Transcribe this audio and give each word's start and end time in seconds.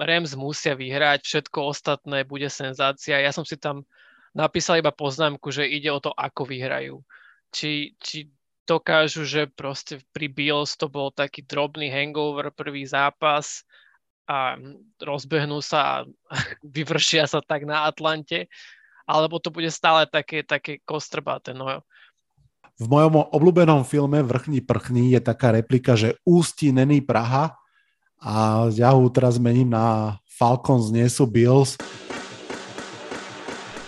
Rams 0.00 0.32
musia 0.32 0.72
vyhrať, 0.72 1.20
všetko 1.24 1.76
ostatné 1.76 2.24
bude 2.24 2.48
senzácia. 2.48 3.20
Ja 3.20 3.30
som 3.30 3.44
si 3.44 3.60
tam 3.60 3.84
napísal 4.32 4.80
iba 4.80 4.94
poznámku, 4.94 5.52
že 5.52 5.68
ide 5.68 5.92
o 5.92 6.00
to, 6.00 6.10
ako 6.16 6.48
vyhrajú. 6.48 7.04
Či, 7.52 7.92
či 8.00 8.30
dokážu, 8.64 9.26
že 9.26 9.50
proste 9.50 10.00
pri 10.14 10.30
Bills 10.30 10.78
to 10.78 10.86
bol 10.86 11.10
taký 11.10 11.42
drobný 11.42 11.90
hangover, 11.90 12.54
prvý 12.54 12.86
zápas 12.86 13.66
a 14.30 14.54
rozbehnú 15.02 15.58
sa 15.58 16.06
a 16.06 16.06
vyvršia 16.76 17.26
sa 17.26 17.42
tak 17.42 17.66
na 17.66 17.84
Atlante, 17.84 18.46
alebo 19.04 19.42
to 19.42 19.50
bude 19.50 19.68
stále 19.74 20.06
také, 20.06 20.46
také 20.46 20.78
kostrbaté. 20.86 21.50
No. 21.50 21.82
V 22.80 22.86
mojom 22.88 23.28
obľúbenom 23.34 23.84
filme 23.84 24.24
Vrchní 24.24 24.64
prchní 24.64 25.12
je 25.12 25.20
taká 25.20 25.52
replika, 25.52 25.98
že 25.98 26.16
ústí 26.24 26.72
není 26.72 27.04
Praha 27.04 27.59
a 28.20 28.68
ja 28.76 28.92
ho 28.92 29.08
teraz 29.08 29.40
mením 29.40 29.72
na 29.72 30.20
Falcons 30.28 30.92
nie 30.92 31.08
sú 31.08 31.24
Bills. 31.24 31.80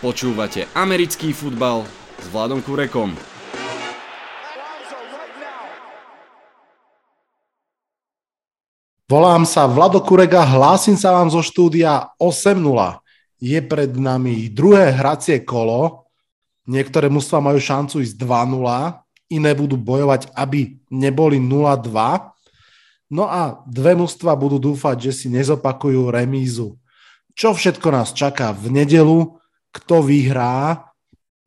Počúvate 0.00 0.66
americký 0.72 1.36
futbal 1.36 1.84
s 2.18 2.26
Vladom 2.32 2.64
Kurekom. 2.64 3.12
Volám 9.12 9.44
sa 9.44 9.68
Vlado 9.68 10.00
Kurega, 10.00 10.40
hlásim 10.40 10.96
sa 10.96 11.12
vám 11.12 11.28
zo 11.28 11.44
štúdia 11.44 12.16
8.0. 12.16 12.64
Je 13.44 13.60
pred 13.60 13.92
nami 13.92 14.48
druhé 14.48 14.88
hracie 14.88 15.44
kolo. 15.44 16.08
Niektoré 16.64 17.12
mužstva 17.12 17.44
majú 17.44 17.60
šancu 17.60 18.00
ísť 18.00 18.16
2.0, 18.16 19.36
iné 19.36 19.52
budú 19.52 19.76
bojovať, 19.76 20.32
aby 20.32 20.80
neboli 20.88 21.36
0-2 21.36 22.31
No 23.12 23.28
a 23.28 23.60
dve 23.68 23.92
mužstva 23.92 24.32
budú 24.32 24.56
dúfať, 24.72 25.12
že 25.12 25.12
si 25.12 25.26
nezopakujú 25.28 26.08
remízu. 26.08 26.80
Čo 27.36 27.52
všetko 27.52 27.92
nás 27.92 28.16
čaká 28.16 28.56
v 28.56 28.72
nedelu, 28.72 29.36
kto 29.68 30.00
vyhrá, 30.00 30.88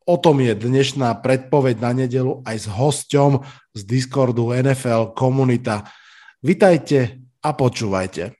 o 0.06 0.14
tom 0.14 0.38
je 0.38 0.54
dnešná 0.54 1.18
predpoveď 1.18 1.82
na 1.82 1.90
nedelu 2.06 2.38
aj 2.46 2.56
s 2.62 2.66
hosťom 2.70 3.42
z 3.74 3.80
Discordu 3.82 4.54
NFL 4.54 5.18
komunita. 5.18 5.90
Vitajte 6.38 7.26
a 7.42 7.50
počúvajte. 7.50 8.30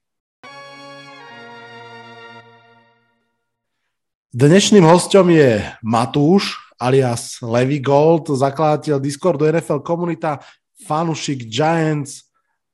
Dnešným 4.31 4.87
hostom 4.87 5.35
je 5.35 5.67
Matúš 5.83 6.55
alias 6.79 7.43
Levy 7.43 7.83
Gold, 7.83 8.31
zakladateľ 8.31 9.03
Discordu 9.03 9.51
NFL 9.51 9.83
komunita, 9.83 10.39
fanušik 10.87 11.51
Giants, 11.51 12.26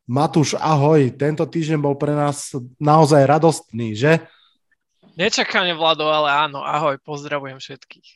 Matúš, 0.03 0.59
ahoj. 0.59 1.15
Tento 1.15 1.47
týždeň 1.47 1.79
bol 1.79 1.95
pre 1.95 2.11
nás 2.11 2.51
naozaj 2.83 3.23
radostný, 3.23 3.95
že? 3.95 4.19
Nečakane, 5.15 5.79
Vlado, 5.79 6.11
ale 6.11 6.51
áno. 6.51 6.67
Ahoj, 6.67 6.99
pozdravujem 7.07 7.63
všetkých. 7.63 8.09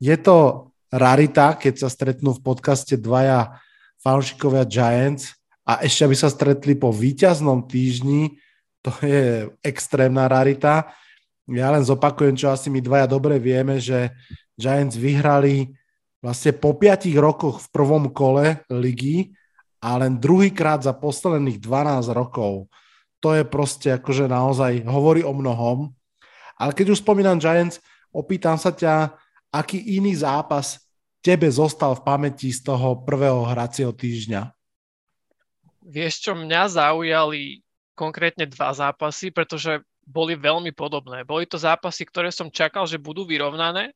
Je 0.00 0.16
to 0.16 0.70
rarita, 0.88 1.60
keď 1.60 1.74
sa 1.76 1.88
stretnú 1.92 2.32
v 2.32 2.44
podcaste 2.44 2.96
dvaja 2.96 3.60
fanúšikovia 4.00 4.64
Giants 4.64 5.36
a 5.62 5.84
ešte 5.84 6.08
aby 6.08 6.16
sa 6.16 6.32
stretli 6.32 6.72
po 6.72 6.88
víťaznom 6.88 7.68
týždni, 7.68 8.40
to 8.80 8.90
je 9.04 9.52
extrémna 9.62 10.26
rarita. 10.26 10.90
Ja 11.46 11.68
len 11.70 11.84
zopakujem, 11.84 12.34
čo 12.34 12.48
asi 12.48 12.72
my 12.72 12.80
dvaja 12.80 13.06
dobre 13.06 13.36
vieme, 13.36 13.76
že 13.76 14.10
Giants 14.56 14.96
vyhrali 14.96 15.68
vlastne 16.24 16.56
po 16.56 16.72
piatich 16.74 17.14
rokoch 17.14 17.60
v 17.60 17.68
prvom 17.70 18.08
kole 18.08 18.64
ligy 18.72 19.36
a 19.82 19.98
len 19.98 20.22
druhýkrát 20.22 20.86
za 20.86 20.94
posledných 20.94 21.58
12 21.58 22.14
rokov. 22.14 22.70
To 23.18 23.34
je 23.34 23.42
proste 23.42 23.98
akože 23.98 24.30
naozaj 24.30 24.86
hovorí 24.86 25.26
o 25.26 25.34
mnohom. 25.34 25.90
Ale 26.54 26.70
keď 26.70 26.94
už 26.94 27.02
spomínam 27.02 27.42
Giants, 27.42 27.82
opýtam 28.14 28.54
sa 28.54 28.70
ťa, 28.70 29.18
aký 29.50 29.98
iný 29.98 30.14
zápas 30.14 30.78
tebe 31.18 31.50
zostal 31.50 31.98
v 31.98 32.06
pamäti 32.06 32.54
z 32.54 32.62
toho 32.62 33.02
prvého 33.02 33.42
hracieho 33.42 33.90
týždňa? 33.90 34.54
Vieš 35.82 36.30
čo, 36.30 36.32
mňa 36.38 36.62
zaujali 36.78 37.66
konkrétne 37.98 38.46
dva 38.46 38.70
zápasy, 38.70 39.34
pretože 39.34 39.82
boli 40.02 40.38
veľmi 40.38 40.70
podobné. 40.74 41.26
Boli 41.26 41.46
to 41.46 41.58
zápasy, 41.58 42.06
ktoré 42.06 42.30
som 42.30 42.50
čakal, 42.50 42.86
že 42.86 43.02
budú 43.02 43.26
vyrovnané 43.26 43.94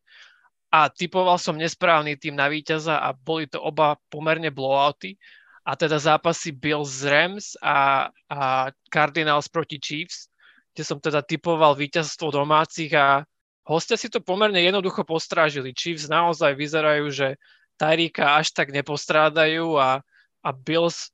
a 0.70 0.90
typoval 0.90 1.38
som 1.38 1.58
nesprávny 1.58 2.18
tým 2.18 2.34
na 2.34 2.50
víťaza 2.50 2.98
a 2.98 3.14
boli 3.14 3.46
to 3.46 3.58
oba 3.58 3.98
pomerne 4.10 4.50
blowouty 4.50 5.18
a 5.66 5.74
teda 5.74 5.98
zápasy 5.98 6.54
Bills 6.54 7.02
Rams 7.02 7.58
a, 7.58 8.06
a 8.30 8.70
Cardinals 8.86 9.50
proti 9.50 9.82
Chiefs, 9.82 10.30
kde 10.70 10.82
som 10.86 11.02
teda 11.02 11.26
typoval 11.26 11.74
víťazstvo 11.74 12.30
domácich 12.30 12.94
a 12.94 13.26
hostia 13.66 13.98
si 13.98 14.06
to 14.06 14.22
pomerne 14.22 14.62
jednoducho 14.62 15.02
postrážili. 15.02 15.74
Chiefs 15.74 16.06
naozaj 16.06 16.54
vyzerajú, 16.54 17.10
že 17.10 17.34
Tyrika 17.74 18.38
až 18.38 18.54
tak 18.54 18.70
nepostrádajú 18.70 19.74
a, 19.74 20.06
a 20.46 20.48
Bills 20.54 21.10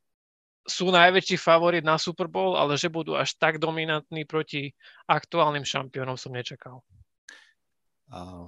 sú 0.62 0.94
najväčší 0.94 1.40
favorit 1.40 1.82
na 1.82 1.98
Super 1.98 2.30
Bowl, 2.30 2.54
ale 2.54 2.78
že 2.78 2.86
budú 2.86 3.18
až 3.18 3.34
tak 3.34 3.58
dominantní 3.58 4.28
proti 4.28 4.70
aktuálnym 5.10 5.66
šampiónom 5.66 6.14
som 6.14 6.30
nečakal. 6.30 6.84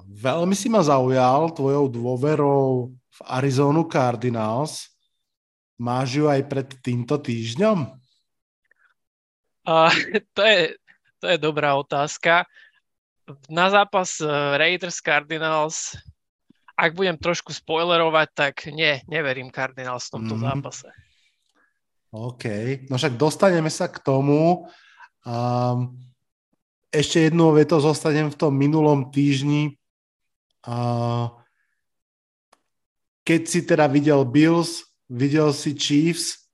Veľmi 0.06 0.53
si 0.53 0.69
ma 0.69 0.84
zaujal 0.84 1.50
tvojou 1.56 1.88
dôverou 1.88 2.93
v 2.93 3.19
Arizonu 3.25 3.88
Cardinals. 3.88 4.94
Máš 5.78 6.22
ju 6.22 6.30
aj 6.30 6.42
pred 6.46 6.68
týmto 6.82 7.18
týždňom? 7.18 7.90
Uh, 9.64 9.90
to, 10.36 10.42
je, 10.44 10.78
to 11.18 11.26
je 11.34 11.38
dobrá 11.40 11.74
otázka. 11.74 12.46
Na 13.48 13.72
zápas 13.72 14.20
eh, 14.20 14.28
Raiders 14.60 15.00
Cardinals, 15.00 15.96
ak 16.76 16.92
budem 16.92 17.16
trošku 17.16 17.56
spoilerovať, 17.56 18.28
tak 18.36 18.54
nie, 18.68 19.00
neverím 19.08 19.48
Cardinals 19.48 20.12
v 20.12 20.20
tomto 20.20 20.36
mm. 20.36 20.42
zápase. 20.44 20.88
OK, 22.14 22.44
no 22.92 22.94
však 22.94 23.18
dostaneme 23.18 23.72
sa 23.72 23.90
k 23.90 23.98
tomu. 23.98 24.70
Um, 25.26 25.98
ešte 26.94 27.26
jednu 27.26 27.50
veto 27.56 27.82
zostanem 27.82 28.30
v 28.30 28.38
tom 28.38 28.54
minulom 28.54 29.10
týždni. 29.10 29.74
Uh, 30.62 31.32
keď 33.26 33.40
si 33.48 33.60
teda 33.66 33.90
videl 33.90 34.22
Bills, 34.22 34.94
videl 35.09 35.53
si 35.53 35.76
Chiefs, 35.76 36.44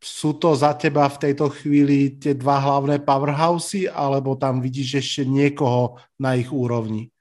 sú 0.00 0.40
to 0.40 0.56
za 0.56 0.72
teba 0.80 1.04
v 1.12 1.28
tejto 1.28 1.52
chvíli 1.52 2.16
tie 2.16 2.32
dva 2.32 2.56
hlavné 2.56 3.04
powerhousey, 3.04 3.84
alebo 3.84 4.32
tam 4.32 4.64
vidíš 4.64 5.04
ešte 5.04 5.22
niekoho 5.28 6.00
na 6.16 6.40
ich 6.40 6.48
úrovni? 6.48 7.12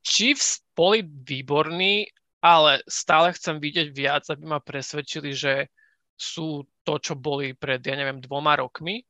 Chiefs 0.00 0.64
boli 0.72 1.04
výborní, 1.04 2.08
ale 2.40 2.80
stále 2.88 3.36
chcem 3.36 3.60
vidieť 3.60 3.88
viac, 3.92 4.24
aby 4.32 4.48
ma 4.48 4.64
presvedčili, 4.64 5.36
že 5.36 5.68
sú 6.16 6.64
to, 6.84 6.96
čo 6.96 7.12
boli 7.12 7.52
pred, 7.52 7.84
ja 7.84 7.92
neviem, 7.92 8.20
dvoma 8.24 8.56
rokmi. 8.56 9.04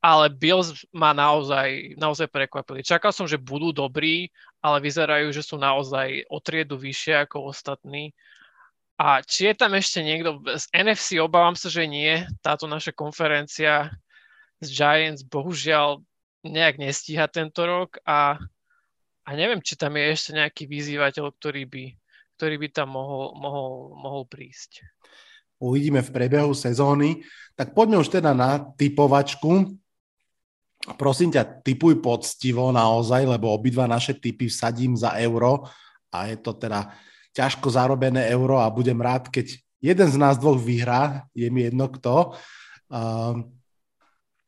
Ale 0.00 0.32
Bills 0.32 0.86
ma 0.96 1.12
naozaj, 1.12 1.96
naozaj 2.00 2.28
prekvapili. 2.32 2.84
Čakal 2.84 3.12
som, 3.12 3.28
že 3.28 3.40
budú 3.40 3.72
dobrí, 3.72 4.32
ale 4.64 4.80
vyzerajú, 4.80 5.28
že 5.32 5.44
sú 5.44 5.60
naozaj 5.60 6.24
o 6.32 6.40
triedu 6.40 6.80
vyššie 6.80 7.28
ako 7.28 7.52
ostatní 7.52 8.16
a 8.96 9.20
či 9.20 9.52
je 9.52 9.54
tam 9.60 9.76
ešte 9.76 10.00
niekto 10.00 10.40
z 10.56 10.72
NFC, 10.72 11.20
obávam 11.20 11.52
sa, 11.52 11.68
že 11.68 11.84
nie. 11.84 12.24
Táto 12.40 12.64
naša 12.64 12.96
konferencia 12.96 13.92
z 14.56 14.68
Giants 14.72 15.20
bohužiaľ 15.20 16.00
nejak 16.48 16.80
nestíha 16.80 17.28
tento 17.28 17.68
rok 17.68 18.00
a, 18.08 18.40
a 19.28 19.30
neviem, 19.36 19.60
či 19.60 19.76
tam 19.76 20.00
je 20.00 20.04
ešte 20.16 20.30
nejaký 20.32 20.64
vyzývateľ, 20.64 21.28
ktorý 21.28 21.68
by, 21.68 21.84
ktorý 22.40 22.56
by 22.56 22.68
tam 22.72 22.96
mohol, 22.96 23.36
mohol, 23.36 23.72
mohol 24.00 24.22
prísť. 24.24 24.80
Uvidíme 25.60 26.00
v 26.00 26.12
priebehu 26.12 26.56
sezóny. 26.56 27.20
Tak 27.52 27.76
poďme 27.76 28.00
už 28.00 28.08
teda 28.08 28.32
na 28.32 28.60
typovačku. 28.76 29.76
Prosím 30.96 31.36
ťa, 31.36 31.64
typuj 31.64 32.00
poctivo 32.00 32.72
naozaj, 32.72 33.28
lebo 33.28 33.52
obidva 33.52 33.84
naše 33.84 34.16
typy 34.16 34.48
vsadím 34.48 34.96
za 34.96 35.16
euro 35.20 35.68
a 36.12 36.32
je 36.32 36.36
to 36.40 36.56
teda 36.56 36.96
ťažko 37.36 37.68
zarobené 37.68 38.32
euro 38.32 38.56
a 38.56 38.72
budem 38.72 38.96
rád, 38.96 39.28
keď 39.28 39.60
jeden 39.84 40.08
z 40.08 40.16
nás 40.16 40.40
dvoch 40.40 40.56
vyhrá, 40.56 41.28
je 41.36 41.52
mi 41.52 41.68
jedno 41.68 41.92
kto. 41.92 42.32
Uh, 42.88 43.44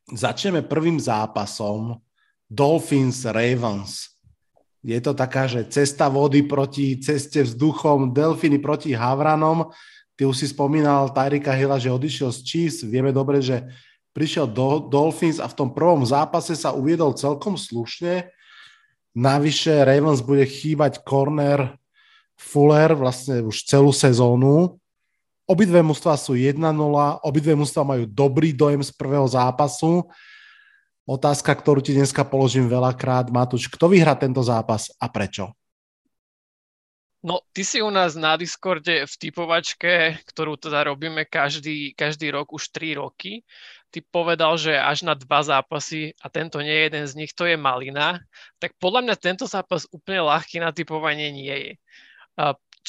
začneme 0.09 0.65
prvým 0.65 0.97
zápasom 0.97 2.01
Dolphins 2.49 3.29
Ravens. 3.29 4.17
Je 4.81 4.97
to 5.05 5.13
taká, 5.13 5.45
že 5.45 5.69
cesta 5.69 6.09
vody 6.09 6.49
proti 6.49 6.97
ceste 6.97 7.45
vzduchom, 7.45 8.15
Delfiny 8.15 8.57
proti 8.57 8.97
Havranom. 8.97 9.69
Ty 10.17 10.23
už 10.25 10.37
si 10.39 10.47
spomínal 10.49 11.13
Tyrika 11.13 11.53
Hilla, 11.53 11.77
že 11.77 11.93
odišiel 11.93 12.33
z 12.33 12.41
Chiefs. 12.47 12.79
Vieme 12.89 13.13
dobre, 13.13 13.45
že 13.45 13.69
prišiel 14.17 14.49
do 14.49 14.81
Dolphins 14.81 15.43
a 15.43 15.51
v 15.51 15.57
tom 15.61 15.71
prvom 15.77 16.07
zápase 16.09 16.57
sa 16.57 16.73
uviedol 16.73 17.13
celkom 17.13 17.59
slušne. 17.59 18.33
Navyše 19.19 19.85
Ravens 19.85 20.25
bude 20.25 20.47
chýbať 20.47 21.03
corner 21.05 21.77
Fuller 22.39 22.95
vlastne 22.95 23.43
už 23.43 23.67
celú 23.67 23.91
sezónu 23.91 24.79
obidve 25.49 25.81
mužstva 25.81 26.21
sú 26.21 26.37
1-0, 26.37 26.61
obidve 27.25 27.57
mužstva 27.57 27.83
majú 27.83 28.05
dobrý 28.05 28.53
dojem 28.53 28.85
z 28.85 28.93
prvého 28.93 29.25
zápasu. 29.25 30.05
Otázka, 31.09 31.57
ktorú 31.57 31.81
ti 31.81 31.97
dneska 31.97 32.21
položím 32.29 32.69
veľakrát, 32.69 33.33
Matúš, 33.33 33.73
kto 33.73 33.89
vyhrá 33.89 34.13
tento 34.13 34.45
zápas 34.45 34.93
a 35.01 35.09
prečo? 35.09 35.57
No, 37.25 37.43
ty 37.51 37.67
si 37.67 37.83
u 37.83 37.91
nás 37.91 38.15
na 38.15 38.39
Discorde 38.39 39.09
v 39.09 39.15
typovačke, 39.19 40.23
ktorú 40.29 40.55
teda 40.55 40.87
robíme 40.87 41.27
každý, 41.27 41.97
každý 41.97 42.31
rok, 42.31 42.55
už 42.55 42.71
3 42.71 43.01
roky. 43.01 43.43
Ty 43.91 44.05
povedal, 44.13 44.55
že 44.61 44.77
až 44.77 45.03
na 45.03 45.17
dva 45.17 45.43
zápasy 45.43 46.13
a 46.21 46.29
tento 46.29 46.61
nie 46.61 46.71
je 46.71 46.85
jeden 46.93 47.05
z 47.09 47.17
nich, 47.25 47.33
to 47.33 47.49
je 47.49 47.57
Malina. 47.57 48.23
Tak 48.61 48.77
podľa 48.77 49.01
mňa 49.03 49.17
tento 49.19 49.49
zápas 49.49 49.89
úplne 49.91 50.29
ľahký 50.29 50.61
na 50.61 50.71
typovanie 50.71 51.33
nie 51.33 51.57
je. 51.57 51.73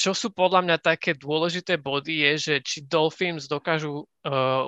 Čo 0.00 0.16
sú 0.16 0.28
podľa 0.32 0.64
mňa 0.64 0.76
také 0.80 1.12
dôležité 1.12 1.76
body 1.76 2.24
je, 2.24 2.32
že 2.38 2.54
či 2.64 2.78
Dolphins 2.86 3.50
dokážu 3.50 4.06
uh, 4.06 4.64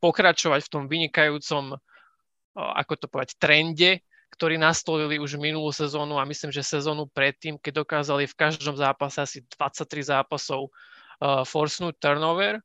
pokračovať 0.00 0.64
v 0.64 0.72
tom 0.72 0.84
vynikajúcom, 0.88 1.76
uh, 1.76 2.72
ako 2.80 2.92
to 2.96 3.06
povedať, 3.10 3.36
trende, 3.36 4.00
ktorí 4.32 4.56
nastolili 4.56 5.20
už 5.20 5.36
minulú 5.36 5.68
sezónu 5.76 6.16
a 6.16 6.24
myslím, 6.24 6.56
že 6.56 6.64
sezónu 6.64 7.04
predtým, 7.10 7.60
keď 7.60 7.84
dokázali 7.84 8.24
v 8.24 8.38
každom 8.38 8.80
zápase 8.80 9.20
asi 9.20 9.38
23 9.60 10.08
zápasov 10.08 10.72
uh, 10.72 11.44
forcnúť 11.44 12.00
turnover. 12.00 12.62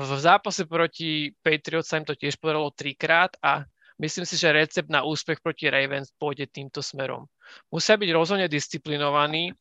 V 0.00 0.10
zápase 0.16 0.64
proti 0.64 1.36
Patriots 1.44 1.92
sa 1.92 2.00
im 2.00 2.08
to 2.08 2.16
tiež 2.16 2.40
podarilo 2.40 2.72
trikrát 2.72 3.36
a 3.44 3.68
myslím 4.00 4.24
si, 4.24 4.40
že 4.40 4.48
recept 4.48 4.88
na 4.88 5.04
úspech 5.04 5.44
proti 5.44 5.68
Ravens 5.68 6.08
pôjde 6.16 6.48
týmto 6.48 6.80
smerom. 6.80 7.28
Musia 7.68 7.94
byť 8.00 8.10
rozhodne 8.10 8.48
disciplinovaní, 8.48 9.54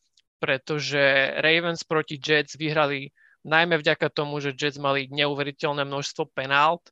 pretože 0.44 1.32
Ravens 1.40 1.88
proti 1.88 2.20
Jets 2.20 2.60
vyhrali 2.60 3.16
najmä 3.48 3.80
vďaka 3.80 4.12
tomu, 4.12 4.44
že 4.44 4.52
Jets 4.52 4.76
mali 4.76 5.08
neuveriteľné 5.08 5.88
množstvo 5.88 6.28
penált 6.36 6.84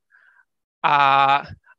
a 0.80 0.96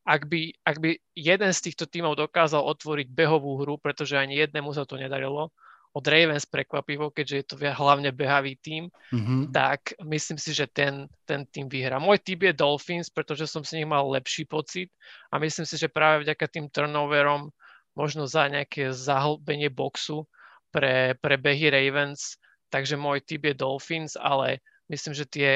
ak 0.05 0.29
by, 0.29 0.53
ak 0.61 0.77
by 0.85 1.01
jeden 1.17 1.51
z 1.57 1.61
týchto 1.65 1.89
tímov 1.89 2.21
dokázal 2.21 2.61
otvoriť 2.61 3.09
behovú 3.09 3.65
hru, 3.65 3.81
pretože 3.81 4.21
ani 4.21 4.37
jednému 4.45 4.69
sa 4.77 4.85
to 4.85 5.01
nedarilo, 5.01 5.49
od 5.93 6.05
Ravens 6.09 6.49
prekvapivo, 6.49 7.13
keďže 7.13 7.37
je 7.37 7.47
to 7.49 7.57
hlavne 7.61 8.09
behavý 8.13 8.57
tím, 8.61 8.89
mm-hmm. 9.13 9.53
tak 9.53 9.97
myslím 10.01 10.41
si, 10.41 10.57
že 10.57 10.65
ten, 10.69 11.09
ten 11.29 11.45
tým 11.49 11.69
vyhrá. 11.69 12.01
Môj 12.01 12.21
typ 12.21 12.49
je 12.49 12.57
Dolphins, 12.57 13.13
pretože 13.13 13.45
som 13.49 13.61
s 13.61 13.77
nich 13.77 13.85
mal 13.85 14.05
lepší 14.09 14.49
pocit 14.49 14.89
a 15.29 15.37
myslím 15.37 15.69
si, 15.69 15.77
že 15.77 15.93
práve 15.93 16.25
vďaka 16.25 16.49
tým 16.49 16.69
turnoverom, 16.73 17.53
možno 17.93 18.25
za 18.25 18.49
nejaké 18.49 18.89
zahlbenie 18.93 19.69
boxu 19.69 20.25
pre, 20.73 21.15
pre 21.21 21.37
behy 21.37 21.69
Ravens, 21.69 22.41
takže 22.73 22.97
môj 22.97 23.21
typ 23.23 23.45
je 23.47 23.55
Dolphins, 23.55 24.17
ale 24.17 24.65
myslím, 24.89 25.13
že 25.13 25.29
tie, 25.29 25.51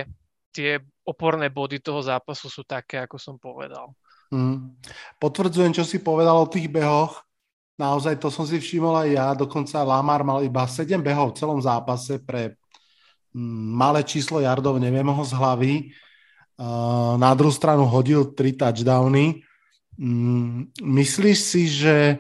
tie 0.53 0.79
oporné 1.03 1.49
body 1.49 1.81
toho 1.81 2.05
zápasu 2.05 2.53
sú 2.53 2.63
také, 2.69 3.01
ako 3.01 3.17
som 3.17 3.41
povedal. 3.41 3.97
Mm. 4.29 4.77
Potvrdzujem, 5.17 5.73
čo 5.73 5.87
si 5.87 6.03
povedal 6.03 6.37
o 6.37 6.51
tých 6.51 6.69
behoch. 6.69 7.25
Naozaj 7.77 8.21
to 8.21 8.33
som 8.33 8.49
si 8.49 8.61
všimol 8.61 8.95
aj 9.05 9.09
ja. 9.13 9.27
Dokonca 9.37 9.85
Lamar 9.85 10.25
mal 10.25 10.41
iba 10.45 10.65
7 10.65 11.01
behov 11.01 11.33
v 11.33 11.39
celom 11.41 11.61
zápase 11.61 12.21
pre 12.21 12.57
mm, 13.37 13.65
malé 13.77 14.01
číslo 14.05 14.41
yardov, 14.41 14.81
neviem 14.81 15.07
ho 15.07 15.23
z 15.25 15.33
hlavy. 15.37 15.75
Na 17.21 17.37
druhú 17.37 17.53
stranu 17.53 17.85
hodil 17.85 18.33
3 18.33 18.57
touchdowny. 18.57 19.45
Mm, 20.01 20.73
myslíš 20.81 21.39
si, 21.39 21.63
že 21.69 22.17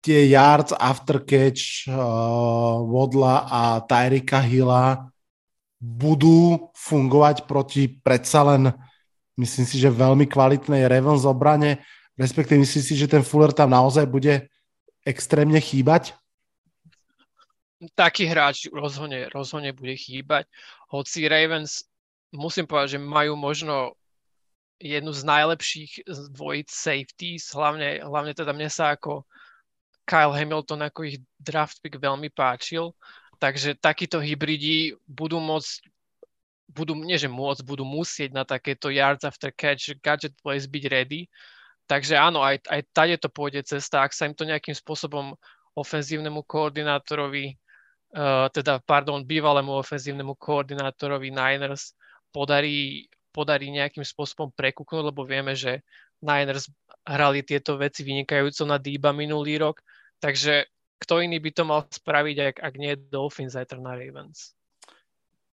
tie 0.00 0.28
yards 0.32 0.72
after 0.76 1.20
catch 1.22 1.88
uh, 1.88 2.80
Vodla 2.84 3.48
a 3.48 3.84
Tyrika 3.84 4.40
Hilla 4.40 5.08
budú 5.80 6.72
fungovať 6.76 7.44
proti 7.48 7.88
predsa 7.88 8.44
len 8.44 8.72
Myslím 9.40 9.64
si, 9.64 9.80
že 9.80 9.88
veľmi 9.88 10.28
kvalitnej 10.28 10.84
Ravens 10.84 11.24
obrane, 11.24 11.80
respektíve 12.20 12.60
myslím 12.60 12.84
si, 12.84 12.92
že 12.92 13.08
ten 13.08 13.24
Fuller 13.24 13.56
tam 13.56 13.72
naozaj 13.72 14.04
bude 14.04 14.52
extrémne 15.00 15.56
chýbať? 15.56 16.12
Taký 17.96 18.28
hráč 18.28 18.68
rozhodne, 18.68 19.32
rozhodne 19.32 19.72
bude 19.72 19.96
chýbať. 19.96 20.44
Hoci 20.92 21.24
Ravens, 21.24 21.88
musím 22.36 22.68
povedať, 22.68 22.98
že 22.98 23.00
majú 23.00 23.32
možno 23.40 23.96
jednu 24.76 25.08
z 25.16 25.24
najlepších 25.24 25.92
dvojic 26.36 26.68
safeties, 26.68 27.48
hlavne, 27.56 28.04
hlavne 28.04 28.36
teda 28.36 28.52
mne 28.52 28.68
sa 28.68 28.92
ako 28.92 29.24
Kyle 30.10 30.34
Hamilton 30.34 30.90
ako 30.90 31.06
ich 31.06 31.22
draft 31.38 31.78
pick 31.78 31.94
veľmi 31.94 32.34
páčil, 32.34 32.90
takže 33.38 33.78
takíto 33.78 34.18
hybridi 34.18 34.98
budú 35.06 35.38
môcť 35.38 35.86
budú, 36.70 36.94
nie 36.94 37.18
že 37.18 37.26
môcť, 37.26 37.66
budú 37.66 37.82
musieť 37.82 38.30
na 38.30 38.46
takéto 38.46 38.90
yards 38.94 39.26
after 39.26 39.50
catch 39.50 39.90
gadget 40.02 40.34
plays 40.38 40.70
byť 40.70 40.84
ready. 40.86 41.26
Takže 41.90 42.14
áno, 42.14 42.38
aj, 42.46 42.62
aj 42.70 42.80
tady 42.94 43.18
to 43.18 43.26
pôjde 43.26 43.66
cesta, 43.66 44.06
ak 44.06 44.14
sa 44.14 44.30
im 44.30 44.34
to 44.38 44.46
nejakým 44.46 44.74
spôsobom 44.78 45.34
ofenzívnemu 45.74 46.46
koordinátorovi, 46.46 47.58
uh, 48.14 48.46
teda, 48.54 48.78
pardon, 48.86 49.26
bývalému 49.26 49.74
ofenzívnemu 49.74 50.38
koordinátorovi 50.38 51.34
Niners 51.34 51.98
podarí, 52.30 53.10
podarí 53.34 53.74
nejakým 53.74 54.06
spôsobom 54.06 54.54
prekúknuť, 54.54 55.02
lebo 55.10 55.26
vieme, 55.26 55.58
že 55.58 55.82
Niners 56.22 56.70
hrali 57.02 57.42
tieto 57.42 57.74
veci 57.74 58.06
vynikajúco 58.06 58.62
na 58.70 58.78
Dýba 58.78 59.10
minulý 59.10 59.58
rok, 59.58 59.82
takže 60.20 60.68
kto 61.00 61.24
iný 61.24 61.40
by 61.40 61.50
to 61.50 61.62
mal 61.64 61.80
spraviť, 61.88 62.36
ak, 62.52 62.56
ak 62.60 62.74
nie 62.76 62.92
Dolphins 62.96 63.56
zajtra 63.56 63.80
na 63.80 63.96
Ravens 63.96 64.54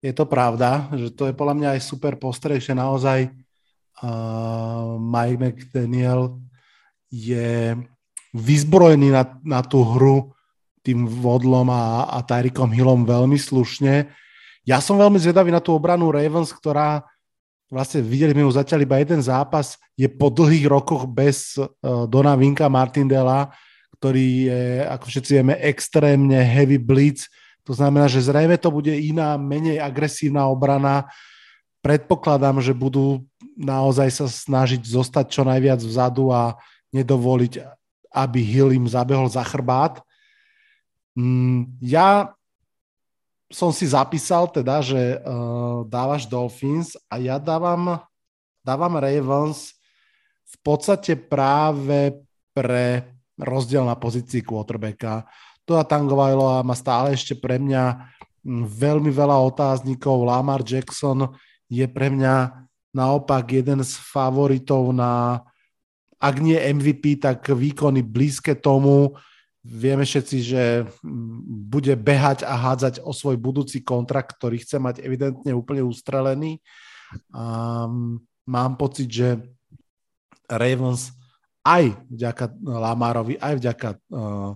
je 0.01 0.13
to 0.13 0.29
pravda, 0.29 0.89
že 0.93 1.09
to 1.09 1.29
je 1.29 1.33
podľa 1.33 1.55
mňa 1.57 1.69
aj 1.77 1.81
super 1.81 2.13
postreh, 2.15 2.61
že 2.61 2.77
naozaj 2.77 3.27
uh, 3.27 4.95
Mike 5.01 5.39
McDaniel 5.41 6.37
je 7.09 7.73
vyzbrojený 8.35 9.09
na, 9.09 9.23
na 9.41 9.65
tú 9.65 9.81
hru 9.81 10.37
tým 10.85 11.09
Vodlom 11.09 11.67
a, 11.73 12.07
a 12.07 12.21
Tyrikom 12.21 12.69
Hillom 12.69 13.03
veľmi 13.03 13.35
slušne. 13.35 14.07
Ja 14.67 14.79
som 14.83 15.01
veľmi 15.01 15.17
zvedavý 15.17 15.49
na 15.49 15.63
tú 15.63 15.73
obranu 15.73 16.13
Ravens, 16.13 16.53
ktorá 16.53 17.03
vlastne 17.67 17.99
videli 17.99 18.31
sme 18.31 18.47
ju 18.47 18.51
zatiaľ 18.53 18.87
iba 18.87 18.95
jeden 19.01 19.19
zápas, 19.19 19.75
je 19.99 20.07
po 20.07 20.31
dlhých 20.31 20.69
rokoch 20.69 21.09
bez 21.09 21.57
uh, 21.57 22.05
Dona 22.05 22.37
Vinka 22.37 22.69
Martindela, 22.69 23.49
ktorý 23.97 24.29
je, 24.49 24.61
ako 24.85 25.05
všetci 25.09 25.31
vieme, 25.33 25.55
extrémne 25.57 26.38
heavy 26.38 26.77
blitz, 26.77 27.25
to 27.67 27.75
znamená, 27.75 28.07
že 28.07 28.23
zrejme 28.23 28.55
to 28.55 28.71
bude 28.71 28.95
iná, 28.95 29.35
menej 29.35 29.83
agresívna 29.83 30.47
obrana. 30.47 31.11
Predpokladám, 31.83 32.63
že 32.63 32.71
budú 32.71 33.27
naozaj 33.59 34.07
sa 34.07 34.25
snažiť 34.31 34.88
zostať 34.88 35.25
čo 35.27 35.44
najviac 35.44 35.83
vzadu 35.83 36.31
a 36.31 36.55
nedovoliť, 36.95 37.59
aby 38.16 38.39
Hill 38.39 38.71
im 38.71 38.87
zabehol 38.87 39.27
za 39.27 39.44
chrbát. 39.44 39.99
Mm, 41.19 41.75
ja 41.83 42.31
som 43.51 43.75
si 43.75 43.83
zapísal 43.83 44.47
teda, 44.47 44.80
že 44.80 45.19
uh, 45.19 45.83
dávaš 45.92 46.23
Dolphins 46.23 46.95
a 47.11 47.19
ja 47.19 47.35
dávam, 47.35 47.99
dávam 48.63 48.95
Ravens 48.95 49.75
v 50.47 50.56
podstate 50.63 51.19
práve 51.19 52.16
pre 52.56 53.17
rozdiel 53.37 53.85
na 53.85 53.95
pozícii 53.95 54.41
quarterbacka. 54.41 55.25
Tua 55.67 55.83
Tangovailoa 55.85 56.65
má 56.65 56.73
stále 56.73 57.13
ešte 57.13 57.37
pre 57.37 57.61
mňa 57.61 58.13
veľmi 58.65 59.11
veľa 59.11 59.37
otáznikov. 59.51 60.23
Lamar 60.23 60.63
Jackson 60.63 61.35
je 61.67 61.83
pre 61.85 62.07
mňa 62.07 62.67
naopak 62.95 63.51
jeden 63.51 63.83
z 63.83 63.94
favoritov 63.99 64.95
na, 64.95 65.44
ak 66.17 66.35
nie 66.39 66.56
MVP, 66.56 67.19
tak 67.19 67.45
výkony 67.51 68.01
blízke 68.01 68.56
tomu. 68.56 69.19
Vieme 69.67 70.07
všetci, 70.07 70.37
že 70.39 70.63
bude 71.67 71.91
behať 71.99 72.47
a 72.47 72.56
hádzať 72.56 73.03
o 73.03 73.11
svoj 73.11 73.35
budúci 73.35 73.83
kontrakt, 73.83 74.39
ktorý 74.39 74.63
chce 74.63 74.79
mať 74.79 75.03
evidentne 75.03 75.51
úplne 75.51 75.83
ustrelený. 75.83 76.63
A 77.35 77.85
mám 78.47 78.79
pocit, 78.79 79.11
že 79.11 79.44
Ravens 80.47 81.11
aj 81.68 81.83
vďaka 82.07 82.45
Lamarovi, 82.64 83.36
aj 83.36 83.54
vďaka 83.59 83.90
uh, 84.16 84.56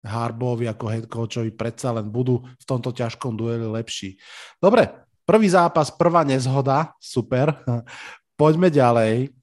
Harbovi 0.00 0.64
ako 0.70 0.84
head 0.88 1.06
coachovi 1.10 1.52
predsa 1.52 1.92
len 1.92 2.08
budú 2.08 2.40
v 2.40 2.64
tomto 2.64 2.94
ťažkom 2.96 3.36
dueli 3.36 3.68
lepší. 3.68 4.16
Dobre, 4.56 4.88
prvý 5.28 5.52
zápas, 5.52 5.92
prvá 5.92 6.24
nezhoda, 6.24 6.96
super. 6.96 7.52
Poďme 8.40 8.72
ďalej. 8.72 9.34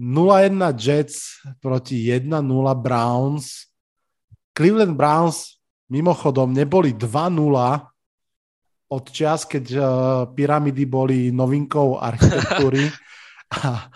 0-1 0.00 0.80
Jets 0.80 1.44
proti 1.60 2.08
1-0 2.08 2.32
Browns. 2.80 3.68
Cleveland 4.56 4.96
Browns 4.96 5.60
mimochodom 5.92 6.52
neboli 6.56 6.96
2-0 6.96 7.06
od 8.90 9.04
čas, 9.14 9.46
keď 9.46 9.64
uh, 9.76 9.84
pyramidy 10.34 10.84
boli 10.88 11.18
novinkou 11.30 12.00
architektúry. 12.00 12.90
A 13.50 13.90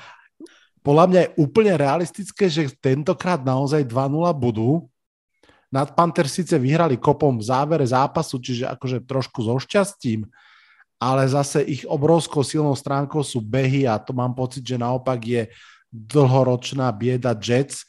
podľa 0.84 1.04
mňa 1.08 1.20
je 1.24 1.34
úplne 1.40 1.72
realistické, 1.80 2.52
že 2.52 2.68
tentokrát 2.76 3.40
naozaj 3.40 3.88
2-0 3.88 4.28
budú. 4.36 4.84
Nad 5.72 5.96
Panthers 5.96 6.36
síce 6.36 6.54
vyhrali 6.60 7.00
kopom 7.00 7.40
v 7.40 7.48
závere 7.48 7.88
zápasu, 7.88 8.36
čiže 8.36 8.68
akože 8.68 9.08
trošku 9.08 9.42
so 9.42 9.56
šťastím, 9.56 10.28
ale 11.00 11.24
zase 11.26 11.64
ich 11.64 11.82
obrovskou 11.88 12.44
silnou 12.44 12.76
stránkou 12.76 13.24
sú 13.24 13.40
behy 13.40 13.88
a 13.88 13.96
to 13.96 14.12
mám 14.12 14.36
pocit, 14.36 14.62
že 14.62 14.76
naopak 14.76 15.18
je 15.24 15.42
dlhoročná 15.88 16.92
bieda 16.92 17.32
Jets. 17.32 17.88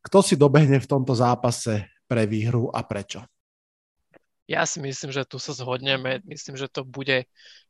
Kto 0.00 0.24
si 0.24 0.34
dobehne 0.40 0.80
v 0.80 0.90
tomto 0.90 1.12
zápase 1.12 1.84
pre 2.08 2.24
výhru 2.24 2.72
a 2.72 2.80
prečo? 2.80 3.22
Ja 4.50 4.66
si 4.66 4.82
myslím, 4.82 5.14
že 5.14 5.28
tu 5.28 5.38
sa 5.38 5.54
zhodneme. 5.54 6.24
Myslím, 6.26 6.58
že 6.58 6.66
to 6.66 6.82
bude 6.82 7.28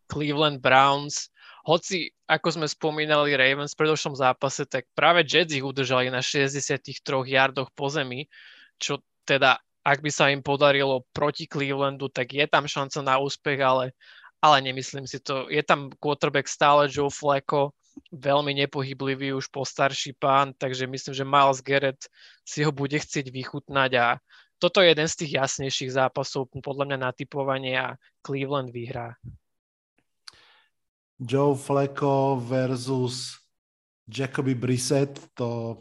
Cleveland 0.09 0.65
Browns. 0.65 1.29
Hoci, 1.67 2.09
ako 2.25 2.49
sme 2.57 2.67
spomínali 2.67 3.37
Ravens 3.37 3.77
v 3.77 3.85
predošlom 3.85 4.17
zápase, 4.17 4.65
tak 4.65 4.89
práve 4.97 5.27
Jets 5.27 5.53
ich 5.53 5.65
udržali 5.65 6.09
na 6.09 6.25
63 6.25 6.81
yardoch 7.29 7.69
po 7.77 7.93
zemi, 7.93 8.29
čo 8.81 9.05
teda, 9.29 9.61
ak 9.85 9.99
by 10.01 10.11
sa 10.13 10.33
im 10.33 10.41
podarilo 10.41 11.05
proti 11.13 11.45
Clevelandu, 11.45 12.09
tak 12.09 12.33
je 12.33 12.47
tam 12.49 12.65
šanca 12.65 12.99
na 13.05 13.21
úspech, 13.21 13.61
ale 13.61 13.93
ale 14.41 14.65
nemyslím 14.65 15.05
si 15.05 15.21
to. 15.21 15.53
Je 15.53 15.61
tam 15.61 15.93
quarterback 16.01 16.49
stále 16.49 16.89
Joe 16.89 17.13
Flacco, 17.13 17.77
veľmi 18.09 18.57
nepohyblivý, 18.65 19.37
už 19.37 19.53
postarší 19.53 20.17
pán, 20.17 20.57
takže 20.57 20.89
myslím, 20.89 21.13
že 21.13 21.29
Miles 21.29 21.61
Garrett 21.61 22.01
si 22.49 22.65
ho 22.65 22.73
bude 22.73 22.97
chcieť 22.97 23.29
vychutnať 23.29 23.91
a 24.01 24.07
toto 24.61 24.81
je 24.81 24.93
jeden 24.93 25.09
z 25.09 25.17
tých 25.25 25.33
jasnejších 25.41 25.93
zápasov 25.93 26.49
podľa 26.65 26.85
mňa 26.93 26.99
na 27.01 27.11
typovanie 27.13 27.77
a 27.77 27.97
Cleveland 28.25 28.73
vyhrá. 28.73 29.17
Joe 31.21 31.53
Flacco 31.53 32.41
versus 32.41 33.37
Jacoby 34.09 34.57
Brissett, 34.57 35.21
to 35.37 35.77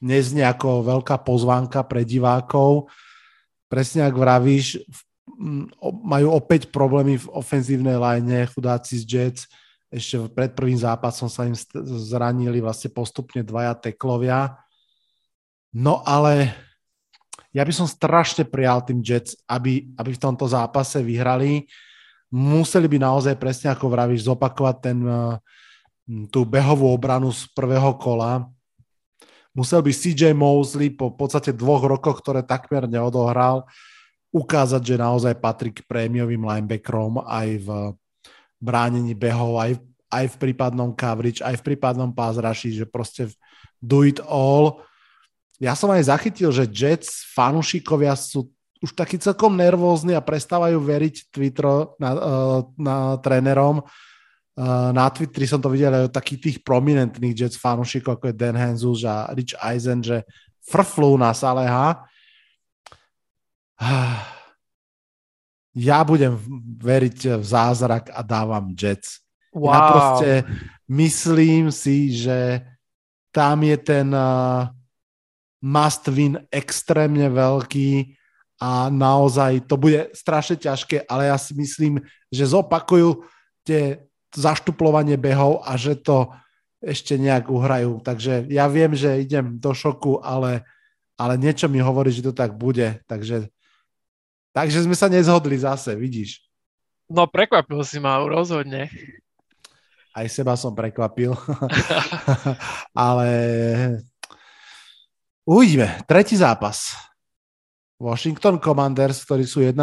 neznie 0.00 0.46
ako 0.46 0.86
veľká 0.86 1.26
pozvánka 1.26 1.82
pre 1.84 2.06
divákov. 2.06 2.88
Presne 3.66 4.06
ak 4.06 4.14
vravíš, 4.14 4.86
majú 6.06 6.32
opäť 6.32 6.70
problémy 6.70 7.18
v 7.18 7.26
ofenzívnej 7.34 7.98
line, 7.98 8.46
chudáci 8.46 9.02
z 9.02 9.04
Jets. 9.04 9.42
Ešte 9.90 10.30
pred 10.30 10.54
prvým 10.54 10.78
zápasom 10.78 11.26
sa 11.26 11.44
im 11.44 11.54
zranili 12.06 12.62
vlastne 12.62 12.94
postupne 12.94 13.42
dvaja 13.42 13.74
teklovia. 13.74 14.54
No 15.74 16.00
ale 16.06 16.54
ja 17.50 17.66
by 17.66 17.72
som 17.74 17.90
strašne 17.90 18.46
prijal 18.46 18.86
tým 18.86 19.02
Jets, 19.02 19.34
aby, 19.50 19.90
aby 19.98 20.10
v 20.14 20.22
tomto 20.22 20.46
zápase 20.46 21.02
vyhrali. 21.02 21.66
Museli 22.36 22.84
by 22.84 23.00
naozaj 23.00 23.40
presne 23.40 23.72
ako 23.72 23.88
vravíš 23.88 24.28
zopakovať 24.28 24.76
ten, 24.84 24.98
tú 26.28 26.44
behovú 26.44 26.92
obranu 26.92 27.32
z 27.32 27.48
prvého 27.56 27.96
kola. 27.96 28.44
Musel 29.56 29.80
by 29.80 29.88
CJ 29.88 30.36
Mosley 30.36 30.92
po 30.92 31.16
podstate 31.16 31.56
dvoch 31.56 31.80
rokoch, 31.80 32.20
ktoré 32.20 32.44
takmer 32.44 32.84
neodohral, 32.84 33.64
ukázať, 34.28 34.82
že 34.84 35.00
naozaj 35.00 35.40
patrí 35.40 35.72
k 35.72 35.80
prémiovým 35.88 36.44
linebackerom 36.44 37.24
aj 37.24 37.48
v 37.64 37.68
bránení 38.60 39.16
behov, 39.16 39.56
aj, 39.56 39.80
aj 40.12 40.24
v 40.28 40.36
prípadnom 40.36 40.92
coverage, 40.92 41.40
aj 41.40 41.56
v 41.56 41.72
prípadnom 41.72 42.12
pass 42.12 42.36
rushi, 42.36 42.76
že 42.76 42.84
proste 42.84 43.32
do 43.80 44.04
it 44.04 44.20
all. 44.28 44.84
Ja 45.56 45.72
som 45.72 45.88
aj 45.88 46.12
zachytil, 46.12 46.52
že 46.52 46.68
Jets 46.68 47.24
fanúšikovia 47.32 48.12
sú 48.12 48.52
už 48.84 48.92
takí 48.92 49.16
celkom 49.16 49.56
nervózni 49.56 50.12
a 50.12 50.24
prestávajú 50.24 50.76
veriť 50.80 51.32
Twitter 51.32 51.64
na, 51.96 52.10
uh, 52.12 52.60
na 52.76 53.16
trénerom. 53.20 53.80
Uh, 54.56 54.92
na 54.92 55.08
Twitteri 55.12 55.44
som 55.44 55.60
to 55.60 55.68
videl 55.68 55.92
aj 55.92 56.08
od 56.08 56.16
takých 56.16 56.40
tých 56.40 56.58
prominentných 56.64 57.36
Jets 57.36 57.60
fanúšikov, 57.60 58.16
ako 58.16 58.32
je 58.32 58.38
Dan 58.40 58.56
Hanzus 58.56 59.04
a 59.04 59.28
Rich 59.32 59.56
Eisen, 59.60 60.00
že 60.00 60.24
frflú 60.64 61.16
na 61.20 61.36
Saleha 61.36 62.04
ja 65.88 65.98
budem 66.04 66.40
veriť 66.80 67.36
v 67.36 67.44
zázrak 67.44 68.08
a 68.12 68.24
dávam 68.24 68.72
Jets. 68.72 69.20
Wow. 69.52 69.72
Ja 69.72 69.80
proste 69.88 70.30
myslím 70.88 71.72
si, 71.72 72.12
že 72.12 72.60
tam 73.32 73.60
je 73.64 73.76
ten 73.76 74.08
uh, 74.12 74.68
must 75.60 76.08
win 76.08 76.40
extrémne 76.48 77.28
veľký 77.28 78.16
a 78.56 78.88
naozaj 78.88 79.68
to 79.68 79.76
bude 79.76 80.12
strašne 80.16 80.56
ťažké, 80.56 81.04
ale 81.04 81.28
ja 81.28 81.36
si 81.36 81.52
myslím, 81.56 82.00
že 82.32 82.48
zopakujú 82.48 83.24
tie 83.66 84.08
zaštuplovanie 84.32 85.20
behov 85.20 85.60
a 85.64 85.76
že 85.76 85.96
to 85.96 86.32
ešte 86.80 87.20
nejak 87.20 87.48
uhrajú. 87.52 88.00
Takže 88.00 88.48
ja 88.48 88.68
viem, 88.68 88.96
že 88.96 89.20
idem 89.20 89.60
do 89.60 89.72
šoku, 89.76 90.24
ale, 90.24 90.64
ale 91.20 91.36
niečo 91.36 91.68
mi 91.68 91.80
hovorí, 91.80 92.12
že 92.12 92.24
to 92.24 92.32
tak 92.32 92.56
bude. 92.56 93.00
Takže 93.04 93.52
Takže 94.56 94.88
sme 94.88 94.96
sa 94.96 95.12
nezhodli 95.12 95.52
zase, 95.60 95.92
vidíš. 95.92 96.40
No 97.12 97.28
prekvapil 97.28 97.76
si 97.84 98.00
ma 98.00 98.16
rozhodne. 98.24 98.88
Aj 100.16 100.24
seba 100.32 100.56
som 100.56 100.72
prekvapil. 100.72 101.36
Ale 102.96 103.28
uvidíme. 105.44 106.00
Tretí 106.08 106.40
zápas. 106.40 106.96
Washington 107.96 108.60
Commanders, 108.60 109.24
ktorí 109.24 109.44
sú 109.48 109.64
1-0, 109.64 109.76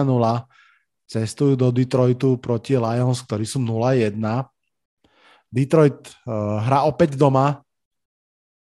cestujú 1.09 1.53
do 1.57 1.69
Detroitu 1.73 2.37
proti 2.37 2.77
Lions, 2.77 3.25
ktorí 3.25 3.45
sú 3.45 3.61
0-1. 3.61 4.17
Detroit 5.53 6.09
uh, 6.25 6.61
hrá 6.61 6.85
opäť 6.85 7.17
doma. 7.17 7.61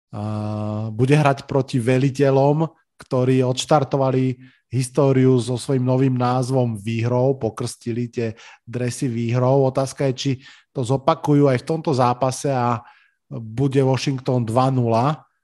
Uh, 0.08 0.88
bude 0.96 1.16
hrať 1.16 1.44
proti 1.44 1.84
veliteľom, 1.84 2.64
ktorí 2.96 3.44
odštartovali 3.44 4.40
históriu 4.68 5.40
so 5.40 5.56
svojím 5.56 5.84
novým 5.88 6.16
názvom 6.16 6.76
výhrou, 6.76 7.40
pokrstili 7.40 8.12
tie 8.12 8.36
dresy 8.68 9.08
výhrou. 9.08 9.68
Otázka 9.68 10.12
je, 10.12 10.14
či 10.16 10.32
to 10.76 10.84
zopakujú 10.84 11.48
aj 11.48 11.64
v 11.64 11.68
tomto 11.68 11.92
zápase 11.96 12.52
a 12.52 12.84
bude 13.32 13.80
Washington 13.84 14.44
2-0, 14.44 14.80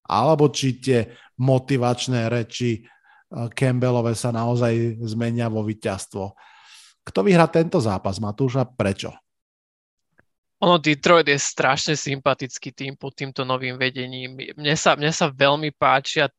alebo 0.07 0.45
či 0.51 0.79
tie 0.79 0.99
motivačné 1.39 2.27
reči 2.31 2.83
Campbellove 3.53 4.13
sa 4.13 4.29
naozaj 4.29 5.01
zmenia 5.09 5.49
vo 5.49 5.65
víťazstvo. 5.65 6.37
Kto 7.03 7.19
vyhrá 7.25 7.49
tento 7.49 7.81
zápas, 7.81 8.21
Matúš, 8.21 8.61
a 8.61 8.63
prečo? 8.63 9.11
Ono 10.63 10.79
Detroit 10.79 11.27
je 11.27 11.35
strašne 11.35 11.99
sympatický 11.99 12.71
tým 12.71 12.95
pod 12.95 13.11
týmto 13.19 13.43
novým 13.43 13.75
vedením. 13.75 14.39
Mne 14.55 14.75
sa, 14.79 14.95
mne 14.95 15.11
sa 15.11 15.27
veľmi 15.27 15.75
páčia 15.75 16.31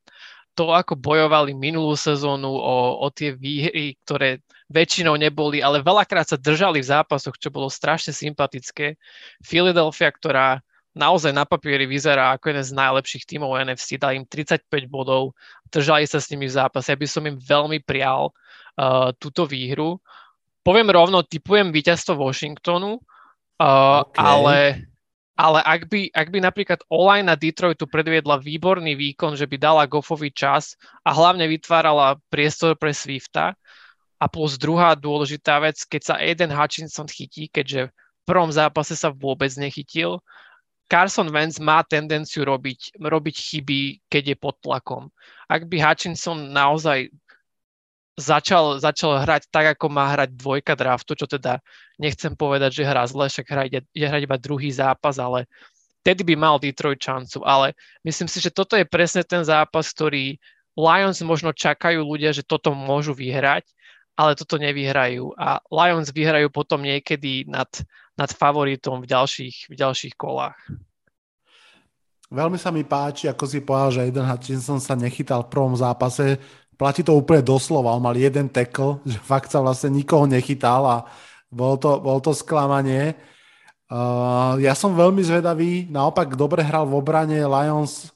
to, 0.57 0.73
ako 0.73 0.97
bojovali 0.97 1.53
minulú 1.53 1.93
sezónu 1.99 2.49
o, 2.49 3.05
o 3.05 3.07
tie 3.13 3.35
výhry, 3.35 3.99
ktoré 4.07 4.41
väčšinou 4.71 5.19
neboli, 5.19 5.61
ale 5.61 5.85
veľakrát 5.85 6.31
sa 6.31 6.41
držali 6.41 6.81
v 6.81 6.89
zápasoch, 6.89 7.37
čo 7.37 7.53
bolo 7.53 7.69
strašne 7.69 8.15
sympatické. 8.15 8.97
Philadelphia, 9.45 10.09
ktorá 10.09 10.65
naozaj 10.95 11.35
na 11.35 11.43
papieri 11.43 11.85
vyzerá 11.85 12.33
ako 12.35 12.55
jeden 12.55 12.65
z 12.65 12.73
najlepších 12.73 13.27
tímov 13.27 13.59
NFC, 13.67 13.99
dal 13.99 14.15
im 14.15 14.25
35 14.25 14.67
bodov, 14.87 15.35
držali 15.69 16.07
sa 16.07 16.23
s 16.23 16.31
nimi 16.31 16.47
v 16.47 16.55
zápase. 16.55 16.95
Ja 16.95 16.99
by 16.99 17.09
som 17.11 17.27
im 17.27 17.37
veľmi 17.37 17.83
prial 17.83 18.31
uh, 18.31 19.11
túto 19.19 19.45
výhru. 19.45 19.99
Poviem 20.63 20.89
rovno, 20.95 21.27
typujem 21.27 21.75
víťazstvo 21.75 22.17
Washingtonu, 22.17 22.97
uh, 22.97 24.07
okay. 24.07 24.23
ale 24.23 24.57
ale 25.35 25.59
ak 25.67 25.91
by, 25.91 26.15
ak 26.15 26.31
by 26.31 26.39
napríklad 26.39 26.81
online 26.87 27.27
na 27.27 27.35
Detroitu 27.35 27.91
predviedla 27.91 28.39
výborný 28.39 28.95
výkon, 28.95 29.35
že 29.35 29.51
by 29.51 29.59
dala 29.59 29.91
Goffovi 29.91 30.31
čas 30.31 30.79
a 31.03 31.11
hlavne 31.11 31.51
vytvárala 31.51 32.23
priestor 32.31 32.79
pre 32.79 32.95
Swifta 32.95 33.59
a 34.23 34.27
plus 34.31 34.55
druhá 34.55 34.95
dôležitá 34.95 35.59
vec, 35.59 35.83
keď 35.91 36.03
sa 36.07 36.15
Aiden 36.23 36.55
Hutchinson 36.55 37.11
chytí, 37.11 37.51
keďže 37.51 37.91
v 37.91 38.23
prvom 38.23 38.47
zápase 38.55 38.95
sa 38.95 39.11
vôbec 39.11 39.51
nechytil, 39.59 40.23
Carson 40.89 41.33
Wentz 41.33 41.59
má 41.59 41.81
tendenciu 41.83 42.45
robiť, 42.45 43.01
robiť 43.01 43.37
chyby, 43.37 43.81
keď 44.07 44.23
je 44.35 44.37
pod 44.37 44.57
tlakom. 44.61 45.09
Ak 45.49 45.67
by 45.67 45.81
Hutchinson 45.81 46.53
naozaj 46.53 47.09
začal, 48.15 48.79
začal 48.79 49.25
hrať 49.25 49.51
tak, 49.51 49.75
ako 49.75 49.91
má 49.91 50.13
hrať 50.15 50.37
dvojka 50.39 50.79
draftu, 50.79 51.19
čo 51.19 51.27
teda 51.27 51.59
nechcem 51.99 52.37
povedať, 52.37 52.83
že 52.83 52.89
hrá 52.89 53.03
zle, 53.09 53.27
však 53.27 53.47
hrá, 53.49 53.63
ide, 53.67 53.83
ide 53.91 54.07
hrať 54.07 54.23
iba 54.29 54.37
druhý 54.39 54.71
zápas, 54.71 55.19
ale 55.19 55.51
tedy 56.07 56.23
by 56.23 56.35
mal 56.37 56.57
Detroit 56.61 57.01
šancu. 57.01 57.43
Ale 57.43 57.75
myslím 58.07 58.29
si, 58.29 58.39
že 58.39 58.55
toto 58.55 58.77
je 58.79 58.87
presne 58.87 59.25
ten 59.27 59.43
zápas, 59.43 59.91
ktorý 59.91 60.39
Lions 60.75 61.23
možno 61.23 61.55
čakajú 61.55 62.03
ľudia, 62.03 62.35
že 62.35 62.43
toto 62.43 62.75
môžu 62.75 63.15
vyhrať, 63.15 63.67
ale 64.15 64.39
toto 64.39 64.59
nevyhrajú. 64.59 65.35
A 65.35 65.59
Lions 65.71 66.11
vyhrajú 66.11 66.51
potom 66.51 66.83
niekedy 66.83 67.47
nad, 67.51 67.71
nad 68.15 68.31
favoritom 68.31 69.03
v 69.03 69.11
ďalších, 69.11 69.71
v 69.71 69.75
ďalších 69.75 70.15
kolách. 70.15 70.59
Veľmi 72.35 72.59
sa 72.59 72.75
mi 72.75 72.83
páči, 72.83 73.31
ako 73.31 73.45
si 73.47 73.63
povedal, 73.63 73.91
že 73.95 74.05
Eden 74.11 74.27
Hutchinson 74.27 74.83
sa 74.83 74.99
nechytal 74.99 75.47
v 75.47 75.53
prvom 75.55 75.75
zápase, 75.79 76.41
platí 76.75 77.07
to 77.07 77.15
úplne 77.15 77.47
doslova. 77.47 77.95
On 77.95 78.03
mal 78.03 78.19
jeden 78.19 78.51
tackle, 78.51 78.99
že 79.07 79.19
fakt 79.23 79.51
sa 79.55 79.63
vlastne 79.63 79.95
nikoho 79.95 80.27
nechytal 80.27 80.83
a 80.83 80.97
bolo 81.51 81.79
to, 81.79 81.91
bolo 82.03 82.19
to 82.19 82.35
sklamanie. 82.35 83.15
Uh, 83.87 84.59
ja 84.59 84.75
som 84.75 84.97
veľmi 84.97 85.23
zvedavý, 85.23 85.87
naopak 85.87 86.35
dobre 86.35 86.65
hral 86.67 86.89
v 86.89 86.99
obrane 86.99 87.39
Lions 87.39 88.11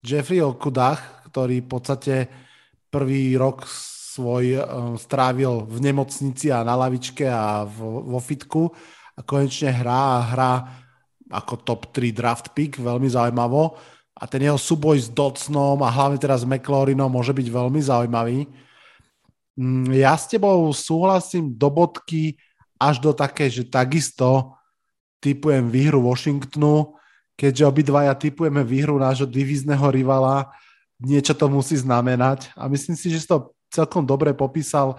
Jeffrey 0.00 0.40
Okudach, 0.40 1.28
ktorý 1.28 1.60
v 1.60 1.68
podstate 1.68 2.14
prvý 2.88 3.36
rok 3.36 3.68
svoj 3.68 4.44
uh, 4.56 4.64
strávil 4.96 5.66
v 5.68 5.76
nemocnici 5.82 6.48
a 6.48 6.64
na 6.64 6.78
lavičke 6.78 7.28
a 7.28 7.68
v, 7.68 7.78
vo 8.06 8.20
fitku 8.22 8.72
a 9.20 9.24
konečne 9.28 9.68
hrá 9.68 10.16
a 10.16 10.26
hrá 10.32 10.52
ako 11.28 11.60
top 11.60 11.92
3 11.92 12.16
draft 12.16 12.56
pick, 12.56 12.80
veľmi 12.80 13.06
zaujímavo. 13.06 13.76
A 14.16 14.24
ten 14.24 14.48
jeho 14.48 14.56
súboj 14.56 14.96
s 14.96 15.08
Dotsonom 15.12 15.80
a 15.84 15.92
hlavne 15.92 16.16
teraz 16.16 16.42
s 16.42 16.48
McLaurinom 16.48 17.12
môže 17.12 17.36
byť 17.36 17.46
veľmi 17.46 17.80
zaujímavý. 17.84 18.48
Mm, 19.60 19.92
ja 19.92 20.16
s 20.16 20.26
tebou 20.26 20.72
súhlasím 20.72 21.52
do 21.52 21.68
bodky 21.68 22.40
až 22.80 22.98
do 23.04 23.12
také, 23.12 23.52
že 23.52 23.68
takisto 23.68 24.56
typujem 25.20 25.68
výhru 25.68 26.00
Washingtonu, 26.00 26.96
keďže 27.36 27.68
obidvaja 27.68 28.16
typujeme 28.16 28.64
výhru 28.64 28.96
nášho 28.96 29.28
divízneho 29.28 29.84
rivala, 29.92 30.48
niečo 31.00 31.36
to 31.36 31.48
musí 31.48 31.76
znamenať 31.76 32.52
a 32.56 32.68
myslím 32.72 32.96
si, 32.96 33.12
že 33.12 33.24
si 33.24 33.28
to 33.28 33.52
celkom 33.68 34.04
dobre 34.04 34.32
popísal, 34.32 34.96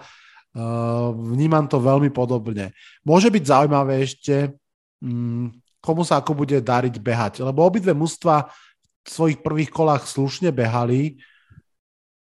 vnímam 1.16 1.64
to 1.64 1.80
veľmi 1.80 2.12
podobne. 2.12 2.76
Môže 3.02 3.32
byť 3.32 3.44
zaujímavé 3.44 4.04
ešte, 4.04 4.52
mm, 5.00 5.80
komu 5.80 6.04
sa 6.04 6.20
ako 6.20 6.44
bude 6.44 6.60
dariť 6.60 6.94
behať, 7.00 7.32
lebo 7.40 7.64
obidve 7.64 7.96
mužstva 7.96 8.52
v 9.02 9.08
svojich 9.08 9.38
prvých 9.40 9.72
kolách 9.72 10.04
slušne 10.06 10.52
behali, 10.52 11.18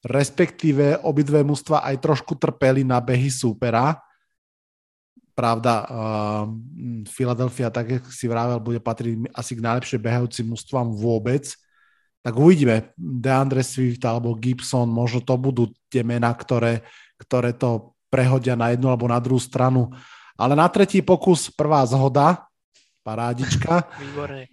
respektíve 0.03 1.05
obidve 1.05 1.45
mužstva 1.45 1.85
aj 1.93 1.97
trošku 2.03 2.35
trpeli 2.41 2.83
na 2.83 2.99
behy 2.99 3.29
súpera, 3.29 4.01
Pravda, 5.37 5.85
uh, 5.85 6.49
Philadelphia, 7.05 7.69
tak 7.69 7.93
jak 7.93 8.05
si 8.09 8.25
vravel, 8.25 8.57
bude 8.57 8.81
patriť 8.81 9.37
asi 9.37 9.53
k 9.53 9.61
najlepšie 9.69 10.01
behajúcim 10.01 10.49
mústvám 10.49 10.89
vôbec. 10.89 11.45
Tak 12.25 12.33
uvidíme, 12.33 12.97
DeAndre 12.97 13.61
Swift 13.61 14.01
alebo 14.09 14.33
Gibson, 14.33 14.89
možno 14.89 15.21
to 15.21 15.37
budú 15.37 15.69
tie 15.93 16.01
mená, 16.01 16.33
ktoré, 16.33 16.81
ktoré 17.21 17.53
to 17.53 17.96
prehodia 18.17 18.57
na 18.57 18.73
jednu 18.73 18.89
alebo 18.89 19.05
na 19.05 19.21
druhú 19.21 19.37
stranu. 19.37 19.93
Ale 20.41 20.57
na 20.57 20.65
tretí 20.73 21.05
pokus 21.05 21.53
prvá 21.53 21.85
zhoda, 21.85 22.49
parádička. 23.05 23.85
Výborne. 24.01 24.49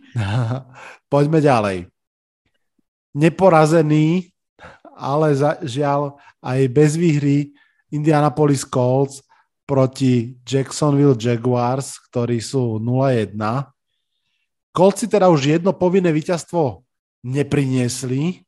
Poďme 1.12 1.39
ďalej. 1.39 1.77
Neporazený, 3.15 4.36
ale 5.00 5.32
za, 5.32 5.63
žiaľ 5.63 6.20
aj 6.43 6.60
bez 6.75 7.00
výhry 7.00 7.55
Indianapolis 7.88 8.67
Colts 8.67 9.24
proti 9.63 10.36
Jacksonville 10.43 11.15
Jaguars, 11.15 11.96
ktorí 12.12 12.43
sú 12.43 12.84
0-1. 12.84 13.32
Kolci 14.74 15.05
teda 15.08 15.29
už 15.29 15.55
jedno 15.55 15.72
povinné 15.72 16.10
víťazstvo 16.10 16.84
nepriniesli. 17.24 18.43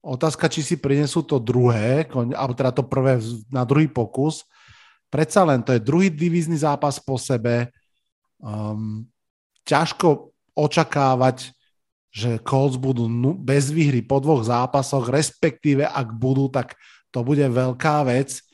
Otázka, 0.00 0.48
či 0.48 0.64
si 0.64 0.76
prinesú 0.80 1.20
to 1.22 1.36
druhé, 1.36 2.08
alebo 2.14 2.54
teda 2.56 2.72
to 2.72 2.86
prvé 2.86 3.20
na 3.52 3.68
druhý 3.68 3.86
pokus. 3.90 4.48
Predsa 5.16 5.48
len 5.48 5.64
to 5.64 5.72
je 5.72 5.80
druhý 5.80 6.12
divízny 6.12 6.60
zápas 6.60 7.00
po 7.00 7.16
sebe. 7.16 7.72
Um, 8.36 9.08
ťažko 9.64 10.28
očakávať, 10.52 11.56
že 12.12 12.36
Colts 12.44 12.76
budú 12.76 13.08
bez 13.40 13.72
výhry 13.72 14.04
po 14.04 14.20
dvoch 14.20 14.44
zápasoch, 14.44 15.08
respektíve 15.08 15.88
ak 15.88 16.12
budú, 16.12 16.52
tak 16.52 16.76
to 17.08 17.24
bude 17.24 17.48
veľká 17.48 18.04
vec. 18.04 18.44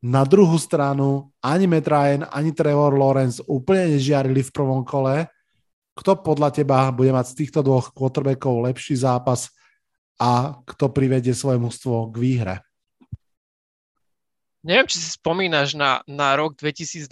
Na 0.00 0.24
druhú 0.24 0.56
stranu 0.56 1.36
ani 1.44 1.68
Matt 1.68 1.84
Ryan, 1.84 2.32
ani 2.32 2.56
Trevor 2.56 2.96
Lawrence 2.96 3.44
úplne 3.44 3.92
nežiarili 3.92 4.40
v 4.40 4.54
prvom 4.56 4.80
kole. 4.80 5.28
Kto 5.92 6.16
podľa 6.24 6.48
teba 6.48 6.88
bude 6.96 7.12
mať 7.12 7.36
z 7.36 7.44
týchto 7.44 7.60
dvoch 7.60 7.92
quarterbackov 7.92 8.72
lepší 8.72 8.96
zápas 9.04 9.52
a 10.16 10.56
kto 10.64 10.88
privedie 10.88 11.36
svoje 11.36 11.60
mužstvo 11.60 12.08
k 12.08 12.16
výhre? 12.16 12.56
Neviem, 14.60 14.84
či 14.92 15.00
si 15.00 15.16
spomínaš 15.16 15.72
na, 15.72 16.04
na 16.04 16.36
rok 16.36 16.52
2020, 16.60 17.08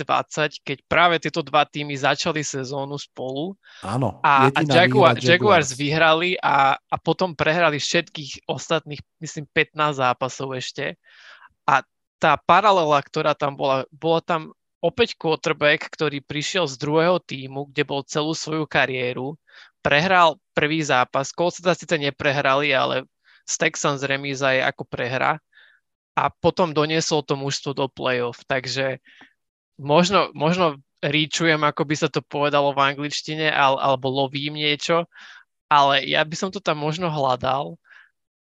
keď 0.60 0.78
práve 0.84 1.16
tieto 1.16 1.40
dva 1.40 1.64
týmy 1.64 1.96
začali 1.96 2.44
sezónu 2.44 3.00
spolu. 3.00 3.56
Áno. 3.80 4.20
A, 4.20 4.52
a 4.52 4.60
Jaguar, 4.68 5.16
Jaguars. 5.16 5.24
Jaguars 5.24 5.68
vyhrali 5.72 6.36
a, 6.44 6.76
a 6.76 6.96
potom 7.00 7.32
prehrali 7.32 7.80
všetkých 7.80 8.44
ostatných, 8.44 9.00
myslím, 9.24 9.48
15 9.48 9.96
zápasov 9.96 10.60
ešte. 10.60 11.00
A 11.64 11.80
tá 12.20 12.36
paralela, 12.36 13.00
ktorá 13.00 13.32
tam 13.32 13.56
bola, 13.56 13.88
bola 13.88 14.20
tam 14.20 14.52
opäť 14.84 15.16
quarterback, 15.16 15.88
ktorý 15.88 16.20
prišiel 16.20 16.68
z 16.68 16.76
druhého 16.76 17.16
týmu, 17.16 17.72
kde 17.72 17.82
bol 17.88 18.04
celú 18.04 18.36
svoju 18.36 18.68
kariéru, 18.68 19.40
prehral 19.80 20.36
prvý 20.52 20.84
zápas, 20.84 21.32
Colts 21.32 21.64
sa 21.64 21.72
síce 21.72 21.96
neprehrali, 21.96 22.76
ale 22.76 23.08
z 23.48 23.54
Texans 23.56 24.04
remíza 24.04 24.52
je 24.52 24.60
ako 24.60 24.84
prehra 24.84 25.40
a 26.18 26.34
potom 26.34 26.74
doniesol 26.74 27.22
to 27.22 27.38
mužstvo 27.38 27.78
do 27.78 27.86
playoff, 27.86 28.42
takže 28.50 28.98
možno, 29.78 30.34
možno 30.34 30.82
ríčujem, 30.98 31.62
ako 31.62 31.86
by 31.86 31.94
sa 31.94 32.08
to 32.10 32.18
povedalo 32.26 32.74
v 32.74 32.82
angličtine, 32.90 33.46
alebo 33.54 34.10
lovím 34.10 34.58
niečo, 34.58 35.06
ale 35.70 36.02
ja 36.02 36.26
by 36.26 36.34
som 36.34 36.50
to 36.50 36.58
tam 36.58 36.82
možno 36.82 37.06
hľadal 37.06 37.78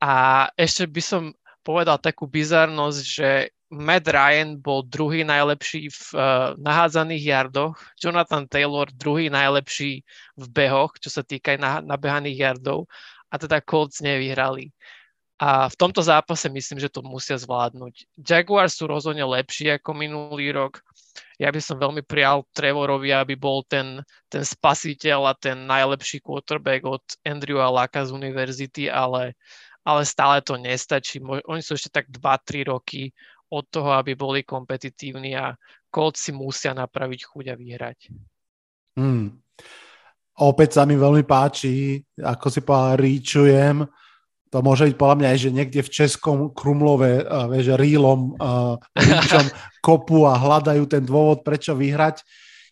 a 0.02 0.48
ešte 0.58 0.90
by 0.90 1.02
som 1.06 1.24
povedal 1.62 2.02
takú 2.02 2.26
bizarnosť, 2.26 3.02
že 3.06 3.30
Matt 3.68 4.08
Ryan 4.08 4.56
bol 4.63 4.88
druhý 4.88 5.28
najlepší 5.28 5.92
v 5.92 6.02
uh, 6.16 6.56
nahádzaných 6.56 7.24
jardoch, 7.28 7.76
Jonathan 8.00 8.48
Taylor 8.48 8.88
druhý 8.96 9.28
najlepší 9.28 10.08
v 10.40 10.46
behoch, 10.48 10.96
čo 11.04 11.12
sa 11.12 11.20
týka 11.20 11.54
aj 11.54 11.84
nabehaných 11.84 12.38
jardov 12.48 12.88
a 13.28 13.36
teda 13.36 13.60
Colts 13.60 14.00
nevyhrali. 14.00 14.72
A 15.38 15.69
v 15.69 15.76
tomto 15.78 16.02
zápase 16.02 16.50
myslím, 16.50 16.82
že 16.82 16.89
to 16.89 17.06
musia 17.06 17.38
zvládnuť. 17.38 18.10
Jaguars 18.17 18.73
sú 18.73 18.89
rozhodne 18.89 19.21
lepší 19.21 19.69
ako 19.78 19.93
minulý 19.93 20.50
rok. 20.50 20.82
Ja 21.38 21.54
by 21.54 21.62
som 21.62 21.78
veľmi 21.78 22.02
prijal 22.02 22.41
Trevorovi, 22.50 23.13
aby 23.13 23.38
bol 23.38 23.62
ten, 23.69 24.02
ten 24.34 24.41
spasiteľ 24.41 25.30
a 25.30 25.34
ten 25.38 25.69
najlepší 25.69 26.26
quarterback 26.26 26.82
od 26.89 27.06
Andrewa 27.21 27.69
Laka 27.69 28.02
z 28.02 28.17
univerzity, 28.17 28.89
ale, 28.89 29.38
ale 29.86 30.02
stále 30.10 30.41
to 30.41 30.58
nestačí. 30.58 31.21
Oni 31.21 31.62
sú 31.62 31.78
ešte 31.78 32.02
tak 32.02 32.10
2-3 32.10 32.73
roky 32.73 33.13
od 33.54 33.69
toho, 33.69 33.93
aby 33.93 34.17
boli 34.17 34.41
kompetitívni 34.41 35.38
a 35.38 35.54
Colts 35.93 36.26
si 36.26 36.34
musia 36.34 36.73
napraviť 36.73 37.21
chuť 37.30 37.45
a 37.54 37.56
vyhrať. 37.56 38.00
Hmm. 38.97 39.38
Opäť 40.38 40.82
sa 40.82 40.84
mi 40.89 40.97
veľmi 40.97 41.26
páči, 41.26 42.02
ako 42.17 42.47
si 42.50 42.62
povedal, 42.65 42.97
ríčujem. 43.02 43.78
To 44.52 44.64
môže 44.64 44.88
byť 44.88 44.96
podľa 44.96 45.16
mňa 45.20 45.28
aj, 45.34 45.40
že 45.40 45.50
niekde 45.56 45.82
v 45.84 45.94
Českom 45.94 46.38
Krumlove, 46.56 47.24
uh, 47.24 47.52
vieš, 47.52 47.76
rýlom, 47.76 48.36
uh, 48.40 48.80
ríčom 48.96 49.46
kopu 49.86 50.24
a 50.28 50.40
hľadajú 50.40 50.84
ten 50.88 51.04
dôvod, 51.04 51.44
prečo 51.44 51.76
vyhrať. 51.76 52.24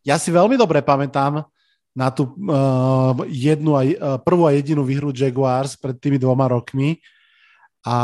Ja 0.07 0.15
si 0.15 0.31
veľmi 0.31 0.55
dobre 0.55 0.85
pamätám 0.85 1.43
na 1.95 2.07
tú 2.11 2.31
uh, 2.31 3.15
jednu 3.27 3.75
a, 3.75 3.81
uh, 3.83 3.93
prvú 4.19 4.47
a 4.47 4.55
jedinú 4.55 4.87
výhru 4.87 5.11
Jaguars 5.11 5.75
pred 5.75 5.95
tými 5.99 6.19
dvoma 6.19 6.47
rokmi 6.51 6.99
a 7.85 7.97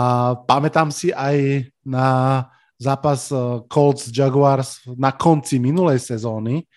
pamätám 0.45 0.93
si 0.93 1.09
aj 1.09 1.65
na 1.81 2.07
zápas 2.77 3.33
eh, 3.33 3.37
Colts 3.65 4.13
Jaguars 4.13 4.85
na 4.93 5.09
konci 5.09 5.57
minulej 5.57 5.97
sezóny. 5.97 6.69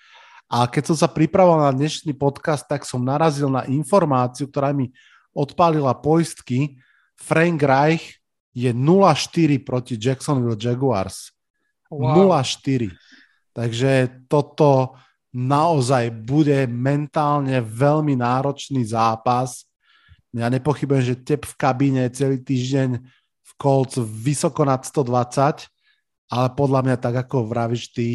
A 0.49 0.65
keď 0.69 0.93
som 0.93 0.97
sa 0.97 1.09
pripravoval 1.09 1.69
na 1.69 1.73
dnešný 1.73 2.17
podcast, 2.17 2.65
tak 2.65 2.89
som 2.89 3.05
narazil 3.05 3.53
na 3.53 3.69
informáciu, 3.69 4.49
ktorá 4.49 4.73
mi 4.73 4.93
odpálila 5.35 5.93
poistky. 5.99 6.79
Frank 7.19 7.61
Reich 7.61 8.23
je 8.55 8.71
0-4 8.71 9.61
proti 9.67 9.99
Jacksonville 9.99 10.59
Jaguars. 10.59 11.35
Wow. 11.91 12.31
0-4. 12.31 12.95
Takže 13.55 14.25
toto 14.31 14.95
naozaj 15.35 16.11
bude 16.15 16.67
mentálne 16.71 17.59
veľmi 17.59 18.15
náročný 18.15 18.87
zápas. 18.87 19.67
Ja 20.35 20.51
nepochybujem, 20.51 21.15
že 21.15 21.23
tep 21.23 21.47
v 21.47 21.55
kabíne 21.59 22.07
celý 22.11 22.43
týždeň 22.43 22.99
v 23.43 23.51
Colts 23.59 23.99
vysoko 23.99 24.67
nad 24.67 24.83
120 24.83 25.75
ale 26.35 26.49
podľa 26.57 26.81
mňa 26.83 26.97
tak 26.99 27.15
ako 27.27 27.47
vravíš 27.47 27.93
ty, 27.93 28.09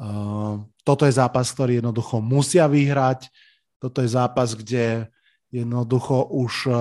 uh, 0.00 0.58
toto 0.82 1.04
je 1.04 1.14
zápas, 1.14 1.46
ktorý 1.52 1.78
jednoducho 1.78 2.18
musia 2.18 2.66
vyhrať, 2.66 3.28
toto 3.78 4.00
je 4.00 4.08
zápas, 4.10 4.56
kde 4.56 5.06
jednoducho 5.50 6.32
už 6.32 6.52
uh, 6.68 6.76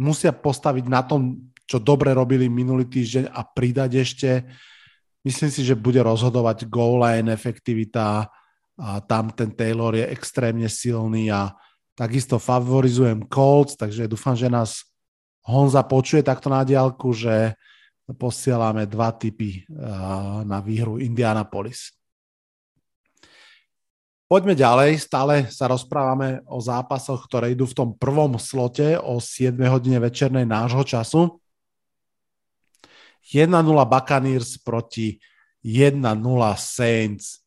musia 0.00 0.32
postaviť 0.32 0.84
na 0.88 1.02
tom, 1.04 1.52
čo 1.66 1.82
dobre 1.82 2.14
robili 2.14 2.46
minulý 2.46 2.86
týždeň 2.86 3.32
a 3.32 3.40
pridať 3.42 3.90
ešte. 3.98 4.30
Myslím 5.26 5.50
si, 5.50 5.66
že 5.66 5.74
bude 5.74 5.98
rozhodovať 5.98 6.70
goal 6.70 7.02
line, 7.02 7.32
efektivita 7.32 8.30
a 8.76 8.88
tam 9.02 9.32
ten 9.32 9.50
Taylor 9.50 9.96
je 9.96 10.06
extrémne 10.12 10.68
silný 10.68 11.32
a 11.32 11.50
takisto 11.96 12.36
favorizujem 12.36 13.24
Colts, 13.26 13.74
takže 13.74 14.06
dúfam, 14.06 14.36
že 14.36 14.52
nás 14.52 14.84
Honza 15.48 15.80
počuje 15.82 16.20
takto 16.20 16.52
na 16.52 16.60
diálku, 16.60 17.10
že 17.16 17.56
posielame 18.20 18.86
dva 18.86 19.10
typy 19.16 19.66
na 20.46 20.62
výhru 20.62 21.00
Indianapolis. 21.02 21.90
Poďme 24.26 24.58
ďalej, 24.58 24.98
stále 24.98 25.46
sa 25.54 25.70
rozprávame 25.70 26.42
o 26.50 26.58
zápasoch, 26.58 27.30
ktoré 27.30 27.54
idú 27.54 27.62
v 27.62 27.78
tom 27.78 27.90
prvom 27.94 28.34
slote 28.42 28.98
o 28.98 29.22
7 29.22 29.54
hodine 29.70 30.02
večernej 30.02 30.42
nášho 30.42 30.82
času. 30.82 31.38
1-0 33.22 33.54
Buccaneers 33.86 34.58
proti 34.58 35.22
1-0 35.62 36.02
Saints. 36.58 37.46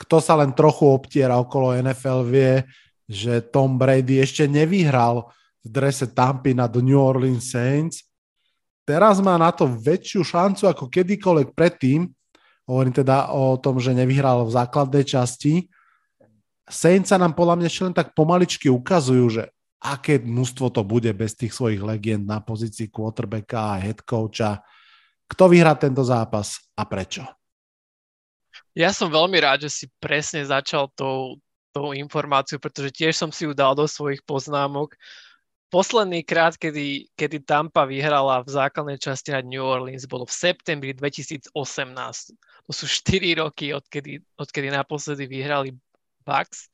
Kto 0.00 0.16
sa 0.16 0.32
len 0.40 0.56
trochu 0.56 0.88
obtiera 0.88 1.36
okolo 1.36 1.76
NFL 1.76 2.24
vie, 2.32 2.64
že 3.04 3.44
Tom 3.44 3.76
Brady 3.76 4.16
ešte 4.16 4.48
nevyhral 4.48 5.28
v 5.60 5.68
drese 5.68 6.08
Tampy 6.08 6.56
nad 6.56 6.72
New 6.72 6.96
Orleans 6.96 7.52
Saints. 7.52 8.00
Teraz 8.88 9.20
má 9.20 9.36
na 9.36 9.52
to 9.52 9.68
väčšiu 9.68 10.24
šancu 10.24 10.72
ako 10.72 10.88
kedykoľvek 10.88 11.52
predtým. 11.52 12.08
Hovorím 12.66 12.94
teda 12.94 13.34
o 13.34 13.58
tom, 13.58 13.82
že 13.82 13.96
nevyhral 13.96 14.46
v 14.46 14.54
základnej 14.54 15.02
časti. 15.02 15.66
Saints 16.66 17.10
sa 17.10 17.18
nám 17.18 17.34
podľa 17.34 17.58
mňa 17.58 17.66
ešte 17.66 17.84
len 17.90 17.96
tak 17.96 18.14
pomaličky 18.14 18.70
ukazujú, 18.70 19.26
že 19.28 19.42
aké 19.82 20.22
množstvo 20.22 20.70
to 20.70 20.82
bude 20.86 21.10
bez 21.10 21.34
tých 21.34 21.50
svojich 21.50 21.82
legend 21.82 22.22
na 22.22 22.38
pozícii 22.38 22.86
quarterbacka 22.86 23.74
a 23.74 23.82
head 23.82 24.06
coacha. 24.06 24.62
Kto 25.26 25.50
vyhrá 25.50 25.74
tento 25.74 26.06
zápas 26.06 26.62
a 26.78 26.86
prečo? 26.86 27.26
Ja 28.78 28.94
som 28.94 29.10
veľmi 29.10 29.36
rád, 29.42 29.66
že 29.66 29.70
si 29.82 29.84
presne 29.98 30.46
začal 30.46 30.88
tou, 30.94 31.42
tou 31.74 31.92
informáciu, 31.92 32.62
pretože 32.62 32.94
tiež 32.94 33.18
som 33.18 33.34
si 33.34 33.44
ju 33.44 33.52
dal 33.52 33.74
do 33.74 33.84
svojich 33.84 34.22
poznámok. 34.22 34.94
Posledný 35.72 36.20
krát, 36.20 36.52
kedy, 36.60 37.08
kedy 37.16 37.48
Tampa 37.48 37.88
vyhrala 37.88 38.44
v 38.44 38.52
základnej 38.52 39.00
časti 39.00 39.32
nad 39.32 39.40
New 39.40 39.64
Orleans, 39.64 40.04
bolo 40.04 40.28
v 40.28 40.36
septembri 40.36 40.92
2018. 40.92 41.48
To 42.68 42.72
sú 42.76 42.84
4 42.84 43.40
roky, 43.40 43.72
odkedy, 43.72 44.20
odkedy 44.36 44.68
naposledy 44.68 45.24
vyhrali 45.24 45.72
Bucks. 46.28 46.68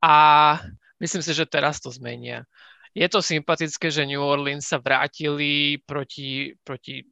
A 0.00 0.56
myslím 1.04 1.20
si, 1.20 1.36
že 1.36 1.44
teraz 1.44 1.84
to 1.84 1.92
zmenia. 1.92 2.48
Je 2.96 3.04
to 3.12 3.20
sympatické, 3.20 3.92
že 3.92 4.08
New 4.08 4.24
Orleans 4.24 4.64
sa 4.64 4.80
vrátili 4.80 5.76
proti, 5.84 6.56
proti 6.64 7.04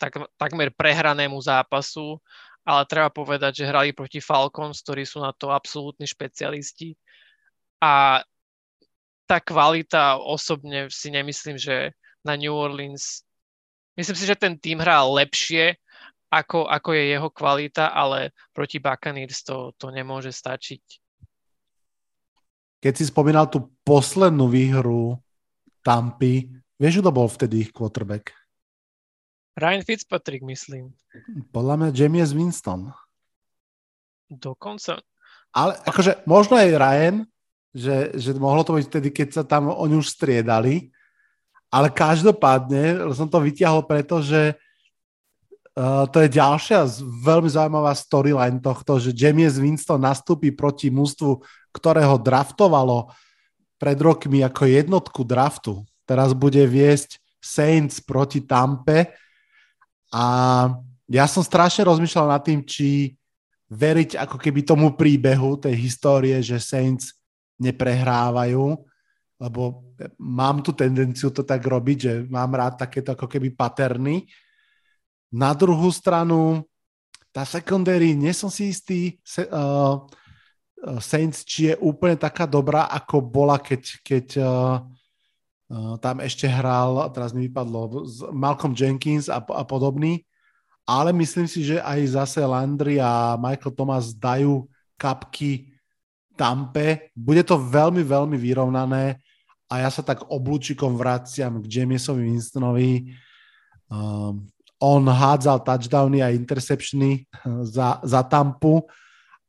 tak, 0.00 0.24
takmer 0.40 0.72
prehranému 0.72 1.36
zápasu, 1.36 2.16
ale 2.64 2.88
treba 2.88 3.12
povedať, 3.12 3.60
že 3.60 3.68
hrali 3.68 3.92
proti 3.92 4.24
Falcons, 4.24 4.80
ktorí 4.80 5.04
sú 5.04 5.20
na 5.20 5.36
to 5.36 5.52
absolútni 5.52 6.08
špecialisti. 6.08 6.96
A 7.84 8.24
tá 9.30 9.38
kvalita 9.38 10.18
osobne 10.18 10.90
si 10.90 11.14
nemyslím, 11.14 11.54
že 11.54 11.94
na 12.26 12.34
New 12.34 12.50
Orleans, 12.50 13.22
myslím 13.94 14.18
si, 14.18 14.26
že 14.26 14.34
ten 14.34 14.58
tým 14.58 14.82
hrá 14.82 15.06
lepšie, 15.06 15.78
ako, 16.26 16.66
ako 16.66 16.90
je 16.98 17.14
jeho 17.14 17.30
kvalita, 17.30 17.94
ale 17.94 18.34
proti 18.50 18.82
Buccaneers 18.82 19.46
to, 19.46 19.70
to 19.78 19.94
nemôže 19.94 20.34
stačiť. 20.34 20.82
Keď 22.82 22.92
si 22.98 23.04
spomínal 23.06 23.46
tú 23.46 23.70
poslednú 23.86 24.50
výhru 24.50 25.22
Tampy, 25.86 26.50
vieš, 26.74 26.98
kto 26.98 27.14
bol 27.14 27.30
vtedy 27.30 27.68
ich 27.68 27.70
quarterback? 27.70 28.34
Ryan 29.54 29.84
Fitzpatrick, 29.86 30.42
myslím. 30.42 30.90
Podľa 31.54 31.74
mňa 31.76 31.88
James 31.94 32.32
Winston. 32.34 32.90
Dokonca. 34.26 35.02
Ale 35.50 35.76
akože 35.82 36.24
možno 36.24 36.56
aj 36.56 36.78
Ryan, 36.78 37.16
že, 37.70 38.14
že 38.18 38.30
mohlo 38.34 38.66
to 38.66 38.76
byť 38.78 38.86
vtedy, 38.90 39.08
keď 39.14 39.28
sa 39.40 39.42
tam 39.46 39.70
oni 39.70 39.98
už 39.98 40.14
striedali, 40.14 40.90
ale 41.70 41.86
každopádne 41.90 43.14
som 43.14 43.30
to 43.30 43.38
vytiahol 43.38 43.86
preto, 43.86 44.18
že 44.18 44.58
uh, 45.78 46.04
to 46.10 46.26
je 46.26 46.34
ďalšia 46.34 46.82
veľmi 47.22 47.46
zaujímavá 47.46 47.94
storyline 47.94 48.58
tohto, 48.58 48.98
že 48.98 49.14
James 49.14 49.54
Winston 49.54 50.02
nastúpi 50.02 50.50
proti 50.50 50.90
mústvu, 50.90 51.38
ktorého 51.70 52.18
draftovalo 52.18 53.14
pred 53.78 53.96
rokmi 54.02 54.42
ako 54.42 54.66
jednotku 54.66 55.22
draftu. 55.22 55.86
Teraz 56.02 56.34
bude 56.34 56.66
viesť 56.66 57.22
Saints 57.38 58.02
proti 58.02 58.42
Tampe, 58.42 59.14
a 60.10 60.24
ja 61.06 61.24
som 61.30 61.42
strašne 61.46 61.86
rozmýšľal 61.86 62.26
nad 62.26 62.42
tým, 62.42 62.66
či 62.66 63.14
veriť 63.70 64.18
ako 64.18 64.36
keby 64.42 64.66
tomu 64.66 64.98
príbehu 64.98 65.54
tej 65.54 65.78
histórie, 65.78 66.34
že 66.42 66.58
Saints 66.58 67.14
neprehrávajú, 67.60 68.80
lebo 69.40 69.92
mám 70.16 70.64
tu 70.64 70.72
tendenciu 70.72 71.32
to 71.32 71.44
tak 71.44 71.60
robiť, 71.60 71.98
že 72.00 72.12
mám 72.28 72.52
rád 72.56 72.80
takéto 72.80 73.12
ako 73.12 73.28
keby 73.28 73.52
paterny. 73.52 74.28
Na 75.32 75.52
druhú 75.52 75.88
stranu, 75.92 76.64
tá 77.30 77.46
secondary, 77.46 78.16
nie 78.16 78.34
som 78.34 78.50
si 78.50 78.74
istý, 78.74 79.20
se, 79.22 79.46
uh, 79.46 80.02
Saints, 80.98 81.44
či 81.44 81.70
je 81.70 81.74
úplne 81.78 82.16
taká 82.16 82.48
dobrá, 82.48 82.88
ako 82.88 83.20
bola, 83.20 83.60
keď, 83.60 83.82
keď 84.00 84.26
uh, 84.40 84.80
tam 86.02 86.18
ešte 86.18 86.50
hral, 86.50 87.12
teraz 87.14 87.30
mi 87.30 87.46
vypadlo, 87.46 88.02
Malcolm 88.34 88.74
Jenkins 88.74 89.30
a, 89.30 89.38
a 89.38 89.62
podobný, 89.62 90.26
ale 90.82 91.14
myslím 91.14 91.46
si, 91.46 91.62
že 91.62 91.78
aj 91.78 92.18
zase 92.18 92.42
Landry 92.42 92.98
a 92.98 93.38
Michael 93.38 93.78
Thomas 93.78 94.10
dajú 94.10 94.66
kapky 94.98 95.69
Tampe. 96.40 97.12
Bude 97.12 97.44
to 97.44 97.60
veľmi, 97.60 98.00
veľmi 98.00 98.40
vyrovnané 98.40 99.20
a 99.68 99.84
ja 99.84 99.90
sa 99.92 100.00
tak 100.00 100.24
oblúčikom 100.32 100.96
vraciam 100.96 101.60
k 101.60 101.84
Jamesovi 101.84 102.24
Winstonovi. 102.24 103.12
Um, 103.92 104.48
on 104.80 105.04
hádzal 105.04 105.60
touchdowny 105.60 106.24
a 106.24 106.32
interceptiony 106.32 107.28
za, 107.76 108.00
za 108.00 108.24
Tampu 108.24 108.80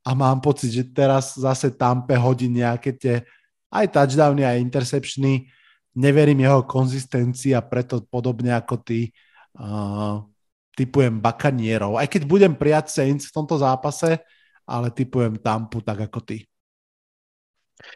a 0.03 0.11
mám 0.11 0.43
pocit, 0.43 0.75
že 0.75 0.83
teraz 0.91 1.39
zase 1.39 1.71
Tampe 1.71 2.19
hodí 2.19 2.51
nejaké 2.51 2.91
tie 2.99 3.23
aj 3.71 3.87
touchdowny 3.95 4.43
a 4.43 4.59
interceptiony 4.59 5.47
neverím 5.95 6.43
jeho 6.43 6.67
konzistencii 6.67 7.55
a 7.55 7.63
preto 7.63 8.03
podobne 8.03 8.51
ako 8.51 8.83
ty 8.83 9.15
uh, 9.55 10.19
typujem 10.75 11.23
Bakanierov. 11.23 11.95
Aj 11.95 12.07
keď 12.07 12.27
budem 12.27 12.53
prijať 12.55 12.91
Saints 12.91 13.31
v 13.31 13.35
tomto 13.35 13.55
zápase, 13.55 14.19
ale 14.67 14.91
typujem 14.91 15.39
Tampu 15.39 15.79
tak 15.79 16.11
ako 16.11 16.19
ty. 16.19 16.50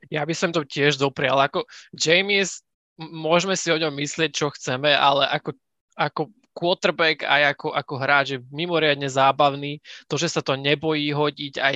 Ja 0.10 0.26
by 0.26 0.34
som 0.36 0.50
to 0.52 0.65
tiež 0.65 0.98
doprial. 1.02 1.38
Ako 1.41 1.65
James, 1.95 2.62
môžeme 2.98 3.60
si 3.60 3.71
o 3.71 3.80
ňom 3.80 3.91
myslieť, 3.95 4.32
čo 4.32 4.52
chceme, 4.52 4.93
ale 4.93 5.28
ako, 5.28 5.52
ako 6.00 6.21
quarterback 6.56 7.28
aj 7.28 7.58
ako, 7.58 7.76
ako 7.76 7.93
hráč 8.00 8.26
je 8.36 8.39
mimoriadne 8.50 9.12
zábavný. 9.12 9.84
To, 10.08 10.15
že 10.15 10.32
sa 10.32 10.39
to 10.39 10.56
nebojí 10.56 11.12
hodiť, 11.12 11.60
aj 11.60 11.76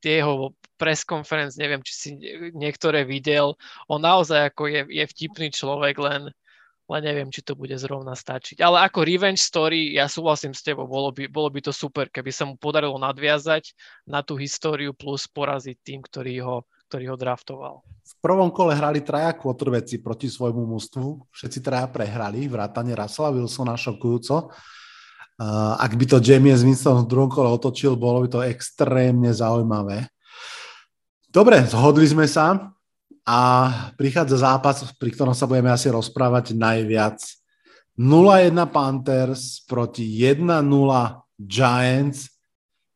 tie 0.00 0.24
jeho 0.24 0.56
press 0.80 1.04
conference, 1.04 1.56
neviem, 1.60 1.80
či 1.84 1.92
si 1.92 2.10
niektoré 2.52 3.04
videl. 3.04 3.56
On 3.88 4.00
naozaj 4.00 4.52
ako 4.52 4.68
je, 4.68 4.80
je 4.92 5.04
vtipný 5.08 5.48
človek, 5.52 5.96
len, 6.00 6.28
len 6.88 7.02
neviem, 7.04 7.28
či 7.32 7.40
to 7.40 7.56
bude 7.56 7.72
zrovna 7.80 8.12
stačiť. 8.12 8.60
Ale 8.60 8.84
ako 8.84 9.04
revenge 9.04 9.40
story, 9.40 9.96
ja 9.96 10.08
súhlasím 10.08 10.52
s 10.52 10.64
tebou, 10.64 10.84
bolo 10.84 11.12
by, 11.12 11.28
bolo 11.32 11.48
by 11.48 11.64
to 11.64 11.72
super, 11.72 12.08
keby 12.12 12.28
sa 12.32 12.44
mu 12.44 12.60
podarilo 12.60 12.96
nadviazať 13.00 13.72
na 14.08 14.20
tú 14.20 14.36
históriu 14.36 14.92
plus 14.92 15.24
poraziť 15.28 15.76
tým, 15.80 16.00
ktorý 16.04 16.44
ho, 16.44 16.56
ktorý 16.86 17.10
ho 17.10 17.16
draftoval. 17.18 17.82
V 17.82 18.14
prvom 18.22 18.54
kole 18.54 18.78
hrali 18.78 19.02
traja 19.02 19.34
kvotrveci 19.34 19.98
proti 19.98 20.30
svojmu 20.30 20.62
mústvu. 20.70 21.26
Všetci 21.34 21.58
traja 21.58 21.90
prehrali, 21.90 22.46
vrátane 22.46 22.94
Russella 22.94 23.34
Wilsona 23.34 23.74
šokujúco. 23.74 24.54
Ak 25.76 25.92
by 25.92 26.04
to 26.06 26.22
James 26.22 26.62
Winston 26.62 27.04
v 27.04 27.10
druhom 27.10 27.28
kole 27.28 27.50
otočil, 27.50 27.98
bolo 27.98 28.24
by 28.24 28.28
to 28.30 28.40
extrémne 28.46 29.28
zaujímavé. 29.34 30.08
Dobre, 31.28 31.60
zhodli 31.68 32.08
sme 32.08 32.24
sa 32.24 32.72
a 33.26 33.38
prichádza 33.98 34.40
zápas, 34.40 34.86
pri 34.96 35.10
ktorom 35.12 35.34
sa 35.36 35.44
budeme 35.44 35.68
asi 35.68 35.90
rozprávať 35.92 36.56
najviac. 36.56 37.20
0-1 37.98 38.56
Panthers 38.72 39.60
proti 39.66 40.06
1-0 40.22 40.46
Giants. 41.36 42.32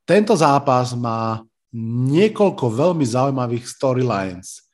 Tento 0.06 0.32
zápas 0.32 0.96
má 0.96 1.44
niekoľko 1.76 2.66
veľmi 2.66 3.06
zaujímavých 3.06 3.64
storylines. 3.66 4.66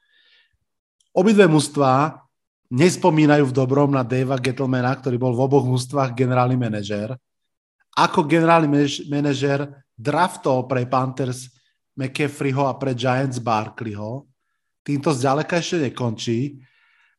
Obidve 1.12 1.48
mužstvá 1.48 2.20
nespomínajú 2.72 3.52
v 3.52 3.56
dobrom 3.56 3.92
na 3.92 4.04
Davea 4.04 4.40
Gettlemana, 4.40 4.96
ktorý 4.96 5.16
bol 5.20 5.32
v 5.36 5.44
oboch 5.44 5.64
mužstvách 5.68 6.16
generálny 6.16 6.56
manažér 6.56 7.16
ako 7.96 8.28
generálny 8.28 8.68
manažer 9.08 9.64
draftol 9.96 10.68
pre 10.68 10.84
Panthers 10.84 11.48
McCaffreyho 11.96 12.68
a 12.68 12.76
pre 12.76 12.92
Giants 12.92 13.40
Barkleyho. 13.40 14.28
Týmto 14.84 15.16
zďaleka 15.16 15.56
ešte 15.56 15.88
nekončí. 15.88 16.60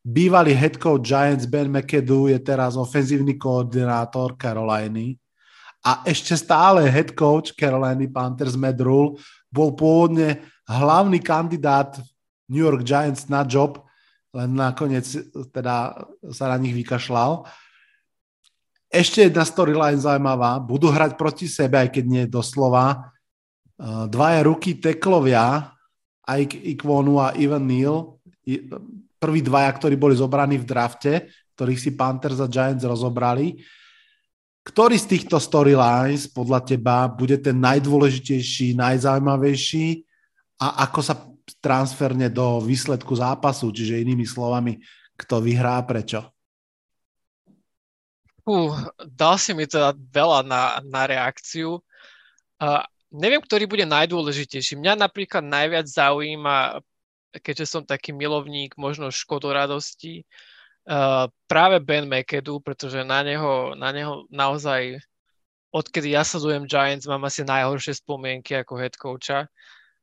Bývalý 0.06 0.54
head 0.54 0.78
coach 0.78 1.02
Giants 1.02 1.50
Ben 1.50 1.66
McAdoo 1.66 2.30
je 2.30 2.38
teraz 2.38 2.78
ofenzívny 2.78 3.34
koordinátor 3.34 4.38
Caroliny 4.38 5.18
a 5.82 6.06
ešte 6.06 6.38
stále 6.38 6.86
head 6.86 7.18
coach 7.18 7.50
Caroliny 7.58 8.06
Panthers 8.06 8.54
Matt 8.54 8.78
Rule 8.78 9.18
bol 9.48 9.72
pôvodne 9.72 10.44
hlavný 10.68 11.18
kandidát 11.24 11.96
New 12.48 12.64
York 12.64 12.84
Giants 12.84 13.28
na 13.28 13.44
job, 13.44 13.80
len 14.32 14.52
nakoniec 14.52 15.08
teda 15.52 16.04
sa 16.32 16.52
na 16.52 16.56
nich 16.60 16.76
vykašľal. 16.76 17.48
Ešte 18.88 19.28
jedna 19.28 19.44
storyline 19.44 20.00
zaujímavá. 20.00 20.60
Budú 20.64 20.88
hrať 20.88 21.16
proti 21.20 21.44
sebe, 21.44 21.76
aj 21.76 21.92
keď 21.92 22.04
nie 22.08 22.24
doslova. 22.24 23.12
Dvaja 24.08 24.40
ruky 24.48 24.80
teklovia, 24.80 25.72
Ike 26.24 26.56
Ikwonu 26.76 27.20
a 27.20 27.36
Ivan 27.36 27.68
Neal, 27.68 28.16
prví 29.20 29.40
dvaja, 29.44 29.70
ktorí 29.76 29.96
boli 29.96 30.16
zobraní 30.16 30.56
v 30.56 30.68
drafte, 30.68 31.28
ktorých 31.56 31.80
si 31.80 31.90
Panthers 31.96 32.40
a 32.40 32.48
Giants 32.48 32.84
rozobrali. 32.84 33.60
Ktorý 34.68 35.00
z 35.00 35.16
týchto 35.16 35.40
storylines 35.40 36.28
podľa 36.28 36.60
teba 36.60 37.08
bude 37.08 37.40
ten 37.40 37.56
najdôležitejší, 37.56 38.76
najzaujímavejší 38.76 40.04
a 40.60 40.84
ako 40.84 41.00
sa 41.00 41.14
transferne 41.64 42.28
do 42.28 42.60
výsledku 42.60 43.16
zápasu, 43.16 43.72
čiže 43.72 44.04
inými 44.04 44.28
slovami, 44.28 44.76
kto 45.16 45.40
vyhrá 45.40 45.80
a 45.80 45.86
prečo? 45.88 46.20
Uh, 48.44 48.76
dal 49.08 49.40
si 49.40 49.56
mi 49.56 49.64
teda 49.64 49.96
veľa 49.96 50.44
na, 50.44 50.80
na 50.84 51.02
reakciu. 51.08 51.80
Uh, 52.60 52.84
neviem, 53.08 53.40
ktorý 53.40 53.64
bude 53.64 53.88
najdôležitejší. 53.88 54.76
Mňa 54.76 55.00
napríklad 55.00 55.44
najviac 55.44 55.88
zaujíma, 55.88 56.84
keďže 57.40 57.66
som 57.68 57.82
taký 57.84 58.12
milovník 58.12 58.76
možno 58.76 59.08
škodoradosti, 59.08 60.28
uh, 60.88 61.28
práve 61.44 61.78
Ben 61.84 62.08
McAdoo, 62.08 62.64
pretože 62.64 63.04
na 63.04 63.20
neho, 63.20 63.76
na 63.76 63.92
neho 63.92 64.24
naozaj 64.32 64.98
odkedy 65.68 66.16
ja 66.16 66.24
sledujem 66.24 66.64
Giants, 66.64 67.04
mám 67.04 67.28
asi 67.28 67.44
najhoršie 67.44 68.00
spomienky 68.00 68.56
ako 68.56 68.74
head 68.80 68.96
coacha. 68.96 69.46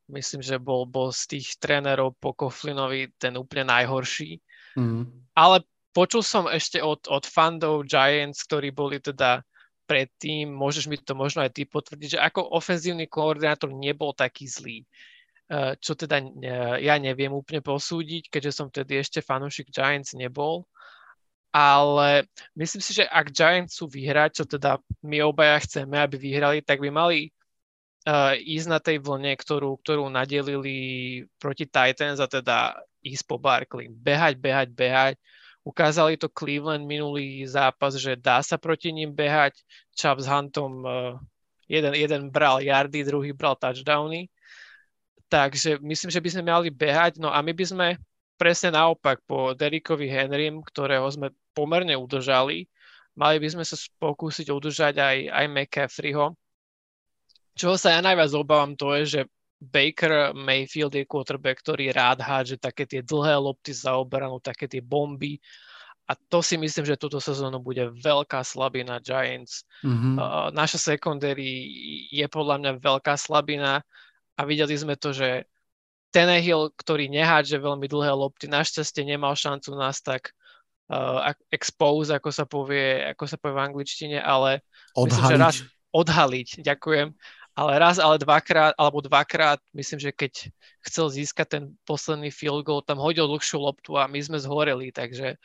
Myslím, 0.06 0.46
že 0.46 0.62
bol, 0.62 0.86
bol 0.86 1.10
z 1.10 1.38
tých 1.38 1.58
trénerov 1.58 2.14
po 2.22 2.38
Koflinovi 2.38 3.10
ten 3.18 3.34
úplne 3.42 3.74
najhorší. 3.74 4.38
Mm. 4.78 5.10
Ale 5.34 5.66
počul 5.98 6.22
som 6.22 6.46
ešte 6.46 6.78
od, 6.78 7.10
od 7.10 7.26
fandov 7.26 7.90
Giants, 7.90 8.46
ktorí 8.46 8.70
boli 8.70 9.02
teda 9.02 9.42
predtým, 9.90 10.54
môžeš 10.54 10.86
mi 10.86 11.02
to 11.02 11.18
možno 11.18 11.42
aj 11.42 11.58
ty 11.58 11.66
potvrdiť, 11.66 12.18
že 12.18 12.20
ako 12.22 12.54
ofenzívny 12.54 13.10
koordinátor 13.10 13.74
nebol 13.74 14.14
taký 14.14 14.46
zlý. 14.46 14.86
Eh, 15.46 15.78
čo 15.78 15.94
teda 15.94 16.26
ja 16.82 16.98
neviem 16.98 17.30
úplne 17.30 17.62
posúdiť, 17.62 18.34
keďže 18.34 18.52
som 18.52 18.66
vtedy 18.74 18.98
ešte 18.98 19.22
fanúšik 19.22 19.70
Giants 19.70 20.18
nebol. 20.18 20.66
Ale 21.54 22.26
myslím 22.58 22.82
si, 22.82 22.98
že 22.98 23.06
ak 23.06 23.30
Giants 23.30 23.78
sú 23.78 23.86
vyhrať, 23.86 24.42
čo 24.42 24.44
teda 24.50 24.82
my 25.06 25.22
obaja 25.22 25.62
chceme, 25.62 26.02
aby 26.02 26.18
vyhrali, 26.18 26.60
tak 26.66 26.82
by 26.84 26.90
mali 26.92 27.32
uh, 28.10 28.36
ísť 28.36 28.68
na 28.68 28.80
tej 28.84 29.00
vlne, 29.00 29.32
ktorú, 29.40 29.80
ktorú 29.80 30.04
nadelili 30.12 31.24
proti 31.40 31.64
Titans 31.64 32.20
a 32.20 32.28
teda 32.28 32.76
ísť 33.00 33.24
po 33.24 33.40
Barkley. 33.40 33.88
Behať, 33.88 34.36
behať, 34.36 34.68
behať. 34.76 35.16
Ukázali 35.64 36.20
to 36.20 36.28
Cleveland 36.28 36.84
minulý 36.84 37.48
zápas, 37.48 37.96
že 37.96 38.20
dá 38.20 38.44
sa 38.44 38.60
proti 38.60 38.92
ním 38.92 39.16
behať. 39.16 39.56
Chubb 39.96 40.20
s 40.20 40.28
Huntom 40.28 40.84
uh, 40.84 41.16
jeden, 41.72 41.96
jeden 41.96 42.36
bral 42.36 42.60
yardy, 42.60 43.08
druhý 43.08 43.32
bral 43.32 43.56
touchdowny. 43.56 44.28
Takže 45.30 45.82
myslím, 45.82 46.10
že 46.14 46.22
by 46.22 46.30
sme 46.30 46.44
mali 46.46 46.70
behať. 46.70 47.18
No 47.18 47.34
a 47.34 47.42
my 47.42 47.52
by 47.52 47.66
sme 47.66 47.88
presne 48.36 48.76
naopak 48.76 49.24
po 49.26 49.56
Derrickovi 49.56 50.12
Henrym, 50.12 50.62
ktorého 50.62 51.08
sme 51.08 51.32
pomerne 51.56 51.96
udržali, 51.96 52.68
mali 53.16 53.38
by 53.40 53.48
sme 53.48 53.64
sa 53.64 53.80
pokúsiť 53.98 54.52
udržať 54.52 55.00
aj, 55.00 55.18
aj 55.32 55.46
McCaffreyho, 55.48 56.36
čo 57.56 57.80
sa 57.80 57.96
ja 57.96 58.04
najviac 58.04 58.36
obávam, 58.36 58.76
to 58.76 58.92
je, 59.00 59.04
že 59.08 59.22
Baker 59.56 60.36
Mayfield 60.36 60.92
je 61.00 61.08
quarterback, 61.08 61.64
ktorý 61.64 61.96
rád 61.96 62.20
hádže 62.20 62.60
také 62.60 62.84
tie 62.84 63.00
dlhé 63.00 63.40
lopty 63.40 63.72
za 63.72 63.96
obranu, 63.96 64.44
také 64.44 64.68
tie 64.68 64.84
bomby. 64.84 65.40
A 66.06 66.14
to 66.14 66.44
si 66.44 66.60
myslím, 66.60 66.86
že 66.86 67.00
túto 67.00 67.18
sezónu 67.18 67.58
bude 67.64 67.82
veľká 67.98 68.44
slabina 68.46 69.02
Giants. 69.02 69.66
Mm-hmm. 69.82 70.14
Uh, 70.20 70.48
naša 70.54 70.94
secondary 70.94 71.66
je 72.12 72.28
podľa 72.30 72.62
mňa 72.62 72.72
veľká 72.78 73.16
slabina 73.18 73.82
a 74.36 74.42
videli 74.44 74.76
sme 74.76 75.00
to, 75.00 75.16
že 75.16 75.48
Tenehill, 76.16 76.72
ktorý 76.80 77.12
nehádže 77.12 77.60
veľmi 77.60 77.92
dlhé 77.92 78.12
lopty, 78.16 78.48
našťastie 78.48 79.04
nemal 79.04 79.36
šancu 79.36 79.76
nás 79.76 80.00
tak 80.00 80.32
uh, 80.88 81.36
expose, 81.52 82.08
ako 82.16 82.30
sa 82.32 82.48
povie, 82.48 83.04
ako 83.12 83.24
sa 83.28 83.36
povie 83.36 83.56
v 83.60 83.66
angličtine, 83.68 84.18
ale 84.24 84.64
odhaliť. 84.96 85.12
Myslím, 85.12 85.28
že 85.28 85.36
raz, 85.36 85.56
odhaliť, 85.92 86.50
ďakujem. 86.64 87.08
Ale 87.56 87.72
raz, 87.80 88.04
ale 88.04 88.20
dvakrát, 88.20 88.76
alebo 88.76 89.00
dvakrát, 89.00 89.64
myslím, 89.72 90.00
že 90.04 90.12
keď 90.12 90.52
chcel 90.84 91.08
získať 91.08 91.48
ten 91.48 91.64
posledný 91.88 92.28
field 92.28 92.68
goal, 92.68 92.84
tam 92.84 93.00
hodil 93.00 93.32
dlhšiu 93.32 93.64
loptu 93.64 93.96
a 93.96 94.12
my 94.12 94.20
sme 94.20 94.36
zhoreli, 94.40 94.92
takže 94.92 95.40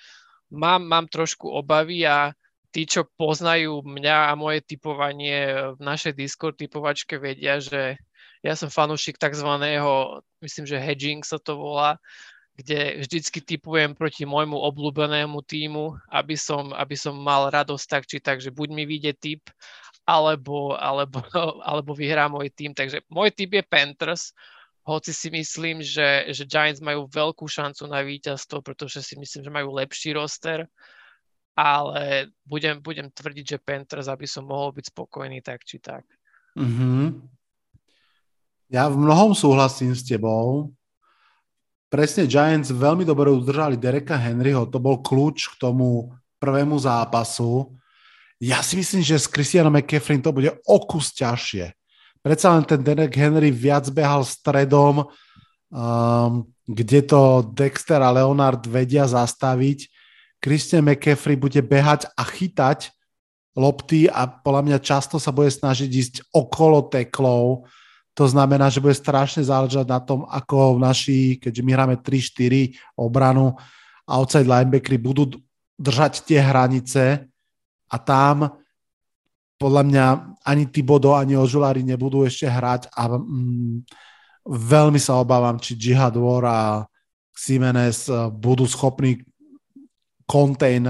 mám, 0.50 0.82
mám 0.82 1.06
trošku 1.06 1.46
obavy 1.46 2.02
a 2.02 2.34
tí, 2.74 2.82
čo 2.82 3.06
poznajú 3.14 3.86
mňa 3.86 4.30
a 4.30 4.32
moje 4.34 4.62
typovanie 4.66 5.70
v 5.74 5.80
našej 5.82 6.18
Discord 6.18 6.58
typovačke 6.58 7.18
vedia, 7.18 7.62
že 7.62 7.98
ja 8.40 8.56
som 8.56 8.72
fanúšik 8.72 9.20
tzv. 9.20 9.48
myslím, 10.40 10.64
že 10.64 10.80
hedging 10.80 11.20
sa 11.20 11.36
to 11.36 11.60
volá, 11.60 12.00
kde 12.56 13.00
vždycky 13.04 13.40
typujem 13.40 13.96
proti 13.96 14.28
môjmu 14.28 14.56
obľúbenému 14.56 15.40
týmu, 15.44 15.96
aby 16.12 16.36
som, 16.36 16.72
aby 16.76 16.96
som 16.96 17.16
mal 17.16 17.48
radosť 17.48 17.86
tak 17.88 18.04
či 18.04 18.20
tak, 18.20 18.44
že 18.44 18.52
buď 18.52 18.68
mi 18.72 18.84
vyjde 18.84 19.12
typ 19.16 19.42
alebo, 20.04 20.76
alebo, 20.76 21.24
alebo 21.68 21.92
vyhrá 21.96 22.28
môj 22.28 22.52
tým. 22.52 22.76
Takže 22.76 23.04
môj 23.08 23.32
typ 23.32 23.56
je 23.56 23.64
Panthers, 23.64 24.36
hoci 24.84 25.12
si 25.12 25.28
myslím, 25.30 25.84
že, 25.84 26.32
že 26.32 26.48
Giants 26.48 26.80
majú 26.80 27.04
veľkú 27.06 27.44
šancu 27.44 27.84
na 27.86 28.00
víťazstvo, 28.00 28.64
pretože 28.64 29.04
si 29.04 29.14
myslím, 29.20 29.44
že 29.44 29.52
majú 29.52 29.76
lepší 29.76 30.16
roster, 30.16 30.64
ale 31.52 32.32
budem, 32.48 32.80
budem 32.80 33.12
tvrdiť, 33.12 33.56
že 33.56 33.62
Panthers, 33.62 34.08
aby 34.08 34.24
som 34.24 34.48
mohol 34.48 34.72
byť 34.72 34.90
spokojný 34.90 35.44
tak 35.44 35.62
či 35.68 35.78
tak. 35.78 36.08
Mm-hmm. 36.56 37.39
Ja 38.70 38.86
v 38.86 39.02
mnohom 39.02 39.34
súhlasím 39.34 39.92
s 39.92 40.06
tebou. 40.06 40.70
Presne 41.90 42.30
Giants 42.30 42.70
veľmi 42.70 43.02
dobre 43.02 43.34
udržali 43.34 43.74
Dereka 43.74 44.14
Henryho, 44.14 44.62
to 44.70 44.78
bol 44.78 45.02
kľúč 45.02 45.50
k 45.50 45.54
tomu 45.58 46.14
prvému 46.38 46.78
zápasu 46.78 47.74
ja 48.40 48.64
si 48.64 48.80
myslím, 48.80 49.04
že 49.04 49.20
s 49.20 49.28
Christianom 49.28 49.68
McCaffrey 49.68 50.16
to 50.16 50.32
bude 50.32 50.48
o 50.48 50.76
kus 50.88 51.12
ťažšie. 51.12 51.76
Predsa 52.24 52.56
len 52.56 52.64
ten 52.64 52.80
Derek 52.80 53.12
Henry 53.12 53.52
viac 53.52 53.84
behal 53.92 54.24
stredom, 54.24 55.04
um, 55.68 56.48
kde 56.64 57.04
to 57.04 57.44
Dexter 57.52 58.00
a 58.00 58.08
Leonard 58.08 58.64
vedia 58.64 59.04
zastaviť. 59.04 59.92
Christian 60.40 60.88
McCaffrey 60.88 61.36
bude 61.36 61.60
behať 61.60 62.08
a 62.16 62.24
chytať 62.24 62.88
lopty 63.52 64.08
a 64.08 64.24
podľa 64.24 64.72
mňa 64.72 64.78
často 64.80 65.20
sa 65.20 65.36
bude 65.36 65.52
snažiť 65.52 65.90
ísť 65.92 66.14
okolo 66.32 66.88
teklov. 66.88 67.68
To 68.18 68.24
znamená, 68.26 68.68
že 68.68 68.82
bude 68.82 68.96
strašne 68.96 69.46
záležať 69.46 69.86
na 69.86 70.02
tom, 70.02 70.26
ako 70.26 70.76
naši, 70.82 71.38
keďže 71.38 71.62
my 71.62 71.70
hráme 71.72 71.96
3-4 72.02 72.74
obranu, 72.98 73.54
outside 74.04 74.50
linebackery 74.50 74.98
budú 74.98 75.38
držať 75.78 76.26
tie 76.26 76.42
hranice 76.42 77.30
a 77.88 77.96
tam 77.96 78.60
podľa 79.60 79.82
mňa 79.84 80.06
ani 80.40 80.72
Tibodo, 80.72 81.12
ani 81.12 81.36
Ožulári 81.36 81.84
nebudú 81.84 82.24
ešte 82.24 82.48
hrať 82.48 82.88
a 82.96 83.20
mm, 83.20 83.84
veľmi 84.48 84.96
sa 84.96 85.20
obávam, 85.20 85.60
či 85.60 85.76
Jihad 85.76 86.16
War 86.16 86.44
a 86.48 86.60
Simenes 87.36 88.08
eh, 88.08 88.16
budú 88.32 88.64
schopní 88.64 89.20
contain, 90.30 90.86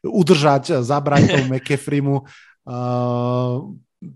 udržať, 0.00 0.80
zabrať 0.80 1.22
tomu 1.36 1.44
McAfreemu 1.52 2.24
uh, 2.24 3.68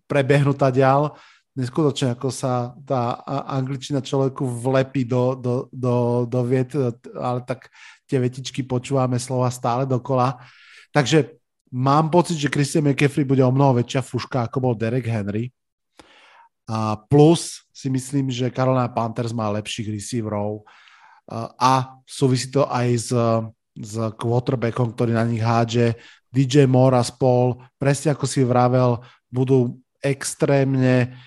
prebehnúť 0.09 0.73
ďal. 0.73 1.13
Neskutočne, 1.57 2.13
ako 2.13 2.29
sa 2.29 2.77
tá 2.85 3.25
angličtina 3.49 4.05
človeku 4.05 4.45
vlepí 4.45 5.09
do, 5.09 5.33
do, 5.33 5.55
do, 5.73 6.29
do 6.29 6.41
viet, 6.45 6.77
ale 7.17 7.41
tak 7.49 7.73
tie 8.05 8.21
vetičky 8.21 8.61
počúvame 8.61 9.17
slova 9.17 9.49
stále 9.49 9.89
dokola. 9.89 10.37
Takže 10.93 11.37
Mám 11.77 12.15
pocit, 12.15 12.39
že 12.39 12.49
Christian 12.49 12.87
McCaffrey 12.87 13.27
bude 13.27 13.43
o 13.43 13.51
mnoho 13.51 13.83
väčšia 13.83 13.99
fuška, 13.99 14.47
ako 14.47 14.57
bol 14.63 14.75
Derek 14.79 15.11
Henry. 15.11 15.51
A 16.71 16.95
plus 16.95 17.67
si 17.75 17.91
myslím, 17.91 18.31
že 18.31 18.55
Carolina 18.55 18.87
Panthers 18.87 19.35
má 19.35 19.51
lepších 19.51 19.91
receiverov 19.91 20.63
a 21.59 22.01
súvisí 22.07 22.55
to 22.55 22.71
aj 22.71 22.89
s, 22.95 23.11
s 23.77 23.95
quarterbackom, 24.15 24.95
ktorý 24.95 25.19
na 25.19 25.27
nich 25.27 25.43
hádže. 25.43 25.99
DJ 26.31 26.71
Moore 26.71 26.97
a 26.97 27.05
spol, 27.05 27.59
presne 27.77 28.15
ako 28.15 28.25
si 28.31 28.47
vravel, 28.47 29.03
budú 29.27 29.83
extrémne 29.99 31.19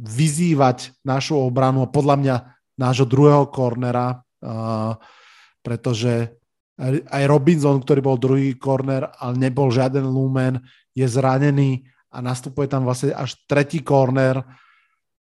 vyzývať 0.00 0.96
našu 1.04 1.36
obranu 1.36 1.84
a 1.84 1.92
podľa 1.92 2.16
mňa 2.16 2.36
nášho 2.80 3.04
druhého 3.04 3.52
kornera, 3.52 4.24
uh, 4.40 4.96
pretože 5.60 6.40
aj 7.12 7.22
Robinson, 7.28 7.76
ktorý 7.76 8.00
bol 8.00 8.16
druhý 8.16 8.56
korner, 8.56 9.04
ale 9.20 9.36
nebol 9.36 9.68
žiaden 9.68 10.08
lumen, 10.08 10.64
je 10.96 11.04
zranený 11.04 11.84
a 12.08 12.24
nastupuje 12.24 12.66
tam 12.66 12.88
vlastne 12.88 13.12
až 13.12 13.36
tretí 13.44 13.84
korner 13.84 14.40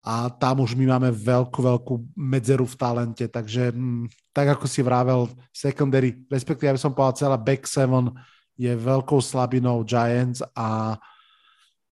a 0.01 0.33
tam 0.33 0.65
už 0.65 0.79
my 0.79 0.97
máme 0.97 1.11
veľkú, 1.13 1.59
veľkú 1.61 1.95
medzeru 2.17 2.65
v 2.65 2.79
talente, 2.79 3.27
takže 3.29 3.75
mm, 3.75 4.33
tak 4.33 4.57
ako 4.57 4.65
si 4.65 4.81
vravel, 4.81 5.29
secondary, 5.53 6.25
respektíve 6.31 6.73
ja 6.73 6.77
by 6.79 6.81
som 6.81 6.95
povedal 6.95 7.19
celá 7.19 7.37
back 7.37 7.67
seven 7.67 8.15
je 8.57 8.73
veľkou 8.73 9.21
slabinou 9.21 9.85
Giants 9.85 10.41
a 10.57 10.97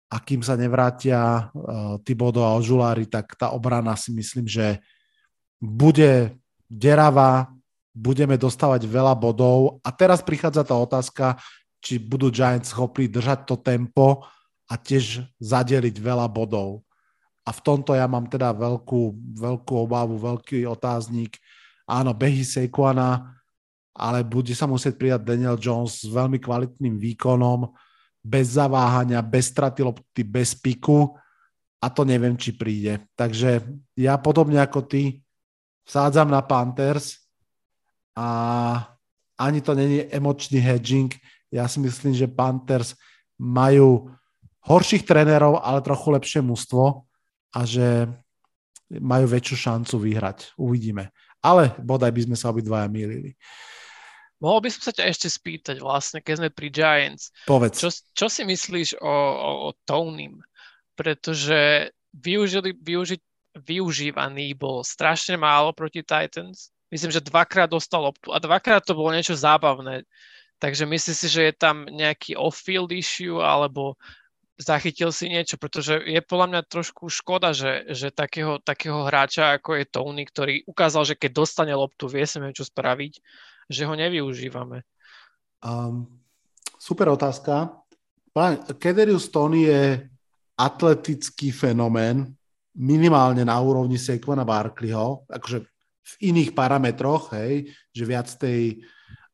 a 0.08 0.16
kým 0.24 0.40
sa 0.40 0.56
nevrátia 0.56 1.52
uh, 1.52 2.00
Tibodo 2.00 2.40
a 2.40 2.56
Ožulári, 2.56 3.04
tak 3.04 3.36
tá 3.36 3.52
obrana 3.52 3.92
si 3.92 4.08
myslím, 4.16 4.48
že 4.48 4.80
bude 5.60 6.32
deravá, 6.64 7.52
budeme 7.92 8.40
dostávať 8.40 8.88
veľa 8.88 9.12
bodov. 9.12 9.84
A 9.84 9.92
teraz 9.92 10.24
prichádza 10.24 10.64
tá 10.64 10.72
otázka, 10.76 11.36
či 11.84 12.00
budú 12.00 12.32
Giants 12.32 12.72
schopní 12.72 13.06
držať 13.06 13.44
to 13.44 13.56
tempo 13.60 14.24
a 14.68 14.74
tiež 14.80 15.28
zadeliť 15.38 15.96
veľa 16.00 16.26
bodov. 16.28 16.82
A 17.48 17.50
v 17.52 17.60
tomto 17.64 17.96
ja 17.96 18.04
mám 18.04 18.28
teda 18.28 18.52
veľkú, 18.52 19.16
veľkú 19.40 19.72
obavu, 19.88 20.20
veľký 20.20 20.68
otáznik. 20.68 21.40
Áno, 21.88 22.12
behy 22.12 22.44
Sequana, 22.44 23.40
ale 23.96 24.20
bude 24.20 24.52
sa 24.52 24.68
musieť 24.68 25.00
pridať 25.00 25.24
Daniel 25.24 25.56
Jones 25.56 26.04
s 26.04 26.08
veľmi 26.12 26.36
kvalitným 26.36 27.00
výkonom, 27.00 27.72
bez 28.24 28.54
zaváhania, 28.54 29.22
bez 29.22 29.50
straty 29.50 29.82
lopty, 29.82 30.22
bez 30.24 30.54
piku 30.54 31.16
a 31.78 31.86
to 31.90 32.02
neviem, 32.02 32.34
či 32.34 32.52
príde. 32.54 33.06
Takže 33.14 33.62
ja 33.94 34.18
podobne 34.18 34.58
ako 34.58 34.84
ty 34.84 35.22
sádzam 35.86 36.28
na 36.28 36.42
Panthers 36.42 37.22
a 38.18 38.28
ani 39.38 39.62
to 39.62 39.72
není 39.78 40.02
emočný 40.10 40.58
hedging. 40.58 41.14
Ja 41.48 41.70
si 41.70 41.78
myslím, 41.78 42.12
že 42.12 42.26
Panthers 42.26 42.98
majú 43.38 44.10
horších 44.66 45.06
trénerov, 45.06 45.62
ale 45.62 45.80
trochu 45.80 46.10
lepšie 46.10 46.40
mužstvo 46.42 47.06
a 47.54 47.60
že 47.62 48.10
majú 48.90 49.30
väčšiu 49.30 49.56
šancu 49.56 49.94
vyhrať. 50.02 50.58
Uvidíme. 50.58 51.14
Ale 51.38 51.72
bodaj 51.78 52.10
by 52.10 52.20
sme 52.26 52.36
sa 52.36 52.50
obidvaja 52.50 52.90
mýlili. 52.90 53.38
Mohol 54.38 54.60
by 54.64 54.68
som 54.70 54.82
sa 54.86 54.92
ťa 54.94 55.04
ešte 55.10 55.28
spýtať 55.28 55.76
vlastne, 55.82 56.22
keď 56.22 56.34
sme 56.38 56.50
pri 56.54 56.68
Giants. 56.70 57.34
Povedz. 57.42 57.82
Čo, 57.82 57.90
čo 58.14 58.26
si 58.30 58.46
myslíš 58.46 59.02
o, 59.02 59.10
o, 59.10 59.50
o 59.66 59.68
Tonym? 59.82 60.38
Pretože 60.94 61.90
využili, 62.14 62.74
využiť, 62.78 63.20
využívaný 63.58 64.54
bol 64.54 64.86
strašne 64.86 65.34
málo 65.34 65.74
proti 65.74 66.06
Titans. 66.06 66.70
Myslím, 66.88 67.10
že 67.10 67.20
dvakrát 67.20 67.68
dostal 67.68 68.06
loptu 68.06 68.30
a 68.30 68.38
dvakrát 68.38 68.86
to 68.86 68.94
bolo 68.94 69.10
niečo 69.10 69.34
zábavné. 69.34 70.06
Takže 70.58 70.86
myslíš 70.86 71.16
si, 71.18 71.28
že 71.30 71.42
je 71.50 71.54
tam 71.54 71.86
nejaký 71.86 72.34
off-field 72.34 72.90
issue 72.94 73.38
alebo 73.38 73.98
zachytil 74.58 75.14
si 75.14 75.30
niečo, 75.30 75.54
pretože 75.54 76.02
je 76.02 76.18
podľa 76.18 76.46
mňa 76.50 76.62
trošku 76.66 77.06
škoda, 77.06 77.54
že, 77.54 77.86
že 77.94 78.10
takého, 78.10 78.58
takého 78.58 79.06
hráča, 79.06 79.54
ako 79.54 79.78
je 79.78 79.84
Tony, 79.86 80.26
ktorý 80.26 80.66
ukázal, 80.66 81.06
že 81.06 81.14
keď 81.14 81.30
dostane 81.46 81.70
loptu, 81.70 82.10
vie 82.10 82.26
sa 82.26 82.42
čo 82.50 82.66
spraviť, 82.66 83.22
že 83.68 83.84
ho 83.84 83.94
nevyužívame. 83.94 84.82
Um, 85.60 86.08
super 86.80 87.12
otázka. 87.12 87.76
Pán, 88.32 88.64
Kederius 88.80 89.28
Tony 89.28 89.68
je 89.68 90.08
atletický 90.58 91.52
fenomén, 91.54 92.34
minimálne 92.78 93.44
na 93.46 93.58
úrovni 93.58 93.98
Saquona 93.98 94.42
Barkleyho, 94.42 95.28
akože 95.28 95.58
v 96.08 96.14
iných 96.32 96.56
parametroch, 96.56 97.36
hej, 97.36 97.68
že 97.92 98.04
viac 98.08 98.32
tej 98.40 98.80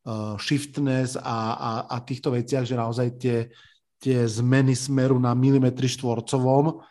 uh, 0.08 0.34
shiftness 0.40 1.14
a, 1.14 1.54
a, 1.54 1.70
a 1.86 1.96
týchto 2.02 2.34
veciach, 2.34 2.66
že 2.66 2.74
naozaj 2.74 3.08
tie, 3.20 3.38
tie 4.02 4.26
zmeny 4.26 4.74
smeru 4.74 5.20
na 5.22 5.36
milimetri 5.38 5.86
štvorcovom. 5.86 6.82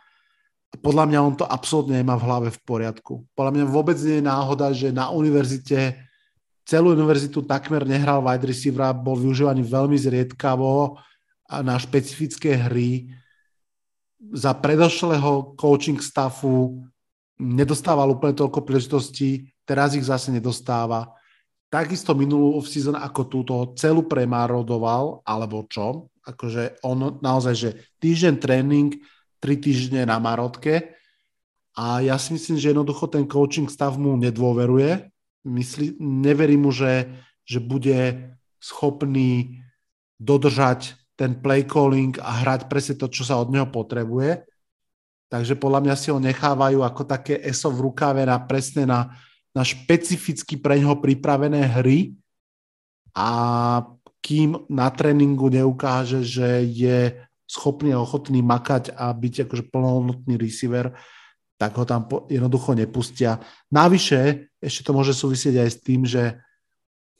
Podľa 0.79 1.05
mňa 1.05 1.19
on 1.19 1.35
to 1.37 1.45
absolútne 1.45 1.99
nemá 1.99 2.17
v 2.17 2.25
hlave 2.25 2.49
v 2.49 2.59
poriadku. 2.65 3.27
Podľa 3.37 3.51
mňa 3.53 3.63
vôbec 3.69 3.97
nie 4.01 4.23
je 4.23 4.25
náhoda, 4.25 4.73
že 4.73 4.89
na 4.89 5.11
univerzite 5.13 5.99
celú 6.73 6.97
univerzitu 6.97 7.45
takmer 7.45 7.85
nehral 7.85 8.25
wide 8.25 8.49
receiver, 8.49 8.89
bol 8.97 9.13
využívaný 9.13 9.61
veľmi 9.61 9.93
zriedkavo 9.93 10.97
na 11.61 11.77
špecifické 11.77 12.57
hry. 12.57 13.13
Za 14.33 14.57
predošlého 14.57 15.53
coaching 15.53 16.01
staffu 16.01 16.81
nedostával 17.37 18.09
úplne 18.09 18.33
toľko 18.33 18.65
príležitostí, 18.65 19.53
teraz 19.69 19.93
ich 19.93 20.09
zase 20.09 20.33
nedostáva. 20.33 21.13
Takisto 21.69 22.17
minulú 22.17 22.57
off-season 22.57 22.97
ako 22.97 23.21
túto 23.29 23.53
celú 23.77 24.09
premárodoval, 24.09 25.21
alebo 25.21 25.69
čo? 25.69 26.09
akože 26.23 26.79
on 26.87 27.19
naozaj, 27.19 27.55
že 27.55 27.69
týždeň 27.99 28.35
tréning, 28.39 28.89
tri 29.43 29.59
týždne 29.59 30.07
na 30.07 30.17
marotke 30.23 30.95
a 31.75 31.99
ja 31.99 32.15
si 32.15 32.31
myslím, 32.31 32.55
že 32.55 32.71
jednoducho 32.71 33.11
ten 33.11 33.27
coaching 33.27 33.67
stav 33.67 33.99
mu 33.99 34.15
nedôveruje. 34.15 35.11
Myslí, 35.43 35.99
neverí 35.99 36.55
mu, 36.55 36.71
že, 36.71 37.11
že 37.43 37.59
bude 37.59 38.31
schopný 38.63 39.59
dodržať 40.19 40.95
ten 41.19 41.35
play 41.37 41.67
calling 41.67 42.15
a 42.23 42.41
hrať 42.41 42.71
presne 42.71 42.95
to, 42.95 43.11
čo 43.11 43.27
sa 43.27 43.37
od 43.37 43.51
neho 43.51 43.67
potrebuje. 43.67 44.47
Takže 45.27 45.57
podľa 45.57 45.79
mňa 45.83 45.95
si 45.97 46.07
ho 46.13 46.19
nechávajú 46.21 46.85
ako 46.85 47.03
také 47.09 47.41
ESO 47.41 47.73
v 47.73 47.89
rukáve 47.89 48.21
na 48.23 48.37
presne 48.39 48.85
na, 48.85 49.17
na 49.51 49.65
špecificky 49.65 50.61
pre 50.61 50.77
ňoho 50.79 51.01
pripravené 51.01 51.69
hry 51.81 52.13
a 53.17 53.29
kým 54.23 54.55
na 54.71 54.87
tréningu 54.87 55.51
neukáže, 55.51 56.23
že 56.23 56.63
je 56.63 57.17
schopný 57.43 57.91
a 57.91 58.01
ochotný 58.01 58.39
makať 58.39 58.95
a 58.95 59.11
byť 59.11 59.45
akože 59.45 59.63
plnohodnotný 59.67 60.39
receiver, 60.39 60.95
tak 61.63 61.79
ho 61.79 61.87
tam 61.87 62.11
jednoducho 62.27 62.75
nepustia. 62.75 63.39
Navyše, 63.71 64.51
ešte 64.59 64.83
to 64.83 64.91
môže 64.91 65.15
súvisieť 65.15 65.63
aj 65.63 65.69
s 65.71 65.77
tým, 65.79 66.03
že 66.03 66.35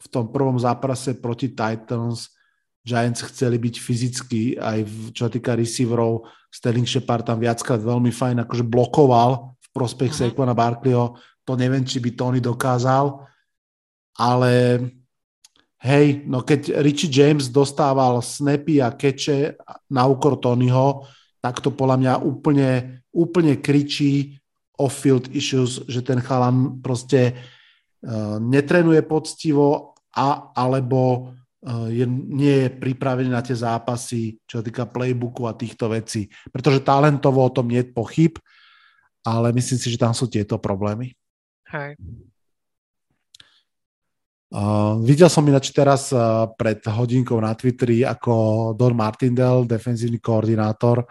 v 0.04 0.08
tom 0.12 0.28
prvom 0.28 0.60
zápase 0.60 1.16
proti 1.16 1.56
Titans 1.56 2.36
Giants 2.84 3.24
chceli 3.32 3.56
byť 3.56 3.76
fyzicky, 3.80 4.60
aj 4.60 4.84
v, 4.84 4.96
čo 5.16 5.32
týka 5.32 5.56
receiverov, 5.56 6.28
Sterling 6.52 6.84
Shepard 6.84 7.24
tam 7.24 7.40
viackrát 7.40 7.80
veľmi 7.80 8.12
fajn 8.12 8.44
akože 8.44 8.68
blokoval 8.68 9.56
v 9.56 9.68
prospech 9.72 10.12
uh-huh. 10.12 10.36
Saquona 10.36 10.52
Barkleyho. 10.52 11.16
To 11.48 11.56
neviem, 11.56 11.88
či 11.88 12.04
by 12.04 12.12
Tony 12.12 12.44
dokázal, 12.44 13.24
ale 14.20 14.54
Hej, 15.84 16.24
no 16.32 16.48
keď 16.48 16.80
Richie 16.80 17.12
James 17.12 17.52
dostával 17.52 18.24
snapy 18.24 18.80
a 18.80 18.96
keče 18.96 19.60
na 19.92 20.08
úkor 20.08 20.40
Tonyho, 20.40 21.04
tak 21.44 21.60
to 21.60 21.76
podľa 21.76 22.00
mňa 22.00 22.14
úplne, 22.24 23.03
úplne 23.14 23.62
kričí 23.62 24.42
off-field 24.74 25.30
issues, 25.32 25.86
že 25.86 26.02
ten 26.02 26.18
chalan 26.18 26.82
proste 26.82 27.38
uh, 27.38 28.42
netrenuje 28.42 29.06
poctivo 29.06 29.94
a, 30.18 30.50
alebo 30.58 31.30
uh, 31.30 31.88
je, 31.94 32.10
nie 32.10 32.66
je 32.66 32.70
pripravený 32.74 33.30
na 33.30 33.46
tie 33.46 33.54
zápasy, 33.54 34.42
čo 34.50 34.60
sa 34.60 34.64
týka 34.66 34.90
playbooku 34.90 35.46
a 35.46 35.54
týchto 35.54 35.94
vecí. 35.94 36.26
Pretože 36.50 36.82
talentovo 36.82 37.46
o 37.46 37.54
tom 37.54 37.70
nie 37.70 37.86
je 37.86 37.94
pochyb, 37.94 38.34
ale 39.22 39.54
myslím 39.54 39.78
si, 39.78 39.88
že 39.94 40.02
tam 40.02 40.12
sú 40.12 40.26
tieto 40.26 40.58
problémy. 40.58 41.14
Hej. 41.70 41.96
Uh, 44.54 45.02
videl 45.02 45.30
som 45.34 45.46
ináč 45.50 45.74
teraz 45.74 46.14
uh, 46.14 46.46
pred 46.54 46.78
hodinkou 46.86 47.42
na 47.42 47.58
Twitteri, 47.58 48.06
ako 48.06 48.74
Don 48.78 48.94
Martindale, 48.94 49.66
defenzívny 49.66 50.22
koordinátor 50.22 51.06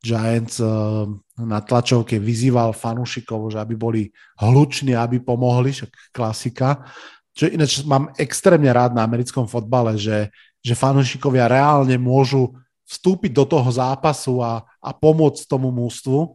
Giants, 0.00 0.56
uh, 0.64 1.04
na 1.36 1.60
tlačovke 1.60 2.16
vyzýval 2.16 2.72
fanúšikov, 2.72 3.52
že 3.52 3.60
aby 3.60 3.76
boli 3.76 4.02
hluční, 4.40 4.96
aby 4.96 5.20
pomohli, 5.20 5.76
však 5.76 5.90
klasika. 6.12 6.88
Čo 7.36 7.52
ináč 7.52 7.84
mám 7.84 8.08
extrémne 8.16 8.72
rád 8.72 8.96
na 8.96 9.04
americkom 9.04 9.44
fotbale, 9.44 10.00
že, 10.00 10.32
že 10.64 10.72
fanúšikovia 10.72 11.48
reálne 11.48 11.96
môžu 12.00 12.56
vstúpiť 12.88 13.30
do 13.30 13.44
toho 13.46 13.68
zápasu 13.70 14.42
a, 14.42 14.66
a 14.82 14.90
pomôcť 14.90 15.46
tomu 15.46 15.70
mústvu 15.70 16.34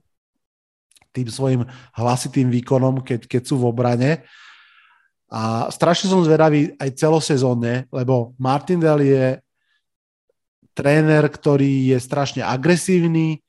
tým 1.15 1.31
svojim 1.31 1.61
hlasitým 1.95 2.51
výkonom, 2.51 2.99
keď, 2.99 3.27
keď 3.27 3.41
sú 3.47 3.55
v 3.59 3.71
obrane. 3.71 4.27
A 5.31 5.71
strašne 5.71 6.11
som 6.11 6.23
zvedavý 6.23 6.75
aj 6.75 6.95
celosezónne, 6.99 7.87
lebo 7.87 8.35
Martindale 8.35 9.03
je 9.07 9.25
tréner, 10.75 11.23
ktorý 11.31 11.95
je 11.95 11.97
strašne 12.03 12.43
agresívny, 12.43 13.44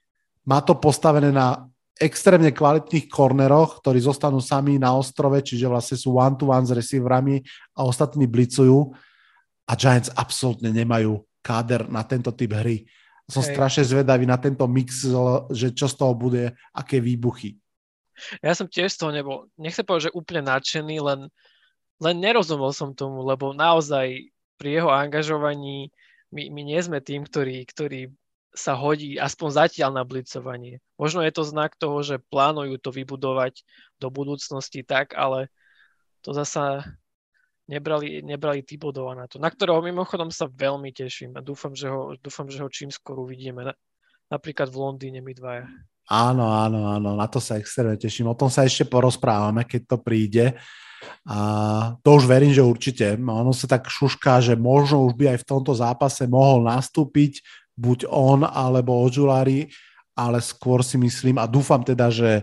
má 0.47 0.63
to 0.63 0.79
postavené 0.79 1.35
na 1.35 1.67
extrémne 1.97 2.53
kvalitných 2.53 3.09
korneroch, 3.11 3.81
ktorí 3.81 3.99
zostanú 4.05 4.39
sami 4.39 4.77
na 4.77 4.95
ostrove, 4.95 5.41
čiže 5.41 5.67
vlastne 5.67 5.97
sú 5.97 6.17
one-to-one 6.17 6.69
s 6.69 6.73
receiverami 6.73 7.43
a 7.75 7.89
ostatní 7.89 8.29
blicujú 8.29 8.93
a 9.67 9.73
Giants 9.75 10.13
absolútne 10.15 10.71
nemajú 10.71 11.25
káder 11.41 11.89
na 11.91 12.05
tento 12.05 12.31
typ 12.31 12.53
hry. 12.53 12.87
Som 13.27 13.43
Hej. 13.43 13.59
strašne 13.59 13.85
zvedavý 13.85 14.23
na 14.29 14.39
tento 14.39 14.63
mix, 14.71 15.03
že 15.51 15.75
čo 15.75 15.91
z 15.91 15.95
toho 15.99 16.15
bude, 16.15 16.55
aké 16.71 17.03
výbuchy. 17.03 17.59
Ja 18.39 18.55
som 18.55 18.71
tiež 18.71 18.95
z 18.95 18.99
toho 19.03 19.11
nebol, 19.13 19.51
nechcem 19.59 19.83
povedať, 19.85 20.09
že 20.09 20.17
úplne 20.17 20.47
nadšený, 20.47 20.97
len 21.03 21.21
len 21.97 22.17
nerozumel 22.21 22.77
som 22.77 22.93
tomu, 22.93 23.25
lebo 23.25 23.57
naozaj 23.57 24.29
pri 24.61 24.81
jeho 24.81 24.93
angažovaní 24.93 25.89
my, 26.33 26.53
my 26.53 26.61
nie 26.65 26.81
sme 26.81 27.01
tým, 27.01 27.25
ktorý, 27.25 27.65
ktorý 27.65 28.13
sa 28.57 28.73
hodí 28.73 29.21
aspoň 29.21 29.69
zatiaľ 29.69 29.91
na 29.93 30.05
blicovanie. 30.09 30.81
Možno 30.97 31.21
je 31.21 31.33
to 31.33 31.45
znak 31.45 31.77
toho, 31.77 32.01
že 32.01 32.25
plánujú 32.33 32.81
to 32.81 32.89
vybudovať 32.89 33.61
do 34.01 34.09
budúcnosti 34.09 34.81
tak, 34.81 35.13
ale 35.13 35.53
to 36.25 36.33
zasa 36.33 36.83
nebrali, 37.69 38.25
nebrali 38.25 38.65
Tibodova 38.65 39.13
na 39.13 39.29
to, 39.29 39.37
na 39.37 39.53
ktorého 39.53 39.85
mimochodom 39.85 40.33
sa 40.33 40.49
veľmi 40.49 40.91
teším 40.91 41.37
a 41.37 41.45
dúfam, 41.45 41.77
že 41.77 41.93
ho, 41.93 42.17
dúfam, 42.17 42.49
že 42.49 42.65
ho 42.65 42.69
čím 42.73 42.89
skôr 42.89 43.21
uvidíme. 43.21 43.71
Na, 43.71 43.75
napríklad 44.33 44.73
v 44.73 44.81
Londýne 44.81 45.21
my 45.21 45.33
dvaja. 45.37 45.69
Áno, 46.07 46.47
áno, 46.47 46.87
áno, 46.87 47.19
na 47.19 47.27
to 47.27 47.43
sa 47.43 47.59
extrémne 47.59 47.99
teším. 47.99 48.31
O 48.31 48.39
tom 48.39 48.47
sa 48.47 48.63
ešte 48.63 48.87
porozprávame, 48.87 49.67
keď 49.67 49.83
to 49.91 49.97
príde. 49.99 50.55
A 51.27 51.39
to 52.01 52.15
už 52.15 52.31
verím, 52.31 52.55
že 52.55 52.63
určite. 52.63 53.19
Ono 53.19 53.51
sa 53.51 53.67
tak 53.67 53.91
šušká, 53.91 54.39
že 54.39 54.55
možno 54.55 55.03
už 55.03 55.19
by 55.19 55.35
aj 55.35 55.39
v 55.43 55.49
tomto 55.51 55.75
zápase 55.75 56.23
mohol 56.31 56.63
nastúpiť 56.63 57.43
buď 57.77 58.09
on 58.09 58.43
alebo 58.43 59.05
Ožulári, 59.05 59.69
ale 60.17 60.41
skôr 60.41 60.81
si 60.81 60.97
myslím 60.97 61.37
a 61.37 61.45
dúfam 61.45 61.85
teda, 61.85 62.09
že 62.09 62.41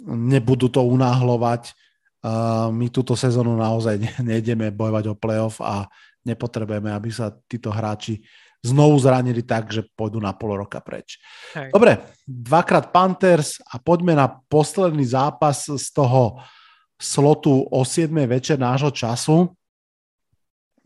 nebudú 0.00 0.72
to 0.72 0.80
unáhlovať. 0.80 1.76
My 2.72 2.88
túto 2.88 3.12
sezónu 3.14 3.54
naozaj 3.54 4.00
nejdeme 4.24 4.72
bojovať 4.72 5.04
o 5.12 5.14
playoff 5.14 5.60
a 5.60 5.86
nepotrebujeme, 6.24 6.90
aby 6.90 7.12
sa 7.12 7.30
títo 7.46 7.68
hráči 7.70 8.24
znovu 8.64 8.98
zranili 8.98 9.46
tak, 9.46 9.70
že 9.70 9.86
pôjdu 9.94 10.18
na 10.18 10.34
pol 10.34 10.58
roka 10.58 10.82
preč. 10.82 11.22
Hej. 11.54 11.70
Dobre, 11.70 12.02
dvakrát 12.26 12.90
Panthers 12.90 13.62
a 13.62 13.78
poďme 13.78 14.18
na 14.18 14.26
posledný 14.26 15.06
zápas 15.06 15.70
z 15.70 15.86
toho 15.94 16.42
slotu 16.98 17.62
o 17.70 17.84
7. 17.86 18.10
večer 18.26 18.58
nášho 18.58 18.90
času. 18.90 19.54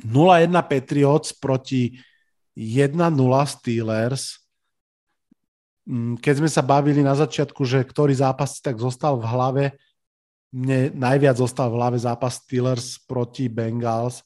0-1 0.04 0.52
Patriots 0.68 1.32
proti 1.32 1.96
1-0 2.60 3.00
Steelers. 3.48 4.44
Mm, 5.88 6.20
keď 6.20 6.34
sme 6.44 6.50
sa 6.52 6.60
bavili 6.60 7.00
na 7.00 7.16
začiatku, 7.16 7.64
že 7.64 7.80
ktorý 7.80 8.12
zápas 8.12 8.60
tak 8.60 8.76
zostal 8.76 9.16
v 9.16 9.24
hlave, 9.24 9.64
mne 10.52 10.92
najviac 10.92 11.40
zostal 11.40 11.72
v 11.72 11.78
hlave 11.80 11.96
zápas 11.96 12.36
Steelers 12.44 13.00
proti 13.08 13.48
Bengals 13.48 14.20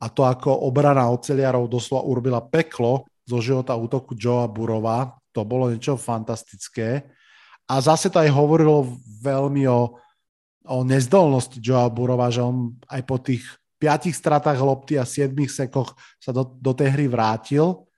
a 0.00 0.08
to 0.08 0.24
ako 0.24 0.64
obrana 0.64 1.12
oceliarov 1.12 1.68
doslova 1.68 2.08
urobila 2.08 2.40
peklo 2.40 3.04
zo 3.28 3.38
života 3.44 3.76
útoku 3.76 4.16
Joea 4.16 4.48
Burova. 4.48 5.12
To 5.36 5.44
bolo 5.44 5.68
niečo 5.68 6.00
fantastické. 6.00 7.04
A 7.68 7.78
zase 7.84 8.08
to 8.08 8.18
aj 8.18 8.32
hovorilo 8.32 8.96
veľmi 9.20 9.68
o, 9.68 10.00
o 10.64 10.78
nezdolnosti 10.80 11.60
Joea 11.60 11.92
Burova, 11.92 12.32
že 12.32 12.40
on 12.40 12.72
aj 12.88 13.02
po 13.04 13.20
tých 13.20 13.44
piatich 13.80 14.12
stratách 14.12 14.60
lopty 14.60 15.00
a 15.00 15.08
siedmých 15.08 15.48
sekoch 15.48 15.96
sa 16.20 16.30
do, 16.30 16.44
do 16.60 16.76
tej 16.76 16.92
hry 16.92 17.08
vrátil. 17.08 17.88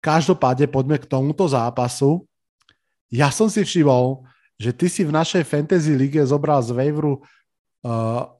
Každopádne 0.00 0.66
poďme 0.72 0.96
k 0.96 1.08
tomuto 1.08 1.44
zápasu. 1.44 2.24
Ja 3.12 3.28
som 3.28 3.52
si 3.52 3.60
všimol, 3.60 4.24
že 4.56 4.72
ty 4.72 4.88
si 4.88 5.04
v 5.04 5.12
našej 5.12 5.44
fantasy 5.44 5.92
lige 5.92 6.24
zobral 6.24 6.64
z 6.64 6.72
Waveru 6.72 7.20
uh, 7.20 7.20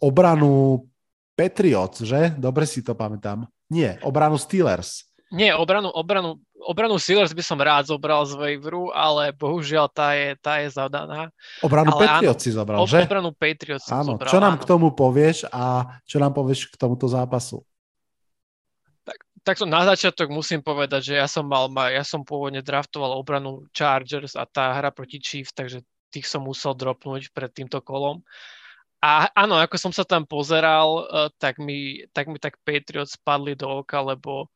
obranu 0.00 0.88
Patriots, 1.36 2.00
že? 2.00 2.32
Dobre 2.40 2.64
si 2.64 2.80
to 2.80 2.96
pamätám. 2.96 3.44
Nie, 3.68 4.00
obranu 4.06 4.40
Steelers. 4.40 5.04
Nie, 5.34 5.58
obranu, 5.58 5.90
obranu, 5.90 6.38
obranu 6.64 6.96
Steelers 6.96 7.36
by 7.36 7.44
som 7.44 7.60
rád 7.60 7.92
zobral 7.92 8.24
z 8.24 8.34
Waveru, 8.34 8.90
ale 8.90 9.30
bohužiaľ 9.36 9.86
tá 9.92 10.16
je, 10.16 10.34
tá 10.40 10.58
je 10.64 10.72
zadaná. 10.72 11.28
Obranu 11.60 11.92
ale 11.94 12.00
Patriots 12.08 12.40
áno, 12.40 12.44
si 12.44 12.50
zobral, 12.50 12.78
že? 12.88 13.00
Obranu 13.04 13.30
Patriots 13.36 13.86
áno. 13.92 14.16
zobral, 14.16 14.30
Čo 14.32 14.38
nám 14.40 14.56
áno. 14.56 14.60
k 14.60 14.64
tomu 14.64 14.88
povieš 14.96 15.46
a 15.52 15.96
čo 16.08 16.16
nám 16.18 16.32
povieš 16.32 16.72
k 16.72 16.76
tomuto 16.80 17.04
zápasu? 17.06 17.62
Tak, 19.04 19.18
tak 19.44 19.54
to 19.60 19.68
na 19.68 19.84
začiatok 19.84 20.32
musím 20.32 20.64
povedať, 20.64 21.12
že 21.12 21.14
ja 21.20 21.28
som 21.28 21.44
mal, 21.44 21.68
ja 21.92 22.02
som 22.02 22.24
pôvodne 22.24 22.64
draftoval 22.64 23.14
obranu 23.14 23.68
Chargers 23.76 24.34
a 24.34 24.48
tá 24.48 24.72
hra 24.72 24.88
proti 24.88 25.20
Chiefs, 25.20 25.52
takže 25.52 25.84
tých 26.08 26.24
som 26.24 26.46
musel 26.46 26.72
dropnúť 26.78 27.34
pred 27.34 27.50
týmto 27.50 27.82
kolom. 27.82 28.22
A 29.04 29.28
áno, 29.36 29.60
ako 29.60 29.76
som 29.76 29.92
sa 29.92 30.00
tam 30.00 30.24
pozeral, 30.24 31.04
eh, 31.04 31.28
tak 31.36 31.60
mi 31.60 32.08
tak, 32.16 32.24
mi 32.30 32.40
tak 32.40 32.56
Patriots 32.64 33.20
spadli 33.20 33.52
do 33.52 33.84
oka, 33.84 34.00
lebo 34.00 34.48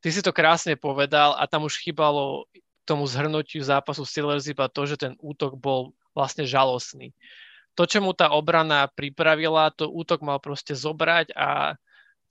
ty 0.00 0.08
si 0.14 0.22
to 0.22 0.30
krásne 0.30 0.78
povedal 0.78 1.34
a 1.34 1.46
tam 1.50 1.66
už 1.66 1.82
chýbalo 1.82 2.46
tomu 2.88 3.04
zhrnutiu 3.04 3.60
zápasu 3.60 4.08
Steelers 4.08 4.48
iba 4.48 4.64
to, 4.70 4.88
že 4.88 4.96
ten 4.96 5.12
útok 5.20 5.60
bol 5.60 5.92
vlastne 6.16 6.48
žalostný. 6.48 7.12
To, 7.76 7.84
čo 7.84 8.02
mu 8.02 8.16
tá 8.16 8.32
obrana 8.32 8.90
pripravila, 8.90 9.70
to 9.70 9.86
útok 9.86 10.24
mal 10.24 10.40
proste 10.42 10.74
zobrať 10.74 11.30
a 11.36 11.78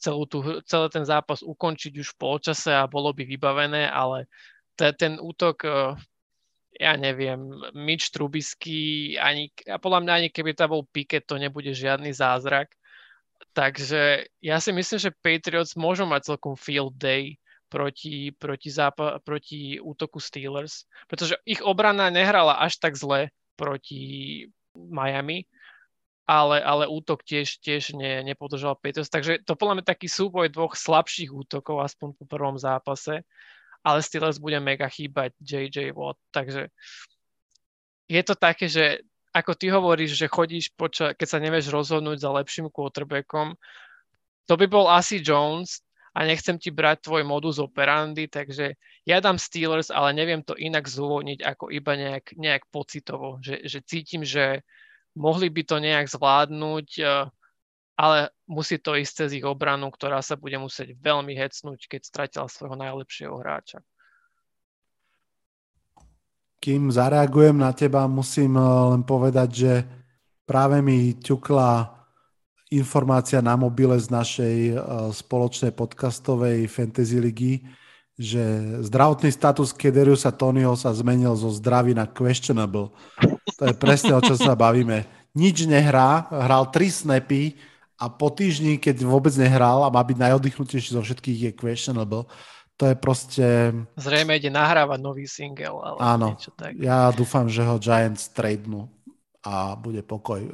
celú 0.01 0.25
tú, 0.25 0.59
celý 0.65 0.89
ten 0.91 1.05
zápas 1.05 1.45
ukončiť 1.45 1.93
už 2.01 2.07
v 2.13 2.19
polčase 2.19 2.73
a 2.73 2.89
bolo 2.89 3.13
by 3.13 3.23
vybavené, 3.23 3.87
ale 3.87 4.27
ten 4.75 5.17
útok 5.21 5.57
eh, 5.63 5.95
ja 6.77 6.93
neviem, 6.93 7.41
Mitch 7.73 8.13
Trubisky, 8.13 9.15
ani, 9.17 9.49
a 9.65 9.81
podľa 9.81 10.05
mňa 10.05 10.13
ani 10.13 10.29
keby 10.29 10.53
to 10.53 10.69
bol 10.69 10.85
Piket, 10.85 11.25
to 11.25 11.41
nebude 11.41 11.73
žiadny 11.73 12.13
zázrak. 12.13 12.69
Takže 13.57 14.29
ja 14.41 14.57
si 14.61 14.69
myslím, 14.69 14.99
že 15.01 15.17
Patriots 15.25 15.73
môžu 15.73 16.05
mať 16.05 16.33
celkom 16.33 16.53
field 16.53 16.93
day 16.93 17.41
proti, 17.67 18.31
proti, 18.35 18.69
zápa- 18.71 19.19
proti 19.23 19.79
útoku 19.79 20.19
Steelers, 20.19 20.87
pretože 21.07 21.35
ich 21.43 21.59
obrana 21.59 22.07
nehrala 22.09 22.59
až 22.59 22.79
tak 22.79 22.95
zle 22.95 23.29
proti 23.59 24.45
Miami, 24.75 25.47
ale, 26.27 26.59
ale 26.59 26.85
útok 26.87 27.23
tiež, 27.23 27.63
tiež 27.63 27.95
ne, 27.95 28.23
nepodržal 28.23 28.75
Patriots. 28.75 29.11
Takže 29.11 29.43
to 29.47 29.55
podľa 29.55 29.79
mňa 29.79 29.85
taký 29.87 30.07
súboj 30.11 30.51
dvoch 30.51 30.75
slabších 30.75 31.31
útokov, 31.31 31.83
aspoň 31.83 32.15
po 32.19 32.25
prvom 32.27 32.59
zápase 32.59 33.23
ale 33.87 34.03
Steelers 34.03 34.35
bude 34.35 34.59
mega 34.59 34.91
chýbať 34.91 35.31
JJ 35.39 35.95
Watt, 35.95 36.19
takže 36.35 36.67
je 38.11 38.21
to 38.23 38.35
také, 38.35 38.67
že 38.67 38.99
ako 39.31 39.55
ty 39.55 39.71
hovoríš, 39.71 40.19
že 40.19 40.27
chodíš, 40.27 40.75
poča- 40.75 41.15
keď 41.15 41.27
sa 41.27 41.39
nevieš 41.39 41.71
rozhodnúť 41.71 42.19
za 42.19 42.31
lepším 42.35 42.67
quarterbackom, 42.67 43.55
to 44.47 44.53
by 44.59 44.67
bol 44.67 44.91
asi 44.91 45.23
Jones 45.23 45.83
a 46.17 46.25
nechcem 46.25 46.57
ti 46.57 46.73
brať 46.73 47.05
tvoj 47.05 47.21
modus 47.29 47.61
operandi, 47.61 48.25
takže 48.25 48.73
ja 49.05 49.21
dám 49.21 49.37
Steelers, 49.37 49.93
ale 49.93 50.17
neviem 50.17 50.41
to 50.41 50.57
inak 50.57 50.89
zúvodniť 50.89 51.45
ako 51.45 51.69
iba 51.69 51.93
nejak, 51.93 52.33
nejak 52.33 52.65
pocitovo, 52.73 53.37
že, 53.45 53.61
že 53.69 53.85
cítim, 53.85 54.25
že 54.25 54.65
mohli 55.13 55.53
by 55.53 55.61
to 55.61 55.77
nejak 55.77 56.09
zvládnuť, 56.09 56.87
eh, 57.05 57.29
ale 58.01 58.33
musí 58.49 58.81
to 58.81 58.97
ísť 58.97 59.13
cez 59.13 59.29
ich 59.37 59.45
obranu, 59.45 59.93
ktorá 59.93 60.25
sa 60.25 60.33
bude 60.33 60.57
musieť 60.57 60.97
veľmi 60.97 61.37
hecnúť, 61.37 61.85
keď 61.85 62.01
stratila 62.01 62.49
svojho 62.49 62.73
najlepšieho 62.73 63.37
hráča. 63.37 63.85
Kým 66.57 66.89
zareagujem 66.89 67.61
na 67.61 67.77
teba, 67.77 68.09
musím 68.09 68.57
eh, 68.57 68.65
len 68.65 69.05
povedať, 69.05 69.49
že 69.53 69.73
práve 70.49 70.81
mi 70.81 71.13
ťukla 71.13 71.96
informácia 72.73 73.39
na 73.39 73.55
mobile 73.55 73.95
z 73.99 74.07
našej 74.11 74.57
eh, 74.71 74.77
spoločnej 75.13 75.71
podcastovej 75.71 76.67
fantasy 76.67 77.17
ligy, 77.19 77.53
že 78.17 78.41
zdravotný 78.81 79.29
status 79.29 79.69
Kederiusa 79.71 80.33
Tonyho 80.33 80.73
sa 80.73 80.89
zmenil 80.89 81.37
zo 81.37 81.53
zdravý 81.53 81.93
na 81.93 82.09
questionable. 82.09 82.89
To 83.57 83.63
je 83.69 83.75
presne 83.77 84.17
o 84.17 84.21
čom 84.21 84.33
sa 84.33 84.57
bavíme. 84.57 85.05
Nič 85.37 85.69
nehrá, 85.69 86.25
hral 86.33 86.73
tri 86.73 86.89
snapy, 86.89 87.53
a 87.97 88.05
po 88.13 88.29
týždni, 88.29 88.77
keď 88.77 89.01
vôbec 89.09 89.33
nehral 89.33 89.81
a 89.81 89.89
má 89.89 90.05
byť 90.05 90.17
najoddychnutejší 90.21 90.93
zo 90.93 91.01
všetkých, 91.01 91.39
je 91.49 91.51
questionable. 91.57 92.29
To 92.77 92.93
je 92.93 92.95
proste... 92.95 93.45
Zrejme 93.97 94.37
ide 94.37 94.53
nahrávať 94.53 94.99
nový 95.01 95.25
single. 95.25 95.81
Ale 95.81 95.97
Áno, 95.97 96.37
niečo 96.37 96.53
tak. 96.53 96.77
ja 96.77 97.09
dúfam, 97.09 97.49
že 97.49 97.65
ho 97.65 97.81
Giants 97.81 98.29
tradenú 98.29 98.85
a 99.41 99.73
bude 99.73 100.05
pokoj. 100.05 100.45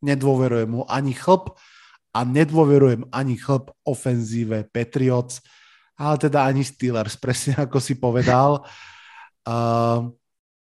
Nedôverujem 0.00 0.68
mu 0.68 0.82
ani 0.88 1.12
chlp 1.12 1.54
a 2.10 2.26
nedôverujem 2.26 3.06
ani 3.14 3.38
chlp 3.38 3.70
ofenzíve 3.86 4.66
Patriots, 4.72 5.44
ale 6.00 6.16
teda 6.16 6.48
ani 6.48 6.64
Steelers, 6.64 7.14
presne 7.20 7.54
ako 7.64 7.78
si 7.78 7.94
povedal. 8.00 8.64
Uh, 9.44 10.10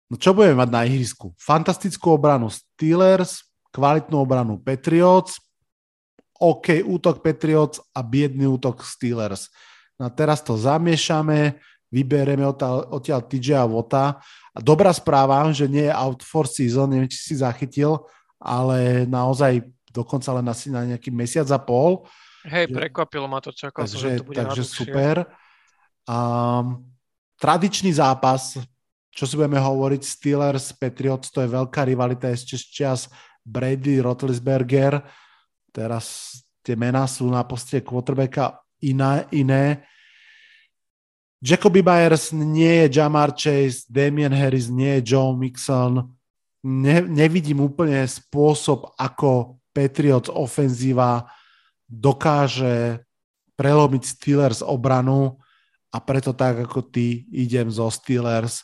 no 0.07 0.15
čo 0.15 0.31
budeme 0.37 0.61
mať 0.61 0.69
na 0.69 0.81
ihrisku? 0.85 1.33
Fantastickú 1.41 2.15
obranu 2.15 2.47
Steelers, 2.53 3.43
kvalitnú 3.73 4.21
obranu 4.21 4.61
Patriots, 4.61 5.41
OK 6.37 6.83
útok 6.83 7.23
Patriots 7.23 7.79
a 7.95 8.03
biedný 8.03 8.45
útok 8.45 8.83
Steelers. 8.83 9.49
No 9.97 10.07
a 10.07 10.09
teraz 10.11 10.43
to 10.43 10.59
zamiešame, 10.59 11.57
vyberieme 11.93 12.43
odtiaľ 12.89 13.21
TJ 13.23 13.47
a 13.61 13.65
Vota. 13.69 14.17
A 14.53 14.59
dobrá 14.59 14.89
správa, 14.93 15.45
že 15.53 15.69
nie 15.69 15.85
je 15.85 15.93
out 15.93 16.25
for 16.25 16.49
season, 16.49 16.89
neviem, 16.89 17.09
či 17.09 17.21
si 17.21 17.35
zachytil, 17.37 18.01
ale 18.43 19.07
naozaj 19.07 19.63
dokonca 19.87 20.35
len 20.35 20.45
asi 20.51 20.67
na 20.67 20.83
nejaký 20.83 21.09
mesiac 21.15 21.47
a 21.47 21.59
pol. 21.59 22.03
Hej, 22.43 22.67
že, 22.67 22.75
prekvapilo 22.75 23.31
ma 23.31 23.39
to, 23.39 23.55
čakal 23.55 23.87
takže, 23.87 23.95
som, 23.95 24.03
že 24.03 24.19
to 24.19 24.27
bude 24.27 24.37
Takže 24.43 24.63
super. 24.67 25.15
Um, 26.03 26.83
tradičný 27.39 27.95
zápas, 27.95 28.59
čo 29.15 29.23
si 29.23 29.39
budeme 29.39 29.63
hovoriť, 29.63 30.01
Steelers, 30.03 30.75
Patriots, 30.75 31.31
to 31.31 31.39
je 31.39 31.47
veľká 31.47 31.87
rivalita 31.87 32.27
ešte 32.27 32.59
z 32.59 32.65
čas 32.67 32.99
Brady, 33.47 34.03
Rotlisberger 34.03 34.99
Teraz 35.73 36.37
tie 36.61 36.77
mená 36.77 37.09
sú 37.09 37.25
na 37.33 37.41
poste 37.41 37.81
quarterbacka 37.81 38.61
iné. 38.85 39.25
iné. 39.33 39.81
Jacoby 41.41 41.81
Byers 41.81 42.29
nie 42.31 42.85
je 42.85 43.01
Jamar 43.01 43.33
Chase, 43.33 43.89
Damian 43.89 44.31
Harris 44.31 44.69
nie 44.69 45.01
je 45.01 45.11
Joe 45.11 45.33
Mixon. 45.33 46.13
Ne, 46.63 47.03
nevidím 47.03 47.59
úplne 47.59 48.07
spôsob, 48.07 48.95
ako 48.95 49.59
Patriots 49.75 50.31
ofenzíva 50.31 51.27
dokáže 51.89 53.03
prelomiť 53.59 54.03
Steelers 54.07 54.59
obranu 54.63 55.37
a 55.93 55.97
preto 56.01 56.31
tak 56.33 56.65
ako 56.65 56.87
ty 56.87 57.27
idem 57.29 57.67
zo 57.69 57.91
Steelers. 57.91 58.63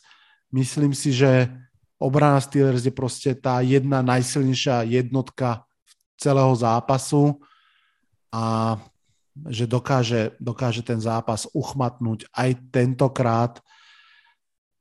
Myslím 0.50 0.96
si, 0.96 1.14
že 1.14 1.52
obrana 2.00 2.42
Steelers 2.42 2.88
je 2.88 2.94
proste 2.96 3.36
tá 3.38 3.62
jedna 3.62 4.02
najsilnejšia 4.02 4.88
jednotka 4.88 5.68
celého 6.18 6.56
zápasu 6.56 7.38
a 8.34 8.76
že 9.48 9.70
dokáže, 9.70 10.36
dokáže 10.42 10.84
ten 10.84 11.00
zápas 11.00 11.48
uchmatnúť 11.52 12.28
aj 12.34 12.50
tentokrát. 12.74 13.62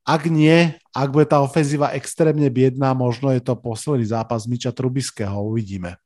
Ak 0.08 0.24
nie, 0.24 0.72
ak 0.96 1.12
bude 1.12 1.28
tá 1.28 1.44
ofenzíva 1.44 1.92
extrémne 1.92 2.48
biedná, 2.48 2.96
možno 2.96 3.28
je 3.28 3.44
to 3.44 3.52
posledný 3.60 4.08
zápas 4.08 4.48
Miča 4.48 4.72
Trubiského, 4.72 5.36
uvidíme. 5.44 6.00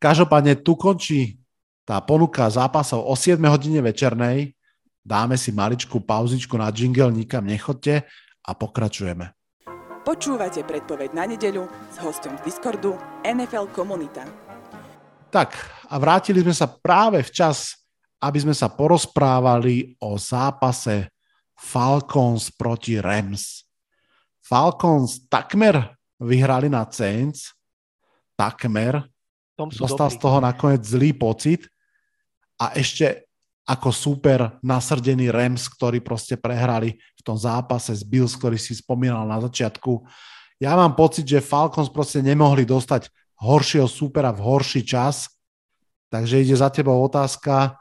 Každopádne 0.00 0.56
tu 0.64 0.80
končí 0.80 1.36
tá 1.84 2.00
ponuka 2.00 2.48
zápasov 2.48 3.04
o 3.04 3.12
7 3.12 3.36
hodine 3.52 3.84
večernej. 3.84 4.56
Dáme 5.04 5.36
si 5.36 5.52
maličkú 5.52 6.00
pauzičku 6.00 6.56
na 6.56 6.72
jingle, 6.72 7.12
nikam 7.12 7.44
nechodte 7.44 8.08
a 8.40 8.50
pokračujeme. 8.56 9.36
Počúvate 10.08 10.64
predpoveď 10.64 11.12
na 11.12 11.28
nedeľu 11.28 11.68
s 11.92 12.00
hostom 12.00 12.32
z 12.40 12.48
Discordu 12.48 12.96
NFL 13.28 13.76
Komunita. 13.76 14.24
Tak 15.28 15.52
a 15.92 16.00
vrátili 16.00 16.40
sme 16.40 16.56
sa 16.56 16.64
práve 16.64 17.20
včas, 17.20 17.76
aby 18.24 18.40
sme 18.40 18.56
sa 18.56 18.72
porozprávali 18.72 20.00
o 20.00 20.16
zápase 20.16 21.12
Falcons 21.56 22.52
proti 22.52 23.00
Rams. 23.00 23.64
Falcons 24.44 25.26
takmer 25.26 25.96
vyhrali 26.20 26.70
na 26.70 26.86
Saints, 26.86 27.52
takmer. 28.36 29.02
Dostal 29.56 30.12
z 30.12 30.20
toho 30.20 30.38
nakoniec 30.38 30.84
zlý 30.84 31.16
pocit 31.16 31.64
a 32.60 32.76
ešte 32.76 33.24
ako 33.66 33.90
super 33.90 34.60
nasrdený 34.62 35.32
Rams, 35.32 35.66
ktorí 35.66 35.98
proste 35.98 36.38
prehrali 36.38 36.94
v 36.94 37.22
tom 37.24 37.34
zápase 37.34 37.90
s 37.90 38.06
Bills, 38.06 38.38
ktorý 38.38 38.54
si 38.60 38.76
spomínal 38.78 39.26
na 39.26 39.42
začiatku. 39.42 40.06
Ja 40.62 40.78
mám 40.78 40.94
pocit, 40.94 41.26
že 41.26 41.42
Falcons 41.42 41.90
proste 41.90 42.22
nemohli 42.22 42.62
dostať 42.62 43.10
horšieho 43.42 43.90
supera 43.90 44.30
v 44.30 44.40
horší 44.44 44.86
čas, 44.86 45.26
takže 46.08 46.46
ide 46.46 46.54
za 46.54 46.70
tebou 46.70 46.96
otázka, 47.02 47.74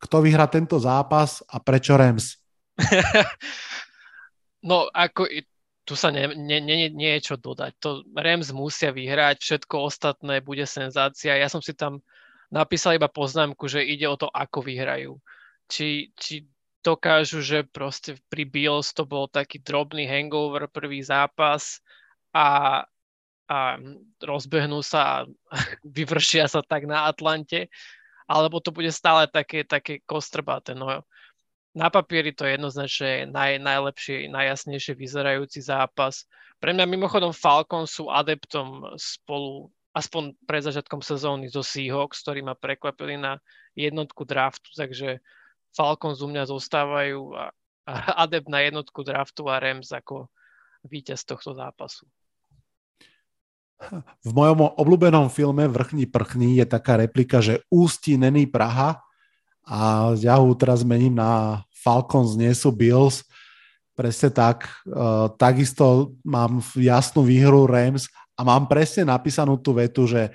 kto 0.00 0.24
vyhrá 0.24 0.48
tento 0.48 0.80
zápas 0.80 1.44
a 1.50 1.60
prečo 1.60 1.94
Rams? 1.94 2.45
No, 4.68 4.88
ako 4.92 5.28
tu 5.86 5.94
sa 5.94 6.10
nie, 6.10 6.26
nie, 6.34 6.58
nie, 6.58 6.90
nie 6.90 7.10
je 7.18 7.32
čo 7.32 7.34
dodať. 7.38 7.72
To 7.78 8.02
Rams 8.10 8.50
musia 8.50 8.90
vyhrať, 8.90 9.38
všetko 9.38 9.86
ostatné 9.86 10.42
bude 10.42 10.66
senzácia. 10.66 11.38
Ja 11.38 11.46
som 11.46 11.62
si 11.62 11.78
tam 11.78 12.02
napísal 12.50 12.98
iba 12.98 13.06
poznámku, 13.06 13.70
že 13.70 13.86
ide 13.86 14.10
o 14.10 14.18
to, 14.18 14.26
ako 14.26 14.66
vyhrajú. 14.66 15.14
Či, 15.70 16.10
či 16.18 16.42
dokážu, 16.82 17.38
že 17.42 17.62
proste 17.62 18.18
pri 18.26 18.46
Bills 18.46 18.90
to 18.90 19.06
bol 19.06 19.30
taký 19.30 19.62
drobný 19.62 20.06
hangover, 20.10 20.66
prvý 20.70 21.02
zápas 21.02 21.82
a, 22.34 22.82
a 23.46 23.58
rozbehnú 24.22 24.82
sa 24.82 25.22
a 25.22 25.26
vyvršia 25.86 26.50
sa 26.50 26.66
tak 26.66 26.90
na 26.90 27.06
Atlante, 27.06 27.70
alebo 28.26 28.58
to 28.58 28.74
bude 28.74 28.90
stále 28.90 29.30
také, 29.30 29.62
také 29.62 30.02
kostrbaté. 30.02 30.74
No, 30.74 31.06
na 31.76 31.92
papieri 31.92 32.32
to 32.32 32.48
je 32.48 32.56
jednoznačne 32.56 33.28
naj, 33.28 33.60
najlepšie, 33.60 34.32
najjasnejšie 34.32 34.96
vyzerajúci 34.96 35.60
zápas. 35.60 36.24
Pre 36.56 36.72
mňa 36.72 36.88
mimochodom 36.88 37.36
Falcon 37.36 37.84
sú 37.84 38.08
adeptom 38.08 38.96
spolu 38.96 39.68
aspoň 39.92 40.32
pred 40.48 40.64
začiatkom 40.64 41.04
sezóny 41.04 41.52
zo 41.52 41.60
Seahawks, 41.60 42.24
ktorí 42.24 42.40
ma 42.40 42.56
prekvapili 42.56 43.20
na 43.20 43.40
jednotku 43.76 44.24
draftu, 44.24 44.72
takže 44.72 45.20
Falcons 45.76 46.24
u 46.24 46.28
mňa 46.32 46.48
zostávajú 46.48 47.36
a, 47.36 47.52
a 47.84 47.92
adept 48.24 48.48
na 48.48 48.64
jednotku 48.64 49.04
draftu 49.04 49.44
a 49.52 49.60
Rams 49.60 49.92
ako 49.92 50.32
víťaz 50.88 51.28
tohto 51.28 51.52
zápasu. 51.52 52.08
V 54.24 54.32
mojom 54.32 54.72
obľúbenom 54.80 55.28
filme 55.28 55.68
Vrchní 55.68 56.08
prchní 56.08 56.56
je 56.56 56.64
taká 56.64 56.96
replika, 56.96 57.44
že 57.44 57.60
ústí 57.68 58.16
není 58.16 58.48
Praha 58.48 59.04
a 59.68 60.12
ja 60.16 60.40
ho 60.40 60.48
teraz 60.56 60.80
mením 60.80 61.20
na 61.20 61.60
Falcons 61.86 62.34
nie 62.34 62.50
sú 62.50 62.74
Bills. 62.74 63.22
Presne 63.94 64.34
tak. 64.34 64.66
Uh, 64.82 65.30
takisto 65.38 66.18
mám 66.26 66.58
jasnú 66.74 67.22
výhru 67.22 67.70
Rams 67.70 68.10
a 68.34 68.42
mám 68.42 68.66
presne 68.66 69.06
napísanú 69.06 69.54
tú 69.54 69.78
vetu, 69.78 70.10
že 70.10 70.34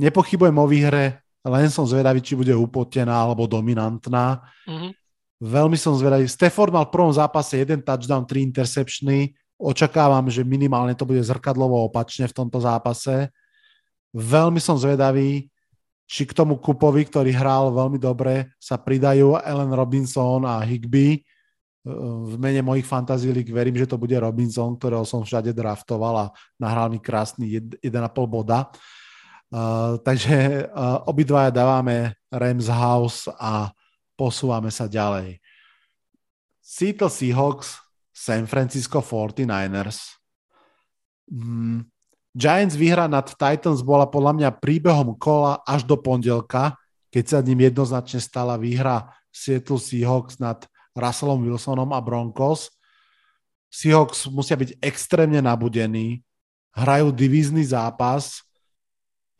nepochybujem 0.00 0.56
o 0.56 0.64
výhre, 0.64 1.20
len 1.44 1.68
som 1.68 1.84
zvedavý, 1.84 2.24
či 2.24 2.32
bude 2.32 2.56
upotená 2.56 3.12
alebo 3.12 3.44
dominantná. 3.44 4.40
Mm-hmm. 4.64 4.90
Veľmi 5.36 5.76
som 5.76 5.92
zvedavý. 5.94 6.24
Stafford 6.26 6.72
mal 6.72 6.88
v 6.88 6.94
prvom 6.96 7.12
zápase 7.12 7.60
jeden 7.60 7.84
touchdown, 7.84 8.24
tri 8.24 8.40
interceptiony. 8.40 9.36
Očakávam, 9.60 10.26
že 10.32 10.42
minimálne 10.42 10.96
to 10.96 11.04
bude 11.04 11.20
zrkadlovo 11.20 11.86
opačne 11.86 12.24
v 12.26 12.34
tomto 12.34 12.58
zápase. 12.58 13.28
Veľmi 14.16 14.58
som 14.58 14.80
zvedavý, 14.80 15.52
či 16.06 16.22
k 16.24 16.32
tomu 16.32 16.62
Kupovi, 16.62 17.02
ktorý 17.04 17.34
hral 17.34 17.74
veľmi 17.74 17.98
dobre, 17.98 18.54
sa 18.62 18.78
pridajú 18.78 19.36
Ellen 19.42 19.74
Robinson 19.74 20.46
a 20.46 20.62
Higby 20.62 21.26
v 22.26 22.34
mene 22.34 22.66
mojich 22.66 22.82
fantazílik 22.82 23.46
verím, 23.46 23.78
že 23.78 23.86
to 23.86 23.94
bude 23.94 24.18
Robinson, 24.18 24.74
ktorého 24.74 25.06
som 25.06 25.22
všade 25.22 25.54
draftoval 25.54 26.14
a 26.18 26.26
nahral 26.58 26.90
mi 26.90 26.98
krásny 26.98 27.62
1,5 27.78 27.86
boda. 28.26 28.66
Uh, 29.46 29.94
takže 30.02 30.66
uh, 30.66 31.06
obidvaja 31.06 31.54
dávame 31.54 32.18
Rams 32.26 32.66
House 32.66 33.30
a 33.38 33.70
posúvame 34.18 34.74
sa 34.74 34.90
ďalej. 34.90 35.38
Seattle 36.58 37.06
Seahawks, 37.06 37.78
San 38.10 38.50
Francisco 38.50 38.98
49ers. 38.98 40.18
Mm, 41.30 41.86
Giants 42.36 42.76
výhra 42.76 43.08
nad 43.08 43.24
Titans 43.24 43.80
bola 43.80 44.04
podľa 44.04 44.36
mňa 44.36 44.60
príbehom 44.60 45.16
kola 45.16 45.64
až 45.64 45.88
do 45.88 45.96
pondelka, 45.96 46.76
keď 47.08 47.24
sa 47.24 47.38
ním 47.40 47.64
jednoznačne 47.64 48.20
stala 48.20 48.60
výhra 48.60 49.08
Seattle 49.32 49.80
Seahawks 49.80 50.36
nad 50.36 50.68
Russellom 50.92 51.40
Wilsonom 51.40 51.96
a 51.96 52.00
Broncos. 52.04 52.68
Seahawks 53.72 54.28
musia 54.28 54.52
byť 54.52 54.84
extrémne 54.84 55.40
nabudení, 55.40 56.20
hrajú 56.76 57.08
divízny 57.08 57.64
zápas, 57.64 58.44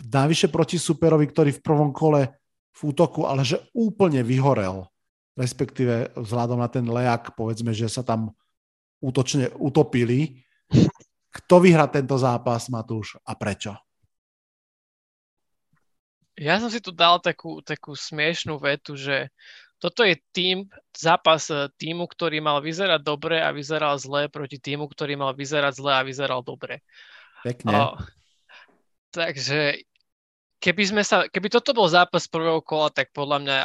navyše 0.00 0.48
proti 0.48 0.80
superovi, 0.80 1.28
ktorý 1.28 1.50
v 1.56 1.64
prvom 1.64 1.92
kole 1.92 2.32
v 2.76 2.80
útoku, 2.80 3.28
ale 3.28 3.44
že 3.44 3.60
úplne 3.76 4.24
vyhorel, 4.24 4.88
respektíve 5.36 6.16
vzhľadom 6.16 6.60
na 6.60 6.68
ten 6.72 6.84
lejak, 6.88 7.36
povedzme, 7.36 7.76
že 7.76 7.92
sa 7.92 8.00
tam 8.00 8.32
útočne 9.04 9.52
utopili. 9.60 10.45
Kto 11.36 11.60
vyhrá 11.60 11.84
tento 11.92 12.16
zápas, 12.16 12.72
Matúš, 12.72 13.20
a 13.20 13.36
prečo? 13.36 13.76
Ja 16.36 16.60
som 16.60 16.68
si 16.68 16.80
tu 16.84 16.92
dal 16.92 17.20
takú, 17.20 17.64
takú 17.64 17.96
smiešnú 17.96 18.60
vetu, 18.60 18.96
že 18.96 19.32
toto 19.76 20.04
je 20.04 20.16
tým, 20.32 20.68
zápas 20.92 21.52
e, 21.52 21.68
týmu, 21.76 22.08
ktorý 22.08 22.40
mal 22.40 22.64
vyzerať 22.64 23.00
dobre 23.04 23.40
a 23.40 23.52
vyzeral 23.52 23.96
zle 24.00 24.28
proti 24.32 24.56
týmu, 24.56 24.88
ktorý 24.88 25.16
mal 25.20 25.36
vyzerať 25.36 25.72
zle 25.76 25.92
a 25.92 26.04
vyzeral 26.04 26.40
dobre. 26.40 26.80
Pekne. 27.44 27.72
O, 27.72 27.96
takže 29.12 29.84
keby, 30.60 30.82
sme 30.88 31.02
sa, 31.04 31.28
keby 31.28 31.52
toto 31.52 31.76
bol 31.76 31.88
zápas 31.88 32.24
prvého 32.28 32.64
kola, 32.64 32.88
tak 32.88 33.12
podľa 33.12 33.38
mňa 33.44 33.56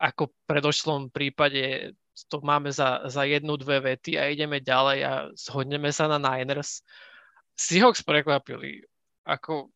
ako 0.00 0.30
v 0.30 0.34
predošlom 0.50 1.00
prípade 1.14 1.94
to 2.28 2.42
máme 2.44 2.68
za, 2.68 3.06
za 3.08 3.24
jednu, 3.24 3.56
dve 3.56 3.80
vety 3.80 4.20
a 4.20 4.28
ideme 4.28 4.60
ďalej 4.60 4.98
a 5.06 5.12
zhodneme 5.38 5.88
sa 5.94 6.10
na 6.10 6.20
Niners. 6.20 6.84
Seahawks 7.56 8.02
prekvapili. 8.02 8.84
Ako 9.24 9.70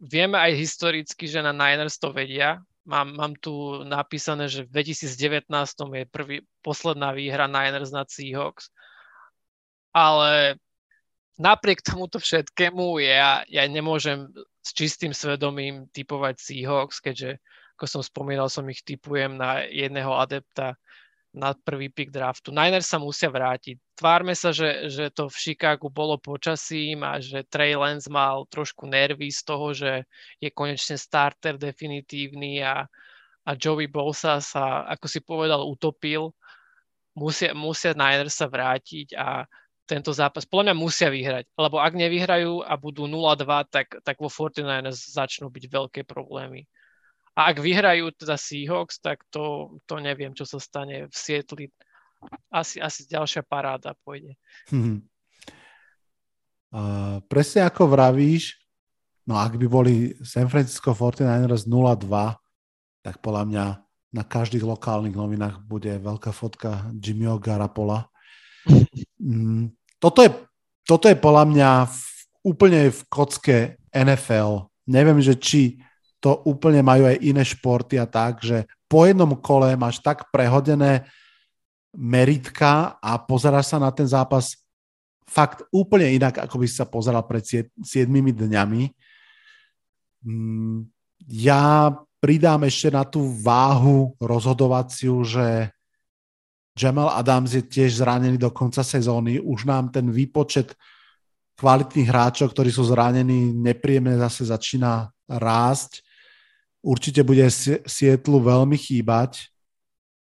vieme 0.00 0.38
aj 0.40 0.56
historicky, 0.56 1.28
že 1.28 1.44
na 1.44 1.52
Niners 1.52 1.98
to 2.00 2.10
vedia, 2.10 2.60
Mám, 2.84 3.16
mám 3.16 3.32
tu 3.40 3.80
napísané, 3.80 4.44
že 4.44 4.68
v 4.68 4.84
2019 4.84 5.48
je 5.72 6.04
prvý, 6.04 6.36
posledná 6.60 7.16
výhra 7.16 7.48
Niners 7.48 7.88
nad 7.88 8.04
Seahawks. 8.12 8.68
Ale 9.88 10.60
napriek 11.40 11.80
tomuto 11.80 12.20
všetkému 12.20 13.00
ja, 13.00 13.40
ja 13.48 13.64
nemôžem 13.64 14.28
s 14.60 14.76
čistým 14.76 15.16
svedomím 15.16 15.88
typovať 15.96 16.36
Seahawks, 16.36 17.00
keďže, 17.00 17.40
ako 17.80 17.84
som 17.88 18.02
spomínal, 18.04 18.52
som 18.52 18.68
ich 18.68 18.84
typujem 18.84 19.32
na 19.32 19.64
jedného 19.64 20.12
adepta 20.20 20.76
na 21.34 21.50
prvý 21.50 21.90
pick 21.90 22.14
draftu. 22.14 22.54
Niners 22.54 22.86
sa 22.86 23.02
musia 23.02 23.26
vrátiť. 23.26 23.74
Tvárme 23.98 24.38
sa, 24.38 24.54
že, 24.54 24.86
že 24.86 25.10
to 25.10 25.26
v 25.26 25.34
Chicagu 25.34 25.90
bolo 25.90 26.14
počasím 26.14 27.02
a 27.02 27.18
že 27.18 27.42
Trey 27.50 27.74
Lance 27.74 28.06
mal 28.06 28.46
trošku 28.46 28.86
nervy 28.86 29.34
z 29.34 29.40
toho, 29.42 29.74
že 29.74 30.06
je 30.38 30.48
konečne 30.54 30.94
starter 30.94 31.58
definitívny 31.58 32.62
a, 32.62 32.86
a 33.42 33.50
Joey 33.58 33.90
Bosa 33.90 34.38
sa, 34.38 34.86
ako 34.86 35.06
si 35.10 35.18
povedal, 35.18 35.66
utopil. 35.66 36.30
Musia, 37.18 37.50
musia 37.50 37.98
Niners 37.98 38.38
sa 38.38 38.46
vrátiť 38.46 39.18
a 39.18 39.42
tento 39.84 40.14
zápas 40.16 40.48
podľa 40.48 40.72
mňa 40.72 40.76
musia 40.80 41.08
vyhrať, 41.12 41.44
lebo 41.60 41.76
ak 41.76 41.92
nevyhrajú 41.92 42.64
a 42.64 42.72
budú 42.80 43.04
0-2, 43.04 43.68
tak, 43.68 44.00
tak 44.00 44.16
vo 44.16 44.32
49ers 44.32 45.12
začnú 45.12 45.52
byť 45.52 45.64
veľké 45.68 46.00
problémy. 46.08 46.64
A 47.34 47.50
ak 47.50 47.58
vyhrajú 47.58 48.14
teda 48.14 48.38
Seahawks, 48.38 49.02
tak 49.02 49.26
to, 49.34 49.76
to 49.90 49.98
neviem, 49.98 50.30
čo 50.38 50.46
sa 50.46 50.62
stane 50.62 51.10
v 51.10 51.14
Sietli. 51.14 51.66
Asi, 52.48 52.78
asi 52.78 53.04
ďalšia 53.10 53.42
paráda 53.42 53.92
pôjde. 54.06 54.38
Hm. 54.70 55.02
Uh, 56.74 57.22
presne 57.30 57.66
ako 57.66 57.90
vravíš, 57.90 58.58
no 59.30 59.38
ak 59.38 59.54
by 59.58 59.66
boli 59.70 59.94
San 60.26 60.50
Francisco 60.50 60.90
49ers 60.90 61.66
0-2, 61.70 62.34
tak 63.04 63.20
podľa 63.22 63.44
mňa 63.46 63.66
na 64.14 64.22
každých 64.22 64.62
lokálnych 64.62 65.18
novinách 65.18 65.62
bude 65.66 65.90
veľká 65.90 66.30
fotka 66.30 66.86
Jimmyho 66.98 67.42
Garapola. 67.42 68.06
Mm, 69.18 69.74
toto, 69.98 70.22
je, 70.22 70.30
toto 70.86 71.10
je 71.10 71.18
podľa 71.18 71.44
mňa 71.50 71.70
v, 71.90 71.98
úplne 72.46 72.80
v 72.94 73.00
kocke 73.10 73.58
NFL. 73.90 74.70
Neviem, 74.86 75.18
že 75.18 75.34
či 75.34 75.82
to 76.24 76.40
úplne 76.48 76.80
majú 76.80 77.04
aj 77.04 77.20
iné 77.20 77.44
športy 77.44 78.00
a 78.00 78.08
tak, 78.08 78.40
že 78.40 78.64
po 78.88 79.04
jednom 79.04 79.36
kole 79.36 79.76
máš 79.76 80.00
tak 80.00 80.32
prehodené 80.32 81.04
meritka 81.92 82.96
a 82.96 83.20
pozeráš 83.20 83.76
sa 83.76 83.78
na 83.78 83.92
ten 83.92 84.08
zápas 84.08 84.56
fakt 85.28 85.68
úplne 85.68 86.16
inak, 86.16 86.40
ako 86.40 86.64
by 86.64 86.66
si 86.68 86.80
sa 86.80 86.88
pozeral 86.88 87.28
pred 87.28 87.44
7 87.44 87.68
dňami. 88.32 88.82
Mm, 90.24 90.88
ja 91.28 91.92
pridám 92.24 92.64
ešte 92.64 92.88
na 92.88 93.04
tú 93.04 93.28
váhu 93.44 94.16
rozhodovaciu, 94.16 95.28
že 95.28 95.68
Jamal 96.72 97.12
Adams 97.12 97.52
je 97.52 97.62
tiež 97.62 98.00
zranený 98.00 98.40
do 98.40 98.48
konca 98.48 98.80
sezóny. 98.80 99.38
Už 99.44 99.68
nám 99.68 99.92
ten 99.92 100.08
výpočet 100.08 100.72
kvalitných 101.60 102.08
hráčov, 102.08 102.50
ktorí 102.50 102.72
sú 102.72 102.82
zranení, 102.88 103.52
nepríjemne 103.54 104.16
zase 104.18 104.48
začína 104.48 105.12
rásť. 105.28 106.03
Určite 106.84 107.24
bude 107.24 107.48
Sietlu 107.88 108.44
veľmi 108.44 108.76
chýbať. 108.76 109.48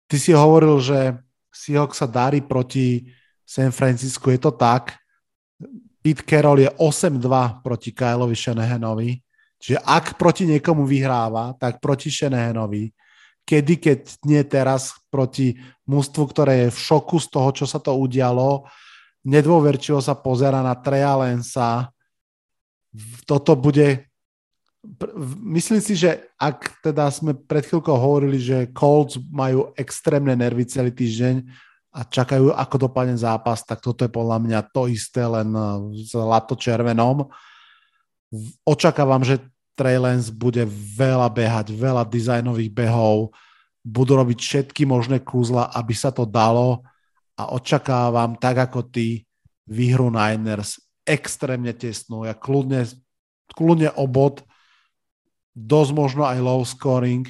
Ty 0.06 0.16
si 0.22 0.30
hovoril, 0.30 0.78
že 0.78 1.18
Seahawks 1.50 1.98
sa 1.98 2.06
darí 2.06 2.38
proti 2.38 3.10
San 3.42 3.74
Francisco. 3.74 4.30
Je 4.30 4.38
to 4.38 4.54
tak. 4.54 4.94
Pete 5.98 6.22
Carroll 6.22 6.62
je 6.62 6.70
8-2 6.78 7.66
proti 7.66 7.90
Kyleovi 7.90 8.38
Shanahanovi. 8.38 9.10
Čiže 9.58 9.78
ak 9.82 10.18
proti 10.18 10.46
niekomu 10.46 10.86
vyhráva, 10.86 11.54
tak 11.58 11.82
proti 11.82 12.10
Shanahanovi. 12.10 12.90
Kedy, 13.42 13.74
keď 13.82 14.00
nie 14.26 14.42
teraz, 14.46 14.94
proti 15.10 15.58
mústvu, 15.86 16.30
ktoré 16.30 16.66
je 16.66 16.68
v 16.74 16.78
šoku 16.78 17.18
z 17.18 17.26
toho, 17.26 17.48
čo 17.50 17.66
sa 17.66 17.82
to 17.82 17.94
udialo, 17.94 18.66
nedôverčivo 19.26 19.98
sa 19.98 20.14
pozera 20.14 20.62
na 20.62 20.78
Treja 20.78 21.18
Lensa. 21.18 21.90
Toto 23.26 23.58
bude... 23.58 24.11
Myslím 25.38 25.78
si, 25.78 25.94
že 25.94 26.26
ak 26.34 26.82
teda 26.82 27.06
sme 27.14 27.38
pred 27.38 27.62
chvíľkou 27.62 27.94
hovorili, 27.94 28.42
že 28.42 28.66
Colts 28.74 29.14
majú 29.30 29.70
extrémne 29.78 30.34
nervy 30.34 30.66
celý 30.66 30.90
týždeň 30.90 31.46
a 31.94 32.02
čakajú, 32.02 32.50
ako 32.50 32.90
dopadne 32.90 33.14
zápas, 33.14 33.62
tak 33.62 33.78
toto 33.78 34.02
je 34.02 34.10
podľa 34.10 34.42
mňa 34.42 34.60
to 34.74 34.90
isté, 34.90 35.22
len 35.22 35.54
v 35.92 36.02
zlato-červenom 36.02 37.30
očakávam, 38.64 39.22
že 39.22 39.38
Trey 39.76 40.00
Lance 40.00 40.32
bude 40.32 40.64
veľa 40.96 41.28
behať, 41.32 41.72
veľa 41.72 42.04
dizajnových 42.08 42.72
behov, 42.72 43.32
budú 43.84 44.18
robiť 44.18 44.38
všetky 44.40 44.82
možné 44.88 45.20
kúzla, 45.20 45.70
aby 45.72 45.94
sa 45.94 46.10
to 46.10 46.26
dalo 46.26 46.84
a 47.36 47.54
očakávam, 47.54 48.36
tak 48.36 48.70
ako 48.70 48.88
ty, 48.88 49.24
výhru 49.68 50.10
Niners 50.10 50.78
extrémne 51.06 51.72
tesnú. 51.74 52.26
Ja 52.26 52.34
kľudne, 52.36 52.86
kľudne 53.54 53.90
obod, 53.98 54.44
dosť 55.52 55.90
možno 55.92 56.22
aj 56.24 56.38
low 56.40 56.60
scoring, 56.64 57.28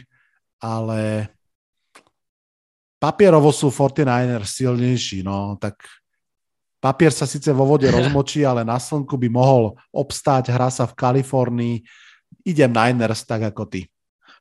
ale 0.63 1.31
papierovo 3.03 3.51
sú 3.51 3.69
49ers 3.75 4.63
silnejší, 4.63 5.27
no 5.27 5.59
tak 5.59 5.83
papier 6.79 7.11
sa 7.11 7.27
síce 7.27 7.51
vo 7.51 7.67
vode 7.67 7.91
rozmočí, 7.95 8.47
ale 8.47 8.63
na 8.63 8.79
slnku 8.79 9.19
by 9.19 9.29
mohol 9.31 9.75
obstáť, 9.91 10.55
hrá 10.55 10.71
sa 10.71 10.87
v 10.87 10.95
Kalifornii, 10.95 11.77
idem 12.47 12.71
Niners 12.71 13.27
tak 13.27 13.43
ako 13.43 13.67
ty. 13.67 13.91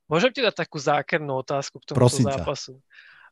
Môžem 0.06 0.30
ti 0.36 0.44
dať 0.44 0.68
takú 0.68 0.76
zákernú 0.76 1.40
otázku 1.40 1.80
k 1.80 1.92
tomuto 1.92 2.00
Prosím 2.04 2.28
zápasu. 2.28 2.76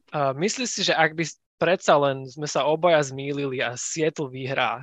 Uh, 0.10 0.32
myslíš 0.40 0.70
si, 0.72 0.82
že 0.88 0.94
ak 0.96 1.12
by 1.12 1.28
predsa 1.60 1.94
len 2.00 2.24
sme 2.24 2.48
sa 2.48 2.64
obaja 2.66 3.04
zmýlili 3.04 3.60
a 3.60 3.76
Seattle 3.76 4.32
vyhrá, 4.32 4.82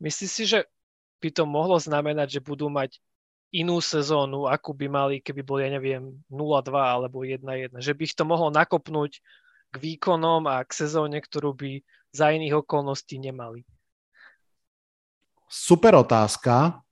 myslíš 0.00 0.30
si, 0.32 0.44
že 0.48 0.64
by 1.20 1.28
to 1.30 1.44
mohlo 1.44 1.76
znamenať, 1.76 2.40
že 2.40 2.40
budú 2.40 2.72
mať 2.72 2.96
inú 3.54 3.78
sezónu, 3.78 4.50
akú 4.50 4.74
by 4.74 4.86
mali, 4.90 5.16
keby 5.22 5.46
boli, 5.46 5.62
ja 5.62 5.70
neviem, 5.70 6.10
0-2 6.26 6.74
alebo 6.74 7.22
1-1. 7.22 7.70
Že 7.78 7.92
by 7.94 8.02
ich 8.02 8.18
to 8.18 8.26
mohlo 8.26 8.50
nakopnúť 8.50 9.22
k 9.70 9.74
výkonom 9.78 10.50
a 10.50 10.58
k 10.66 10.74
sezóne, 10.74 11.22
ktorú 11.22 11.54
by 11.54 11.78
za 12.10 12.34
iných 12.34 12.66
okolností 12.66 13.22
nemali. 13.22 13.62
Super 15.46 15.94
otázka 16.02 16.82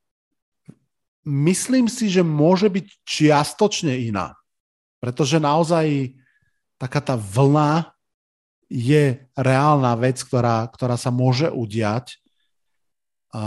myslím 1.27 1.87
si, 1.87 2.11
že 2.11 2.23
môže 2.27 2.67
byť 2.67 2.87
čiastočne 3.07 3.95
iná. 3.95 4.35
Pretože 4.99 5.43
naozaj 5.43 6.15
taká 6.79 7.03
tá 7.03 7.15
vlna 7.19 7.91
je 8.71 9.19
reálna 9.35 9.95
vec, 9.99 10.23
ktorá, 10.23 10.67
ktorá 10.71 10.95
sa 10.99 11.11
môže 11.11 11.51
udiať. 11.51 12.19
A 13.33 13.43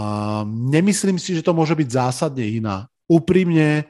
nemyslím 0.47 1.19
si, 1.21 1.37
že 1.37 1.45
to 1.45 1.55
môže 1.55 1.75
byť 1.77 1.89
zásadne 1.91 2.43
iná. 2.43 2.89
Úprimne, 3.05 3.85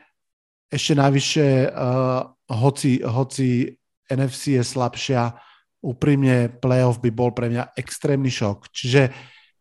ešte 0.68 0.93
navyše, 0.97 1.72
uh, 1.72 2.28
hoci, 2.51 2.99
hoci 2.99 3.72
NFC 4.11 4.59
je 4.59 4.63
slabšia, 4.63 5.34
úprimne 5.86 6.49
playoff 6.57 6.97
by 6.97 7.13
bol 7.13 7.30
pre 7.32 7.53
mňa 7.53 7.78
extrémny 7.78 8.34
šok. 8.34 8.74
Čiže 8.74 9.13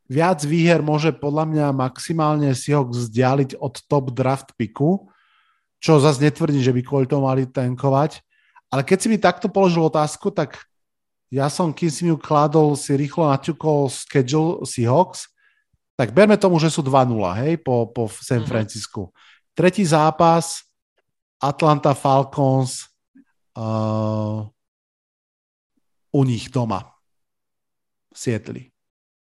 viac 0.09 0.41
výher 0.45 0.81
môže 0.81 1.13
podľa 1.13 1.45
mňa 1.53 1.67
maximálne 1.77 2.51
ho 2.53 2.83
vzdialiť 2.89 3.61
od 3.61 3.75
top 3.85 4.17
draft 4.17 4.57
piku, 4.57 5.13
čo 5.85 6.01
zase 6.01 6.25
netvrdím, 6.25 6.65
že 6.65 6.73
by 6.73 6.81
kvôli 6.81 7.05
tomu 7.05 7.29
mali 7.29 7.45
tankovať. 7.45 8.25
Ale 8.73 8.83
keď 8.83 8.99
si 8.99 9.09
mi 9.13 9.21
takto 9.21 9.53
položil 9.53 9.85
otázku, 9.85 10.33
tak 10.33 10.65
ja 11.29 11.53
som, 11.53 11.77
kým 11.77 11.93
si 11.93 12.09
mi 12.09 12.11
ju 12.11 12.19
kladol, 12.19 12.73
si 12.73 12.97
rýchlo 12.97 13.29
naťukol 13.29 13.93
schedule 13.93 14.65
Seahawks, 14.65 15.29
tak 15.95 16.11
berme 16.11 16.35
tomu, 16.35 16.59
že 16.59 16.73
sú 16.75 16.83
2-0, 16.83 17.15
hej, 17.45 17.61
po, 17.63 17.87
po 17.93 18.11
San 18.11 18.43
mhm. 18.43 18.49
Francisku. 18.51 19.13
Mm-hmm. 19.13 19.34
Tretí 19.55 19.87
zápas, 19.87 20.67
Atlanta 21.39 21.95
Falcons 21.95 22.91
uh, 23.55 24.43
u 26.11 26.21
nich 26.27 26.51
doma. 26.51 26.91
Sietli. 28.15 28.71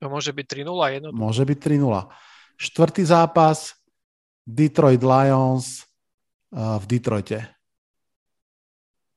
To 0.00 0.08
môže 0.08 0.32
byť 0.32 0.46
3-0 0.64 1.12
Môže 1.12 1.42
byť 1.42 1.58
3-0. 1.58 2.06
Štvrtý 2.56 3.02
zápas 3.06 3.74
Detroit 4.46 5.02
Lions 5.02 5.82
uh, 6.54 6.78
v 6.78 6.84
Detroite. 6.86 7.38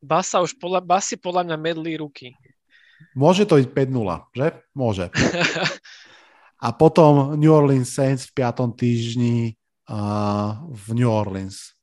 Basa 0.03 0.43
už 0.43 0.59
podľa, 0.59 0.83
Basi 0.83 1.15
podľa 1.15 1.47
mňa 1.47 1.57
medlí 1.57 1.95
ruky. 2.01 2.35
Môže 3.15 3.47
to 3.47 3.61
byť 3.61 3.69
5-0, 3.71 4.35
že? 4.35 4.47
Môže. 4.75 5.05
A 6.65 6.71
potom 6.71 7.35
New 7.35 7.51
Orleans 7.51 7.91
Saints 7.91 8.27
v 8.27 8.39
piatom 8.39 8.71
týždni 8.71 9.59
v 10.73 10.85
New 10.97 11.09
Orleans. 11.09 11.77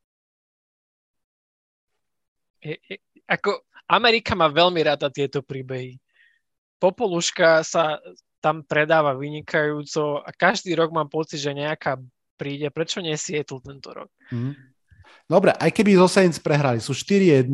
Je, 2.61 2.77
je, 2.77 2.97
ako 3.25 3.65
Amerika 3.89 4.35
má 4.37 4.51
veľmi 4.51 4.83
rada 4.85 5.09
tieto 5.09 5.41
príbehy. 5.41 5.97
Popoluška 6.81 7.63
sa 7.65 8.01
tam 8.41 8.65
predáva 8.65 9.13
vynikajúco 9.15 10.25
a 10.25 10.31
každý 10.33 10.73
rok 10.75 10.91
mám 10.91 11.13
pocit, 11.13 11.41
že 11.41 11.53
nejaká 11.53 12.01
príde. 12.41 12.73
Prečo 12.73 13.05
nie 13.05 13.15
Seattle 13.15 13.61
tento 13.61 13.93
rok? 13.93 14.09
Mm. 14.33 14.57
Dobre, 15.29 15.55
aj 15.55 15.71
keby 15.71 15.95
zo 15.95 16.09
Saints 16.11 16.43
prehrali, 16.43 16.83
sú 16.83 16.91
4-1, 16.97 17.53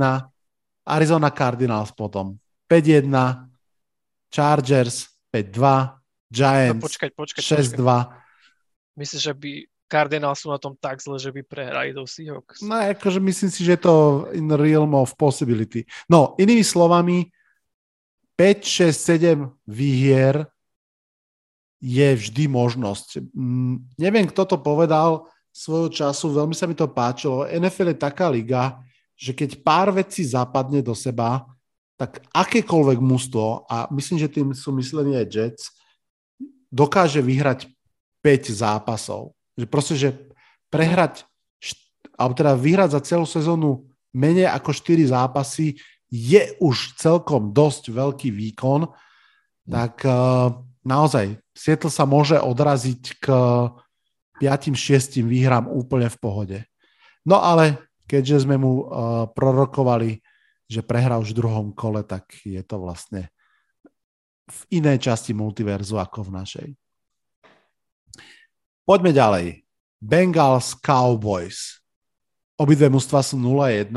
Arizona 0.86 1.28
Cardinals 1.34 1.92
potom 1.92 2.38
5-1, 2.70 3.10
Chargers 4.32 5.12
5-2, 5.28 6.32
Giants 6.32 6.80
no, 6.80 6.86
počkať, 6.86 7.10
počkať, 7.12 7.42
6-2. 7.42 8.96
Myslíš, 8.96 9.20
že 9.20 9.34
by 9.36 9.52
Cardinals 9.86 10.42
sú 10.42 10.50
na 10.50 10.58
tom 10.58 10.74
tak 10.74 10.98
zle, 10.98 11.16
že 11.18 11.30
by 11.30 11.42
prehrali 11.46 11.94
do 11.94 12.02
Seahawks? 12.02 12.62
No, 12.62 12.74
akože 12.74 13.22
myslím 13.22 13.50
si, 13.50 13.62
že 13.62 13.78
je 13.78 13.86
to 13.86 14.26
in 14.34 14.50
realm 14.50 14.98
of 14.98 15.14
possibility. 15.14 15.86
No, 16.10 16.34
inými 16.36 16.66
slovami, 16.66 17.30
5, 18.34 18.92
6, 18.92 19.46
7 19.46 19.70
výhier 19.70 20.44
je 21.80 22.08
vždy 22.18 22.50
možnosť. 22.50 23.30
Mm, 23.32 23.86
neviem, 23.96 24.26
kto 24.26 24.42
to 24.44 24.56
povedal 24.58 25.30
svojho 25.54 25.88
času, 25.88 26.34
veľmi 26.34 26.52
sa 26.52 26.68
mi 26.68 26.76
to 26.76 26.90
páčilo. 26.90 27.48
NFL 27.48 27.96
je 27.96 27.98
taká 27.98 28.26
liga, 28.28 28.82
že 29.16 29.32
keď 29.32 29.62
pár 29.64 29.94
vecí 29.94 30.26
zapadne 30.26 30.84
do 30.84 30.92
seba, 30.92 31.48
tak 31.96 32.20
akékoľvek 32.34 32.98
mužstvo, 33.00 33.64
a 33.64 33.88
myslím, 33.88 34.20
že 34.20 34.28
tým 34.28 34.52
sú 34.52 34.68
myslení 34.76 35.16
aj 35.16 35.26
Jets, 35.32 35.64
dokáže 36.68 37.24
vyhrať 37.24 37.72
5 38.20 38.52
zápasov. 38.52 39.35
Že 39.56 39.66
proste, 39.66 39.94
že 39.96 40.08
prehrať, 40.68 41.24
alebo 42.16 42.32
teda 42.36 42.52
vyhrať 42.56 42.96
za 42.96 43.00
celú 43.02 43.24
sezónu 43.24 43.88
menej 44.12 44.48
ako 44.48 44.72
4 44.72 45.12
zápasy 45.12 45.76
je 46.08 46.42
už 46.62 46.96
celkom 46.96 47.50
dosť 47.50 47.90
veľký 47.92 48.30
výkon 48.32 48.88
tak 49.66 50.06
uh, 50.06 50.54
naozaj 50.86 51.42
Seattle 51.50 51.90
sa 51.90 52.06
môže 52.06 52.38
odraziť 52.38 53.02
k 53.18 53.26
5-6 54.38 55.26
výhram 55.26 55.66
úplne 55.66 56.06
v 56.06 56.18
pohode. 56.20 56.58
No 57.26 57.42
ale 57.42 57.82
keďže 58.06 58.46
sme 58.46 58.56
mu 58.60 58.86
uh, 58.86 59.26
prorokovali, 59.34 60.22
že 60.70 60.86
prehrá 60.86 61.18
už 61.18 61.34
v 61.34 61.38
druhom 61.42 61.68
kole, 61.74 62.06
tak 62.06 62.30
je 62.46 62.62
to 62.62 62.78
vlastne 62.78 63.26
v 64.46 64.60
inej 64.78 65.02
časti 65.10 65.34
multiverzu 65.34 65.98
ako 65.98 66.30
v 66.30 66.34
našej. 66.38 66.68
Poďme 68.86 69.10
ďalej. 69.10 69.66
Bengals 69.98 70.78
Cowboys. 70.78 71.82
Obidve 72.54 72.86
mužstva 72.86 73.18
sú 73.18 73.34
0-1. 73.34 73.90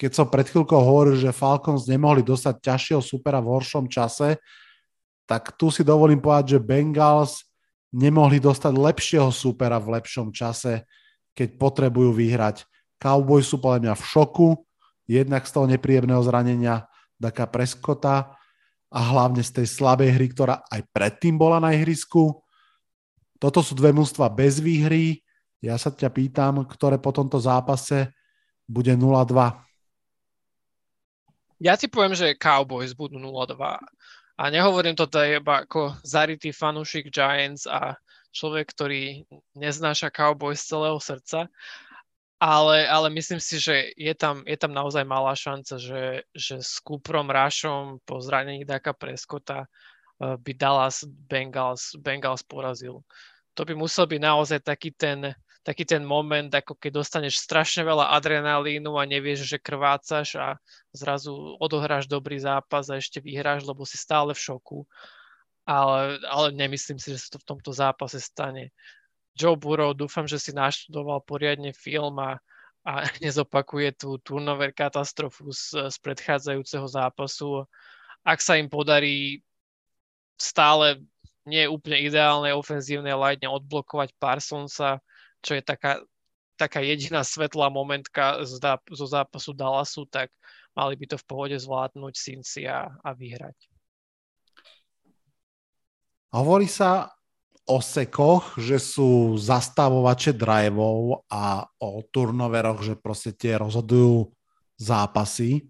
Keď 0.00 0.10
som 0.16 0.24
pred 0.32 0.48
chvíľkou 0.48 0.80
hovoril, 0.80 1.20
že 1.20 1.28
Falcons 1.28 1.84
nemohli 1.84 2.24
dostať 2.24 2.56
ťažšieho 2.56 3.04
supera 3.04 3.44
v 3.44 3.52
horšom 3.52 3.84
čase, 3.84 4.40
tak 5.28 5.52
tu 5.60 5.68
si 5.68 5.84
dovolím 5.84 6.24
povedať, 6.24 6.56
že 6.56 6.64
Bengals 6.64 7.44
nemohli 7.92 8.40
dostať 8.40 8.80
lepšieho 8.80 9.28
supera 9.28 9.76
v 9.76 10.00
lepšom 10.00 10.32
čase, 10.32 10.88
keď 11.36 11.60
potrebujú 11.60 12.16
vyhrať. 12.16 12.64
Cowboys 12.96 13.44
sú 13.44 13.60
podľa 13.60 13.92
mňa 13.92 13.94
v 14.00 14.06
šoku, 14.08 14.48
jednak 15.04 15.44
z 15.44 15.52
toho 15.52 15.68
nepríjemného 15.68 16.24
zranenia 16.24 16.88
Daka 17.20 17.44
Preskota 17.44 18.40
a 18.88 19.00
hlavne 19.04 19.44
z 19.44 19.52
tej 19.52 19.68
slabej 19.68 20.16
hry, 20.16 20.32
ktorá 20.32 20.64
aj 20.72 20.80
predtým 20.96 21.36
bola 21.36 21.60
na 21.60 21.76
ihrisku. 21.76 22.40
Toto 23.38 23.62
sú 23.62 23.78
dve 23.78 23.94
mústva 23.94 24.26
bez 24.26 24.58
výhry. 24.58 25.22
Ja 25.62 25.78
sa 25.78 25.94
ťa 25.94 26.10
pýtam, 26.10 26.66
ktoré 26.66 26.98
po 26.98 27.14
tomto 27.14 27.38
zápase 27.38 28.10
bude 28.66 28.94
0-2. 28.94 29.54
Ja 31.58 31.74
si 31.74 31.90
poviem, 31.90 32.14
že 32.14 32.38
Cowboys 32.38 32.94
budú 32.94 33.18
0-2. 33.18 33.58
A 34.38 34.42
nehovorím 34.54 34.94
to 34.94 35.10
teda 35.10 35.42
iba 35.42 35.66
ako 35.66 35.98
zarytý 36.06 36.54
fanúšik 36.54 37.10
Giants 37.10 37.66
a 37.66 37.98
človek, 38.30 38.70
ktorý 38.70 39.26
neznáša 39.58 40.14
Cowboys 40.14 40.62
z 40.62 40.78
celého 40.78 40.98
srdca, 41.02 41.50
ale, 42.38 42.86
ale 42.86 43.10
myslím 43.10 43.42
si, 43.42 43.58
že 43.58 43.90
je 43.98 44.14
tam, 44.14 44.46
je 44.46 44.54
tam 44.54 44.70
naozaj 44.70 45.02
malá 45.02 45.34
šanca, 45.34 45.74
že, 45.82 46.22
že 46.30 46.62
s 46.62 46.78
Kúprom 46.78 47.26
Rášom 47.26 47.98
po 48.06 48.22
zranení 48.22 48.62
Daka 48.62 48.94
Preskota 48.94 49.66
by 50.18 50.52
Dallas 50.54 51.06
Bengals, 51.06 51.94
Bengals 52.02 52.42
porazil. 52.42 53.06
To 53.54 53.62
by 53.62 53.74
musel 53.74 54.06
byť 54.06 54.20
naozaj 54.22 54.60
taký 54.62 54.90
ten, 54.94 55.34
taký 55.62 55.86
ten 55.86 56.02
moment, 56.02 56.50
ako 56.50 56.78
keď 56.78 57.02
dostaneš 57.02 57.38
strašne 57.38 57.86
veľa 57.86 58.14
adrenalínu 58.18 58.94
a 58.98 59.06
nevieš, 59.06 59.46
že 59.46 59.58
krvácaš 59.62 60.38
a 60.38 60.58
zrazu 60.94 61.58
odohráš 61.58 62.06
dobrý 62.10 62.38
zápas 62.38 62.90
a 62.90 62.98
ešte 62.98 63.18
vyhráš, 63.22 63.66
lebo 63.66 63.82
si 63.86 63.98
stále 63.98 64.34
v 64.34 64.42
šoku. 64.42 64.86
Ale, 65.68 66.16
ale 66.24 66.56
nemyslím 66.56 66.96
si, 66.96 67.12
že 67.12 67.20
sa 67.28 67.36
to 67.36 67.38
v 67.44 67.48
tomto 67.54 67.70
zápase 67.76 68.18
stane. 68.24 68.72
Joe 69.38 69.54
Burrow, 69.54 69.94
dúfam, 69.94 70.26
že 70.26 70.40
si 70.40 70.50
naštudoval 70.50 71.22
poriadne 71.22 71.70
film 71.70 72.18
a, 72.18 72.42
a 72.82 73.06
nezopakuje 73.24 73.94
tú 73.94 74.18
turnover 74.24 74.74
katastrofu 74.74 75.52
z, 75.54 75.92
z 75.92 75.96
predchádzajúceho 76.02 76.86
zápasu. 76.88 77.68
Ak 78.26 78.42
sa 78.42 78.58
im 78.58 78.66
podarí 78.66 79.46
stále 80.38 81.02
nie 81.48 81.64
úplne 81.66 82.00
ideálnej 82.04 82.54
ofenzívnej 82.54 83.16
line 83.16 83.48
odblokovať 83.48 84.14
Parsonsa, 84.20 85.02
čo 85.40 85.56
je 85.56 85.62
taká, 85.64 86.02
taká 86.60 86.84
jediná 86.84 87.24
svetlá 87.24 87.72
momentka 87.72 88.44
zo 88.92 89.06
zápasu 89.08 89.56
Dallasu, 89.56 90.04
tak 90.06 90.28
mali 90.76 90.94
by 90.94 91.04
to 91.10 91.16
v 91.16 91.26
pohode 91.26 91.56
zvládnuť 91.56 92.14
Cincy 92.14 92.68
a, 92.68 92.92
a 93.00 93.10
vyhrať. 93.16 93.56
Hovorí 96.28 96.68
sa 96.68 97.08
o 97.68 97.80
sekoch, 97.80 98.60
že 98.60 98.76
sú 98.76 99.36
zastavovače 99.40 100.36
driveov 100.36 101.24
a 101.32 101.64
o 101.80 102.04
turnoveroch, 102.04 102.84
že 102.84 102.94
proste 102.96 103.32
tie 103.32 103.56
rozhodujú 103.56 104.28
zápasy. 104.76 105.68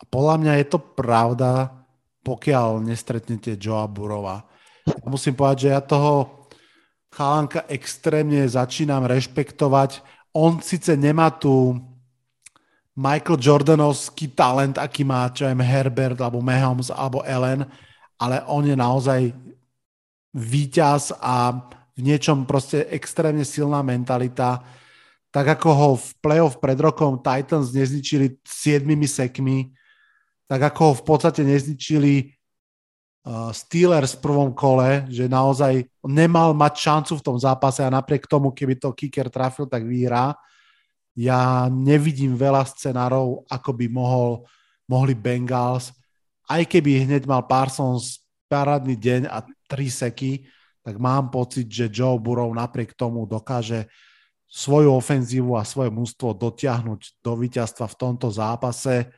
A 0.00 0.08
podľa 0.08 0.36
mňa 0.40 0.52
je 0.60 0.66
to 0.72 0.78
pravda, 0.80 1.81
pokiaľ 2.22 2.82
nestretnete 2.82 3.58
Joa 3.58 3.86
Burova. 3.90 4.46
Ja 4.86 5.06
musím 5.06 5.34
povedať, 5.34 5.66
že 5.66 5.68
ja 5.74 5.82
toho 5.82 6.46
Chalanka 7.12 7.68
extrémne 7.68 8.40
začínam 8.48 9.04
rešpektovať. 9.04 10.00
On 10.32 10.56
síce 10.64 10.96
nemá 10.96 11.28
tu 11.28 11.76
Michael 12.96 13.40
Jordanovský 13.40 14.32
talent, 14.32 14.80
aký 14.80 15.04
má 15.04 15.28
čo 15.28 15.44
aj 15.44 15.56
Herbert, 15.60 16.18
alebo 16.20 16.40
Mahomes, 16.44 16.88
alebo 16.88 17.24
Ellen, 17.24 17.68
ale 18.16 18.40
on 18.48 18.64
je 18.64 18.76
naozaj 18.76 19.20
víťaz 20.32 21.12
a 21.20 21.52
v 21.92 22.00
niečom 22.00 22.48
proste 22.48 22.88
extrémne 22.88 23.44
silná 23.44 23.84
mentalita. 23.84 24.64
Tak 25.32 25.60
ako 25.60 25.68
ho 25.72 25.90
v 25.96 26.08
playoff 26.20 26.60
pred 26.60 26.76
rokom 26.80 27.20
Titans 27.20 27.72
nezničili 27.72 28.40
siedmimi 28.44 29.08
sekmi, 29.08 29.72
tak 30.50 30.60
ako 30.72 30.80
ho 30.90 30.92
v 30.98 31.04
podstate 31.06 31.42
nezničili 31.42 32.32
Steelers 33.54 34.18
v 34.18 34.22
prvom 34.26 34.50
kole, 34.50 35.06
že 35.06 35.30
naozaj 35.30 35.86
nemal 36.02 36.50
mať 36.58 36.74
šancu 36.74 37.12
v 37.22 37.24
tom 37.24 37.38
zápase 37.38 37.78
a 37.78 37.94
napriek 37.94 38.26
tomu, 38.26 38.50
keby 38.50 38.74
to 38.82 38.90
kicker 38.90 39.30
trafil, 39.30 39.70
tak 39.70 39.86
vyhrá. 39.86 40.34
Ja 41.14 41.70
nevidím 41.70 42.34
veľa 42.34 42.66
scenárov, 42.66 43.46
ako 43.46 43.70
by 43.78 43.86
mohol, 43.86 44.42
mohli 44.90 45.14
Bengals, 45.14 45.94
aj 46.50 46.66
keby 46.66 47.06
hneď 47.06 47.22
mal 47.30 47.46
Parsons 47.46 48.26
parádny 48.50 48.98
deň 48.98 49.30
a 49.30 49.46
tri 49.70 49.86
seky, 49.86 50.42
tak 50.82 50.98
mám 50.98 51.30
pocit, 51.30 51.70
že 51.70 51.86
Joe 51.88 52.18
Burrow 52.18 52.50
napriek 52.50 52.98
tomu 52.98 53.22
dokáže 53.22 53.86
svoju 54.50 54.92
ofenzívu 54.98 55.54
a 55.54 55.62
svoje 55.64 55.94
mústvo 55.94 56.34
dotiahnuť 56.34 57.22
do 57.22 57.32
víťazstva 57.38 57.86
v 57.86 57.96
tomto 57.96 58.28
zápase. 58.28 59.08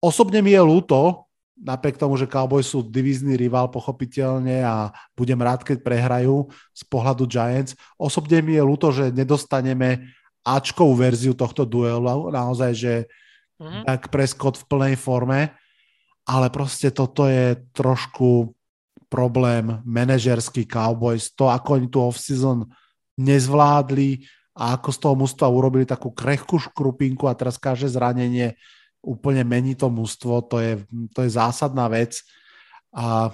Osobne 0.00 0.40
mi 0.40 0.56
je 0.56 0.62
ľúto, 0.64 1.28
napriek 1.60 2.00
tomu, 2.00 2.16
že 2.16 2.24
Cowboys 2.24 2.72
sú 2.72 2.80
divízny 2.80 3.36
rival 3.36 3.68
pochopiteľne 3.68 4.64
a 4.64 4.88
budem 5.12 5.36
rád, 5.36 5.60
keď 5.60 5.84
prehrajú 5.84 6.48
z 6.72 6.82
pohľadu 6.88 7.28
Giants. 7.28 7.76
Osobne 8.00 8.40
mi 8.40 8.56
je 8.56 8.64
ľúto, 8.64 8.88
že 8.90 9.12
nedostaneme 9.12 10.08
Ačkovú 10.40 10.96
verziu 10.96 11.36
tohto 11.36 11.68
duelu, 11.68 12.32
naozaj, 12.32 12.72
že 12.72 12.94
mm-hmm. 13.60 13.84
tak 13.84 14.08
Prescott 14.08 14.56
v 14.56 14.64
plnej 14.72 14.94
forme, 14.96 15.52
ale 16.24 16.48
proste 16.48 16.88
toto 16.88 17.28
je 17.28 17.60
trošku 17.76 18.56
problém 19.12 19.84
manažerský 19.84 20.64
Cowboys, 20.64 21.28
to 21.36 21.44
ako 21.52 21.76
oni 21.76 21.88
tu 21.92 22.00
off-season 22.00 22.64
nezvládli 23.20 24.24
a 24.56 24.80
ako 24.80 24.88
z 24.96 24.98
toho 25.02 25.14
mústva 25.18 25.52
urobili 25.52 25.84
takú 25.84 26.08
krehkú 26.08 26.56
škrupinku 26.56 27.28
a 27.28 27.36
teraz 27.36 27.60
každé 27.60 27.92
zranenie 27.92 28.56
úplne 29.00 29.42
mení 29.44 29.72
to 29.72 29.88
mužstvo, 29.88 30.44
to 30.46 30.60
je, 30.60 30.72
to 31.16 31.24
je 31.24 31.30
zásadná 31.32 31.88
vec. 31.88 32.20
A 32.92 33.32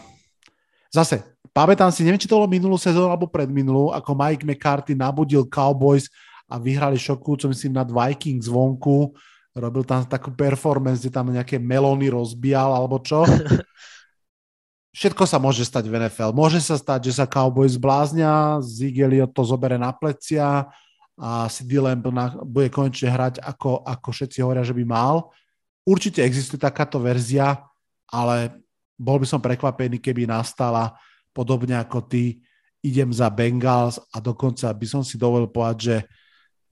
zase, 0.90 1.22
pamätám 1.50 1.90
si, 1.90 2.06
neviem, 2.06 2.20
či 2.20 2.30
to 2.30 2.38
bolo 2.38 2.50
minulú 2.50 2.78
sezónu 2.78 3.10
alebo 3.10 3.26
predminulú, 3.26 3.90
ako 3.90 4.10
Mike 4.14 4.46
McCarthy 4.46 4.94
nabudil 4.94 5.46
Cowboys 5.50 6.06
a 6.46 6.62
vyhrali 6.62 6.94
šokujúco, 6.94 7.50
myslím, 7.50 7.74
nad 7.74 7.90
Vikings 7.90 8.46
zvonku. 8.46 9.10
Robil 9.56 9.82
tam 9.88 10.04
takú 10.04 10.30
performance, 10.36 11.00
kde 11.00 11.10
tam 11.10 11.32
nejaké 11.32 11.56
melóny 11.56 12.12
rozbíjal 12.12 12.70
alebo 12.76 13.00
čo. 13.02 13.24
Všetko 14.96 15.28
sa 15.28 15.36
môže 15.36 15.60
stať 15.60 15.92
v 15.92 16.06
NFL. 16.06 16.32
Môže 16.32 16.56
sa 16.62 16.80
stať, 16.80 17.12
že 17.12 17.20
sa 17.20 17.28
Cowboys 17.28 17.76
zbláznia, 17.76 18.60
Zigeliot 18.64 19.32
to 19.32 19.44
zobere 19.44 19.76
na 19.76 19.92
plecia 19.92 20.68
a 21.16 21.48
CD 21.48 21.80
Lamb 21.80 22.04
bude 22.44 22.68
konečne 22.68 23.08
hrať, 23.08 23.40
ako, 23.40 23.80
ako 23.84 24.08
všetci 24.12 24.44
hovoria, 24.44 24.64
že 24.64 24.76
by 24.76 24.84
mal. 24.84 25.32
Určite 25.86 26.26
existuje 26.26 26.58
takáto 26.58 26.98
verzia, 26.98 27.62
ale 28.10 28.58
bol 28.98 29.22
by 29.22 29.26
som 29.30 29.38
prekvapený, 29.38 30.02
keby 30.02 30.26
nastala 30.26 30.98
podobne 31.30 31.78
ako 31.78 32.02
ty, 32.10 32.42
idem 32.82 33.14
za 33.14 33.30
Bengals 33.30 34.02
a 34.10 34.18
dokonca 34.18 34.66
by 34.74 34.86
som 34.86 35.02
si 35.06 35.14
dovolil 35.14 35.46
povedať, 35.46 35.78
že 35.78 35.96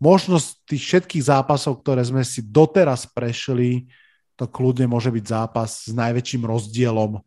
možnosť 0.03 0.49
tých 0.67 0.83
všetkých 0.83 1.25
zápasov, 1.31 1.83
ktoré 1.83 2.03
sme 2.03 2.27
si 2.27 2.43
doteraz 2.43 3.07
prešli, 3.07 3.87
to 4.35 4.51
kľudne 4.51 4.91
môže 4.91 5.15
byť 5.15 5.25
zápas 5.31 5.87
s 5.87 5.95
najväčším 5.95 6.43
rozdielom. 6.43 7.23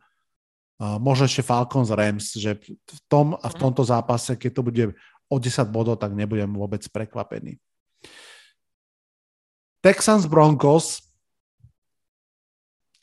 Možno 1.00 1.24
ešte 1.24 1.42
Falcons 1.42 1.88
Rams, 1.88 2.36
že 2.36 2.60
v 2.68 3.00
tom 3.08 3.40
a 3.40 3.48
v 3.48 3.56
tomto 3.56 3.88
zápase, 3.88 4.36
keď 4.36 4.52
to 4.52 4.62
bude 4.62 4.84
o 5.32 5.36
10 5.40 5.72
bodov, 5.72 6.04
tak 6.04 6.12
nebudem 6.12 6.52
vôbec 6.52 6.84
prekvapený. 6.92 7.56
Texans 9.80 10.28
Broncos 10.28 11.07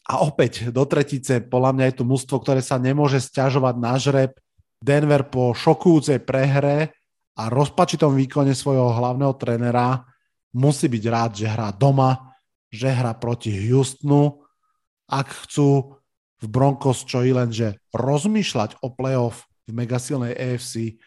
a 0.04 0.20
opäť 0.20 0.68
do 0.68 0.84
tretice, 0.84 1.40
podľa 1.40 1.70
mňa 1.72 1.84
je 1.88 1.96
tu 1.96 2.04
mústvo, 2.04 2.36
ktoré 2.36 2.60
sa 2.60 2.76
nemôže 2.76 3.24
stiažovať 3.24 3.74
na 3.80 3.96
žreb. 3.96 4.36
Denver 4.84 5.24
po 5.32 5.56
šokujúcej 5.56 6.20
prehre 6.20 6.92
a 7.40 7.48
rozpačitom 7.48 8.12
výkone 8.12 8.52
svojho 8.52 8.92
hlavného 8.92 9.32
trenera 9.40 10.04
musí 10.52 10.92
byť 10.92 11.04
rád, 11.08 11.32
že 11.40 11.46
hrá 11.48 11.72
doma, 11.72 12.36
že 12.68 12.92
hrá 12.92 13.16
proti 13.16 13.48
Houstonu. 13.72 14.44
Ak 15.08 15.32
chcú 15.48 15.96
v 16.44 16.46
Broncos, 16.52 17.08
čo 17.08 17.24
i 17.24 17.32
len, 17.32 17.48
že 17.48 17.80
rozmýšľať 17.96 18.84
o 18.84 18.92
playoff 18.92 19.48
v 19.64 19.72
megasilnej 19.72 20.36
AFC 20.36 21.00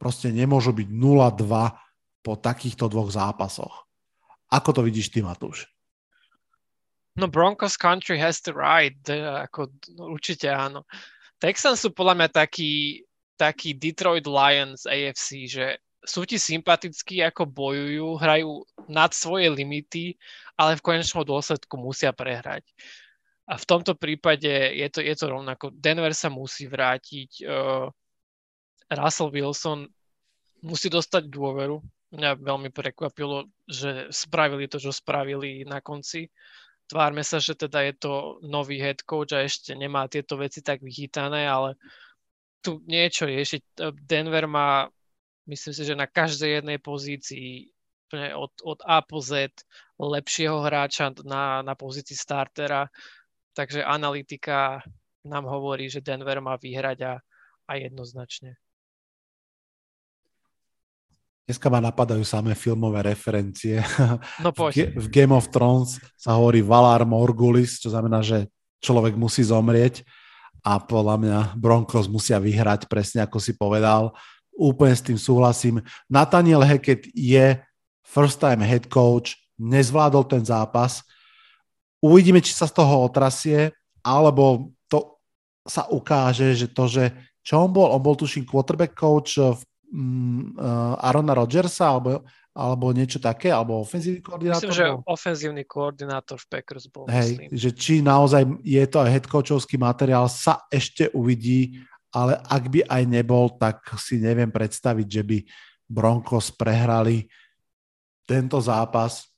proste 0.00 0.32
nemôžu 0.32 0.72
byť 0.72 0.88
0-2 0.88 2.24
po 2.24 2.32
takýchto 2.40 2.88
dvoch 2.88 3.12
zápasoch. 3.12 3.84
Ako 4.48 4.72
to 4.72 4.80
vidíš 4.80 5.12
ty, 5.12 5.20
Matúš? 5.20 5.68
No 7.18 7.26
Broncos 7.26 7.74
country 7.74 8.14
has 8.22 8.38
the 8.46 8.54
right, 8.54 8.94
ako 9.10 9.74
určite 9.98 10.46
áno. 10.46 10.86
Texans 11.42 11.82
sú 11.82 11.90
podľa 11.90 12.14
mňa 12.14 12.28
taký, 12.30 13.02
taký 13.34 13.74
Detroit 13.74 14.30
Lions 14.30 14.86
AFC, 14.86 15.50
že 15.50 15.82
sú 16.06 16.22
ti 16.22 16.38
sympatickí, 16.38 17.18
ako 17.26 17.50
bojujú, 17.50 18.06
hrajú 18.22 18.62
nad 18.86 19.10
svoje 19.10 19.50
limity, 19.50 20.14
ale 20.54 20.78
v 20.78 20.84
konečnom 20.94 21.26
dôsledku 21.26 21.74
musia 21.74 22.14
prehrať. 22.14 22.62
A 23.50 23.58
v 23.58 23.64
tomto 23.66 23.98
prípade 23.98 24.48
je 24.78 24.86
to, 24.86 25.02
je 25.02 25.14
to 25.18 25.26
rovnako. 25.26 25.74
Denver 25.74 26.14
sa 26.14 26.30
musí 26.30 26.70
vrátiť, 26.70 27.42
uh, 27.48 27.90
Russell 28.94 29.34
Wilson 29.34 29.90
musí 30.62 30.86
dostať 30.86 31.26
dôveru. 31.26 31.82
Mňa 32.14 32.40
veľmi 32.40 32.70
prekvapilo, 32.72 33.50
že 33.68 34.08
spravili 34.08 34.70
to, 34.70 34.80
čo 34.80 34.94
spravili 34.94 35.66
na 35.66 35.82
konci. 35.82 36.30
Tvárme 36.88 37.20
sa, 37.20 37.36
že 37.36 37.52
teda 37.52 37.84
je 37.84 37.94
to 38.00 38.12
nový 38.48 38.80
head 38.80 39.04
coach 39.04 39.36
a 39.36 39.44
ešte 39.44 39.76
nemá 39.76 40.08
tieto 40.08 40.40
veci 40.40 40.64
tak 40.64 40.80
vychytané, 40.80 41.44
ale 41.44 41.76
tu 42.64 42.80
niečo 42.88 43.28
riešiť. 43.28 43.92
Denver 44.08 44.48
má, 44.48 44.88
myslím 45.46 45.72
si, 45.76 45.82
že 45.84 45.94
na 45.94 46.08
každej 46.08 46.64
jednej 46.64 46.80
pozícii 46.80 47.68
od, 48.32 48.52
od 48.64 48.80
A 48.88 49.04
po 49.04 49.20
Z 49.20 49.52
lepšieho 50.00 50.64
hráča 50.64 51.12
na, 51.28 51.60
na 51.60 51.76
pozícii 51.76 52.16
startera 52.16 52.88
Takže 53.58 53.82
analytika 53.82 54.78
nám 55.26 55.50
hovorí, 55.50 55.90
že 55.90 55.98
Denver 55.98 56.38
má 56.38 56.54
vyhrať 56.54 56.98
a, 57.02 57.14
a 57.66 57.72
jednoznačne. 57.74 58.54
Dneska 61.48 61.72
ma 61.72 61.80
napadajú 61.80 62.20
samé 62.28 62.52
filmové 62.52 63.00
referencie. 63.00 63.80
No 64.44 64.52
poď. 64.52 64.92
V, 64.92 65.08
Game 65.08 65.32
of 65.32 65.48
Thrones 65.48 65.96
sa 66.14 66.36
hovorí 66.36 66.60
Valar 66.60 67.08
Morgulis, 67.08 67.80
čo 67.80 67.88
znamená, 67.88 68.20
že 68.20 68.52
človek 68.84 69.16
musí 69.16 69.40
zomrieť 69.40 70.04
a 70.60 70.76
podľa 70.76 71.16
mňa 71.16 71.38
Broncos 71.56 72.04
musia 72.04 72.36
vyhrať, 72.36 72.84
presne 72.86 73.24
ako 73.24 73.40
si 73.40 73.56
povedal. 73.56 74.12
Úplne 74.52 74.94
s 74.94 75.02
tým 75.02 75.16
súhlasím. 75.16 75.80
Nathaniel 76.12 76.60
Hackett 76.60 77.08
je 77.16 77.56
first 78.04 78.44
time 78.44 78.60
head 78.60 78.92
coach, 78.92 79.40
nezvládol 79.56 80.28
ten 80.28 80.44
zápas, 80.44 81.00
Uvidíme, 81.98 82.38
či 82.38 82.54
sa 82.54 82.70
z 82.70 82.78
toho 82.78 83.10
otrasie, 83.10 83.74
alebo 84.06 84.70
to 84.86 85.18
sa 85.66 85.90
ukáže, 85.90 86.54
že 86.54 86.70
to, 86.70 86.86
že 86.86 87.10
čo 87.42 87.66
on 87.66 87.74
bol, 87.74 87.90
on 87.90 87.98
bol 87.98 88.14
tuším 88.14 88.46
quarterback 88.46 88.94
coach 88.94 89.34
v 89.34 89.58
uh, 89.88 90.94
Arona 91.00 91.32
Rodgersa, 91.36 91.88
alebo, 91.88 92.24
alebo 92.52 92.92
niečo 92.92 93.16
také, 93.18 93.48
alebo 93.48 93.80
ofenzívny 93.82 94.20
koordinátor? 94.20 94.68
Myslím, 94.68 94.76
že 94.76 94.86
bol? 94.88 95.02
ofenzívny 95.08 95.62
koordinátor 95.64 96.38
v 96.40 96.46
Packers 96.48 96.86
bol. 96.88 97.04
Hej, 97.08 97.30
myslím. 97.36 97.48
že 97.56 97.70
či 97.72 97.94
naozaj 98.04 98.42
je 98.64 98.84
to 98.88 98.96
aj 99.00 99.10
head 99.10 99.26
coachovský 99.26 99.76
materiál, 99.80 100.28
sa 100.28 100.64
ešte 100.68 101.08
uvidí, 101.16 101.80
ale 102.12 102.40
ak 102.48 102.64
by 102.72 102.80
aj 102.88 103.02
nebol, 103.04 103.52
tak 103.56 103.84
si 104.00 104.20
neviem 104.20 104.48
predstaviť, 104.48 105.06
že 105.06 105.22
by 105.24 105.38
Broncos 105.88 106.52
prehrali 106.52 107.28
tento 108.28 108.60
zápas 108.60 109.28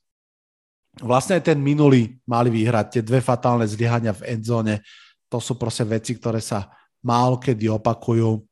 Vlastne 0.98 1.38
aj 1.38 1.54
ten 1.54 1.58
minulý 1.62 2.18
mali 2.26 2.50
vyhrať, 2.50 2.98
tie 2.98 3.02
dve 3.06 3.22
fatálne 3.22 3.62
zlyhania 3.62 4.10
v 4.10 4.34
endzone, 4.34 4.82
to 5.30 5.38
sú 5.38 5.54
proste 5.54 5.86
veci, 5.86 6.18
ktoré 6.18 6.42
sa 6.42 6.66
málo 7.06 7.38
kedy 7.38 7.70
opakujú. 7.70 8.42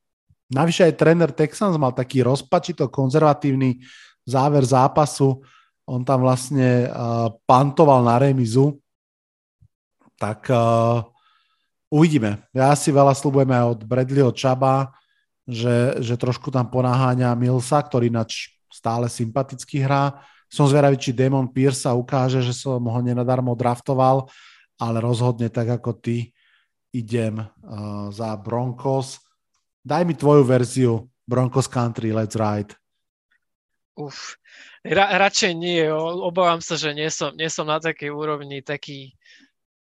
Navyše 0.48 0.88
aj 0.88 0.94
tréner 0.96 1.30
Texans 1.32 1.76
mal 1.76 1.92
taký 1.92 2.24
rozpačito 2.24 2.88
konzervatívny 2.88 3.84
záver 4.24 4.64
zápasu, 4.64 5.40
on 5.88 6.04
tam 6.04 6.24
vlastne 6.24 6.88
uh, 6.88 7.32
pantoval 7.48 8.04
na 8.04 8.20
remizu, 8.20 8.76
tak 10.20 10.48
uh, 10.52 11.00
uvidíme. 11.88 12.44
Ja 12.52 12.76
si 12.76 12.92
veľa 12.92 13.16
slúbujem 13.16 13.48
aj 13.48 13.64
od 13.76 13.80
Bradleyho 13.88 14.32
Čaba, 14.36 14.92
že, 15.48 15.96
že 16.04 16.20
trošku 16.20 16.52
tam 16.52 16.68
ponáháňa 16.68 17.32
Milsa, 17.36 17.80
ktorý 17.80 18.12
ináč 18.12 18.52
stále 18.68 19.08
sympaticky 19.08 19.80
hrá 19.80 20.20
som 20.48 20.64
zvedavý, 20.64 20.96
či 20.96 21.12
Damon 21.12 21.52
Pierce 21.52 21.84
sa 21.84 21.92
ukáže, 21.92 22.40
že 22.40 22.56
som 22.56 22.80
ho 22.80 23.00
nenadarmo 23.04 23.52
draftoval, 23.52 24.32
ale 24.80 24.96
rozhodne 25.04 25.52
tak 25.52 25.68
ako 25.68 25.92
ty 26.00 26.32
idem 26.88 27.36
uh, 27.36 28.08
za 28.08 28.32
Broncos. 28.40 29.20
Daj 29.84 30.02
mi 30.04 30.14
tvoju 30.14 30.42
verziu 30.44 31.08
Broncos 31.28 31.68
Country, 31.68 32.10
let's 32.10 32.34
ride. 32.34 32.74
Uf, 33.98 34.38
ra, 34.86 35.10
radšej 35.18 35.52
nie, 35.58 35.90
obávam 36.22 36.62
sa, 36.62 36.78
že 36.78 36.94
nie 36.94 37.10
som, 37.10 37.34
nie 37.34 37.50
som 37.50 37.66
na 37.66 37.82
takej 37.82 38.14
úrovni 38.14 38.62
taký, 38.62 39.12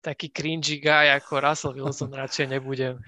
taký 0.06 0.30
cringy 0.30 0.78
guy 0.78 1.10
ako 1.18 1.41
Russell 1.41 1.76
Wilson, 1.76 2.14
radšej 2.24 2.46
nebudem. 2.54 3.02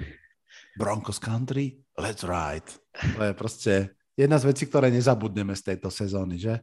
Broncos 0.75 1.21
Country, 1.21 1.77
let's 1.95 2.25
ride. 2.25 2.67
To 3.15 3.21
je 3.21 3.33
proste 3.37 3.73
jedna 4.17 4.35
z 4.41 4.51
vecí, 4.51 4.63
ktoré 4.67 4.91
nezabudneme 4.91 5.55
z 5.55 5.75
tejto 5.75 5.87
sezóny, 5.87 6.35
že? 6.35 6.59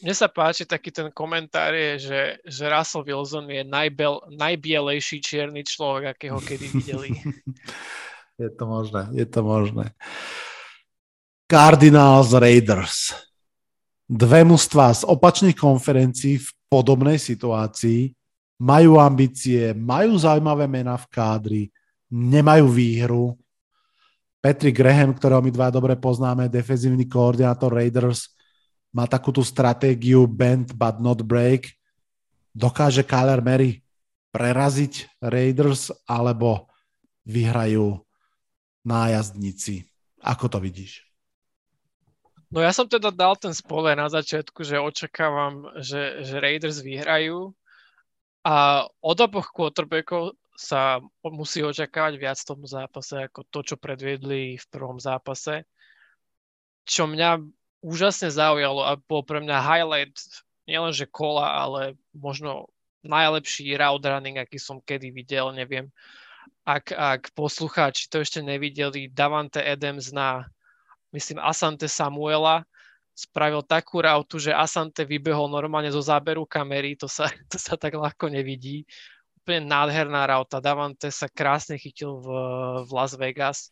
Mne 0.00 0.14
sa 0.16 0.32
páči 0.32 0.64
taký 0.64 0.88
ten 0.94 1.12
komentár 1.12 1.74
je, 1.76 2.08
že, 2.08 2.20
že 2.46 2.64
Russell 2.70 3.04
Wilson 3.04 3.50
je 3.50 3.64
najbel, 3.66 4.32
najbielejší 4.32 5.20
čierny 5.20 5.60
človek, 5.66 6.14
akého 6.14 6.40
kedy 6.40 6.66
videli. 6.72 7.10
je 8.38 8.50
to 8.50 8.64
možné, 8.66 9.02
je 9.14 9.26
to 9.26 9.40
možné. 9.42 9.94
Cardinals 11.46 12.34
Raiders. 12.34 13.14
Dve 14.04 14.44
mužstva 14.44 14.92
z 14.92 15.02
opačných 15.08 15.56
konferencií 15.56 16.42
v 16.42 16.48
podobnej 16.68 17.16
situácii 17.16 18.12
majú 18.60 19.00
ambície, 19.00 19.72
majú 19.72 20.18
zaujímavé 20.18 20.68
mená 20.68 20.98
v 21.00 21.06
kádri, 21.08 21.62
nemajú 22.12 22.66
výhru. 22.68 23.24
Patrick 24.44 24.76
Graham, 24.76 25.16
ktorého 25.16 25.40
my 25.40 25.48
dva 25.48 25.72
dobre 25.72 25.96
poznáme, 25.96 26.52
defenzívny 26.52 27.08
koordinátor 27.08 27.72
Raiders, 27.72 28.28
má 28.92 29.08
takú 29.08 29.32
tú 29.32 29.40
stratégiu 29.40 30.28
bend 30.28 30.76
but 30.76 31.00
not 31.00 31.24
break. 31.24 31.72
Dokáže 32.54 33.02
Kyler 33.02 33.40
Mary 33.40 33.82
preraziť 34.30 35.18
Raiders 35.18 35.90
alebo 36.06 36.68
vyhrajú 37.24 38.04
nájazdníci? 38.84 39.88
Ako 40.24 40.48
to 40.48 40.60
vidíš? 40.60 41.04
No 42.54 42.62
ja 42.62 42.70
som 42.70 42.86
teda 42.86 43.10
dal 43.10 43.34
ten 43.34 43.50
spoiler 43.50 43.98
na 43.98 44.06
začiatku, 44.06 44.62
že 44.62 44.78
očakávam, 44.78 45.74
že, 45.82 46.22
že 46.22 46.38
Raiders 46.38 46.78
vyhrajú 46.84 47.50
a 48.46 48.86
od 49.02 49.18
oboch 49.18 49.50
quarterbackov 49.50 50.38
sa 50.54 51.02
musí 51.26 51.66
očakávať 51.66 52.14
viac 52.14 52.38
v 52.38 52.48
tom 52.54 52.62
zápase 52.62 53.26
ako 53.26 53.42
to, 53.50 53.74
čo 53.74 53.76
predviedli 53.80 54.54
v 54.54 54.66
prvom 54.70 55.02
zápase. 55.02 55.66
Čo 56.86 57.10
mňa 57.10 57.42
úžasne 57.82 58.30
zaujalo 58.30 58.86
a 58.86 58.94
bol 59.02 59.26
pre 59.26 59.42
mňa 59.42 59.58
highlight 59.58 60.14
nielenže 60.70 61.10
kola, 61.10 61.58
ale 61.58 61.98
možno 62.14 62.70
najlepší 63.04 63.76
route 63.76 64.06
running, 64.06 64.40
aký 64.40 64.56
som 64.56 64.80
kedy 64.80 65.12
videl, 65.12 65.52
neviem. 65.52 65.92
Ak, 66.64 66.96
ak 66.96 67.28
poslucháči 67.36 68.08
to 68.08 68.24
ešte 68.24 68.40
nevideli, 68.40 69.12
Davante 69.12 69.60
Adams 69.60 70.16
na, 70.16 70.48
myslím, 71.12 71.36
Asante 71.44 71.84
Samuela 71.92 72.64
spravil 73.12 73.62
takú 73.62 74.00
rautu, 74.00 74.40
že 74.40 74.50
Asante 74.50 75.04
vybehol 75.06 75.46
normálne 75.46 75.92
zo 75.92 76.00
záberu 76.00 76.48
kamery, 76.48 76.96
to 76.96 77.06
sa, 77.06 77.28
to 77.52 77.60
sa 77.60 77.76
tak 77.76 77.94
ľahko 77.94 78.32
nevidí. 78.32 78.88
Úplne 79.44 79.68
nádherná 79.68 80.24
rauta. 80.24 80.58
Davante 80.58 81.12
sa 81.12 81.28
krásne 81.28 81.76
chytil 81.76 82.16
v, 82.16 82.28
v 82.88 82.90
Las 82.90 83.12
Vegas. 83.12 83.68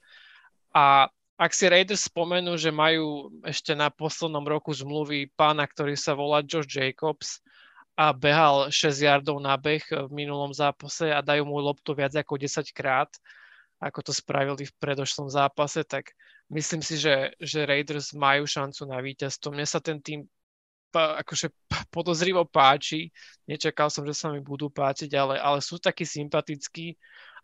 A 0.76 1.09
ak 1.40 1.51
si 1.57 1.66
Raiders 1.66 2.07
spomenú, 2.07 2.61
že 2.61 2.70
majú 2.70 3.32
ešte 3.43 3.72
na 3.72 3.88
poslednom 3.88 4.45
roku 4.45 4.70
zmluvy 4.70 5.32
pána, 5.32 5.64
ktorý 5.66 5.97
sa 5.97 6.12
volá 6.12 6.45
Josh 6.45 6.68
Jacobs 6.68 7.43
a 7.93 8.12
behal 8.16 8.72
6 8.72 9.05
yardov 9.05 9.36
na 9.38 9.57
beh 9.61 9.84
v 9.84 10.11
minulom 10.12 10.51
zápase 10.57 11.12
a 11.12 11.20
dajú 11.20 11.45
mu 11.45 11.61
loptu 11.61 11.93
viac 11.93 12.16
ako 12.16 12.40
10 12.40 12.72
krát, 12.72 13.12
ako 13.82 14.01
to 14.01 14.12
spravili 14.14 14.64
v 14.64 14.76
predošlom 14.80 15.28
zápase, 15.28 15.84
tak 15.84 16.14
myslím 16.49 16.80
si, 16.80 16.97
že, 16.97 17.34
že 17.36 17.68
Raiders 17.68 18.14
majú 18.16 18.49
šancu 18.49 18.86
na 18.88 19.03
víťazstvo. 19.03 19.53
Mne 19.53 19.66
sa 19.66 19.82
ten 19.82 19.99
tým 20.01 20.24
akože 20.93 21.49
podozrivo 21.88 22.45
páči. 22.45 23.09
Nečakal 23.49 23.88
som, 23.88 24.05
že 24.05 24.12
sa 24.12 24.28
mi 24.28 24.45
budú 24.45 24.68
páčiť, 24.68 25.11
ale, 25.16 25.40
ale 25.40 25.64
sú 25.64 25.80
takí 25.80 26.05
sympatickí. 26.05 26.95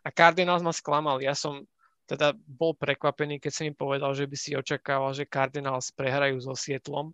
A 0.05 0.13
Cardinals 0.13 0.63
ma 0.63 0.71
sklamal. 0.71 1.19
Ja 1.19 1.33
som 1.33 1.65
teda 2.05 2.33
bol 2.45 2.73
prekvapený, 2.73 3.37
keď 3.37 3.51
som 3.53 3.67
im 3.69 3.77
povedal, 3.77 4.13
že 4.17 4.25
by 4.25 4.37
si 4.37 4.57
očakával, 4.57 5.13
že 5.13 5.29
Cardinals 5.29 5.93
prehrajú 5.93 6.41
so 6.41 6.53
Sietlom. 6.57 7.13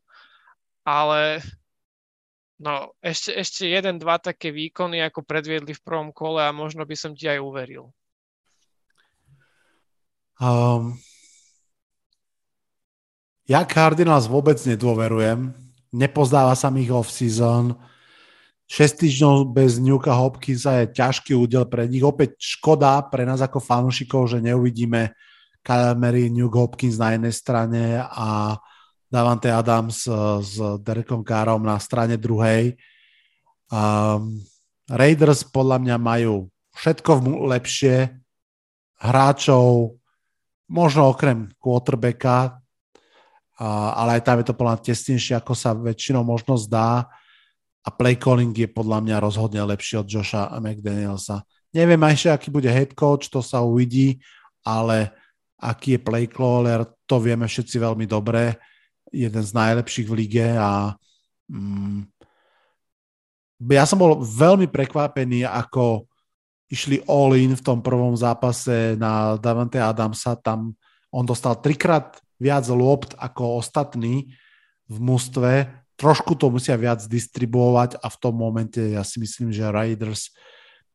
Ale 0.85 1.41
no, 2.61 2.95
ešte, 3.03 3.35
ešte 3.35 3.63
jeden, 3.67 3.99
dva 3.99 4.19
také 4.19 4.51
výkony, 4.51 5.03
ako 5.03 5.25
predviedli 5.25 5.75
v 5.75 5.83
prvom 5.83 6.09
kole 6.15 6.43
a 6.43 6.55
možno 6.55 6.87
by 6.87 6.95
som 6.95 7.11
ti 7.11 7.27
aj 7.27 7.39
uveril. 7.39 7.91
Um, 10.35 10.99
ja 13.47 13.63
Cardinals 13.63 14.27
vôbec 14.27 14.59
nedôverujem. 14.67 15.55
Nepozdáva 15.95 16.57
sa 16.59 16.67
mi 16.67 16.83
ich 16.83 16.91
off-season. 16.91 17.77
6 18.65 19.05
týždňov 19.05 19.53
bez 19.53 19.77
Newka 19.77 20.09
Hopkinsa 20.17 20.83
je 20.83 20.97
ťažký 20.97 21.37
údel 21.37 21.69
pre 21.69 21.85
nich. 21.85 22.01
Opäť 22.01 22.35
škoda 22.41 22.97
pre 23.05 23.21
nás 23.21 23.37
ako 23.39 23.61
fanúšikov, 23.61 24.25
že 24.33 24.41
neuvidíme 24.41 25.13
Kyle 25.61 25.93
Mary, 25.93 26.33
Newk 26.33 26.57
Hopkins 26.57 26.97
na 26.97 27.13
jednej 27.13 27.33
strane 27.33 28.01
a 28.01 28.57
Davante 29.05 29.53
Adams 29.53 30.09
s 30.41 30.55
Derekom 30.81 31.21
Károm 31.21 31.61
na 31.63 31.77
strane 31.79 32.17
druhej. 32.17 32.75
Um, 33.71 34.41
Raiders 34.85 35.41
podľa 35.45 35.81
mňa 35.81 35.97
majú 35.97 36.49
všetko 36.77 37.25
lepšie, 37.49 38.21
hráčov, 39.01 39.97
možno 40.69 41.09
okrem 41.13 41.49
quarterbacka, 41.57 42.61
ale 43.95 44.19
aj 44.19 44.21
tam 44.25 44.37
je 44.41 44.45
to 44.51 44.55
podľa 44.57 44.83
tesnejšie, 44.83 45.39
ako 45.39 45.53
sa 45.55 45.71
väčšinou 45.71 46.27
možno 46.27 46.59
zdá 46.59 47.07
a 47.85 47.89
play 47.93 48.19
calling 48.19 48.51
je 48.51 48.67
podľa 48.67 48.99
mňa 48.99 49.23
rozhodne 49.23 49.61
lepší 49.63 50.01
od 50.01 50.09
Josha 50.09 50.51
a 50.51 50.57
McDanielsa. 50.59 51.45
Neviem 51.71 52.01
ešte, 52.11 52.29
aký 52.33 52.47
bude 52.51 52.67
head 52.67 52.91
coach, 52.97 53.31
to 53.31 53.39
sa 53.39 53.63
uvidí, 53.63 54.19
ale 54.65 55.13
aký 55.61 55.95
je 55.95 56.03
play 56.03 56.25
caller, 56.27 56.83
to 57.07 57.21
vieme 57.21 57.47
všetci 57.47 57.79
veľmi 57.79 58.03
dobre. 58.09 58.57
Jeden 59.13 59.43
z 59.43 59.51
najlepších 59.53 60.07
v 60.09 60.17
lige 60.17 60.47
a 60.57 60.97
mm, 61.51 62.09
ja 63.71 63.85
som 63.87 63.97
bol 64.01 64.19
veľmi 64.21 64.67
prekvapený, 64.67 65.47
ako 65.47 66.09
išli 66.67 66.99
all 67.07 67.37
in 67.37 67.55
v 67.55 67.63
tom 67.63 67.79
prvom 67.79 68.17
zápase 68.17 68.99
na 68.99 69.39
Davante 69.39 69.79
Adamsa. 69.79 70.35
Tam 70.35 70.73
on 71.13 71.23
dostal 71.23 71.55
trikrát 71.61 72.19
viac 72.35 72.67
lopt 72.67 73.15
ako 73.15 73.63
ostatní 73.63 74.35
v 74.91 74.97
mústve. 74.99 75.71
Trošku 75.95 76.35
to 76.35 76.51
musia 76.51 76.75
viac 76.75 76.99
distribuovať 77.07 78.03
a 78.03 78.07
v 78.11 78.17
tom 78.19 78.35
momente 78.35 78.83
ja 78.83 79.05
si 79.07 79.23
myslím, 79.23 79.55
že 79.55 79.71
Raiders 79.71 80.35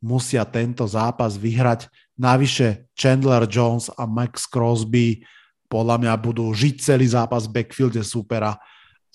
musia 0.04 0.44
tento 0.44 0.84
zápas 0.84 1.40
vyhrať. 1.40 1.88
Navyše 2.20 2.92
Chandler 2.92 3.48
Jones 3.48 3.88
a 3.96 4.04
Max 4.04 4.44
Crosby 4.44 5.24
podľa 5.70 6.02
mňa 6.02 6.14
budú 6.18 6.50
žiť 6.50 6.74
celý 6.82 7.06
zápas 7.06 7.46
v 7.46 7.62
backfielde 7.62 8.02
supera. 8.02 8.58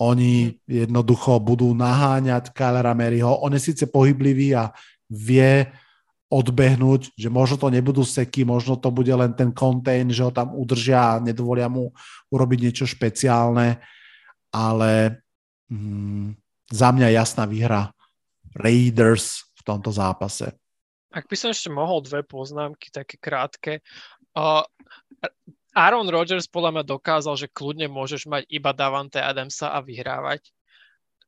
Oni 0.00 0.56
jednoducho 0.64 1.36
budú 1.40 1.76
naháňať 1.76 2.56
Kylera 2.56 2.96
Maryho. 2.96 3.44
On 3.44 3.52
je 3.52 3.60
síce 3.60 3.84
pohyblivý 3.84 4.56
a 4.56 4.72
vie 5.12 5.68
odbehnúť, 6.26 7.14
že 7.14 7.28
možno 7.30 7.60
to 7.60 7.68
nebudú 7.70 8.02
seky, 8.02 8.42
možno 8.42 8.74
to 8.74 8.90
bude 8.90 9.12
len 9.12 9.30
ten 9.36 9.54
contain, 9.54 10.10
že 10.10 10.26
ho 10.26 10.32
tam 10.34 10.56
udržia 10.58 11.16
a 11.16 11.22
nedovolia 11.22 11.70
mu 11.70 11.94
urobiť 12.34 12.58
niečo 12.66 12.84
špeciálne, 12.88 13.78
ale 14.50 15.22
mm, 15.70 16.34
za 16.72 16.88
mňa 16.90 17.14
jasná 17.14 17.46
výhra 17.46 17.94
Raiders 18.58 19.46
v 19.54 19.62
tomto 19.62 19.94
zápase. 19.94 20.50
Ak 21.14 21.30
by 21.30 21.36
som 21.38 21.54
ešte 21.54 21.70
mohol 21.70 22.02
dve 22.02 22.26
poznámky, 22.26 22.90
také 22.90 23.16
krátke. 23.22 23.80
Uh, 24.34 24.66
Aaron 25.76 26.08
Rodgers 26.08 26.48
podľa 26.48 26.80
mňa 26.80 26.84
dokázal, 26.88 27.36
že 27.36 27.52
kľudne 27.52 27.92
môžeš 27.92 28.24
mať 28.24 28.48
iba 28.48 28.72
Davante 28.72 29.20
Adamsa 29.20 29.76
a 29.76 29.84
vyhrávať. 29.84 30.48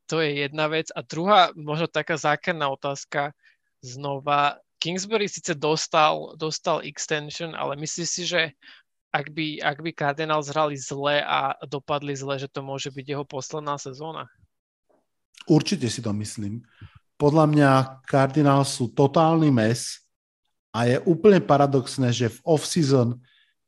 To 0.09 0.24
je 0.24 0.49
jedna 0.49 0.72
vec. 0.72 0.88
A 0.96 1.05
druhá, 1.05 1.53
možno 1.53 1.84
taká 1.84 2.16
zákerná 2.16 2.72
otázka, 2.72 3.36
znova, 3.84 4.57
Kingsbury 4.78 5.28
síce 5.28 5.59
dostal, 5.59 6.38
dostal 6.38 6.80
extension, 6.86 7.53
ale 7.53 7.74
myslíš 7.76 8.09
si, 8.09 8.22
že 8.24 8.55
ak 9.11 9.34
by, 9.34 9.59
ak 9.59 9.78
by 9.82 9.90
Cardinals 9.92 10.49
hrali 10.55 10.78
zle 10.78 11.20
a 11.20 11.59
dopadli 11.66 12.14
zle, 12.14 12.38
že 12.38 12.49
to 12.49 12.62
môže 12.62 12.88
byť 12.94 13.05
jeho 13.05 13.24
posledná 13.26 13.74
sezóna? 13.76 14.30
Určite 15.51 15.90
si 15.90 15.99
to 15.99 16.14
myslím. 16.14 16.62
Podľa 17.18 17.44
mňa 17.51 17.70
Cardinals 18.07 18.78
sú 18.78 18.94
totálny 18.94 19.51
mes 19.51 19.99
a 20.70 20.86
je 20.86 21.03
úplne 21.05 21.42
paradoxné, 21.42 22.14
že 22.14 22.30
v 22.30 22.38
off-season 22.46 23.18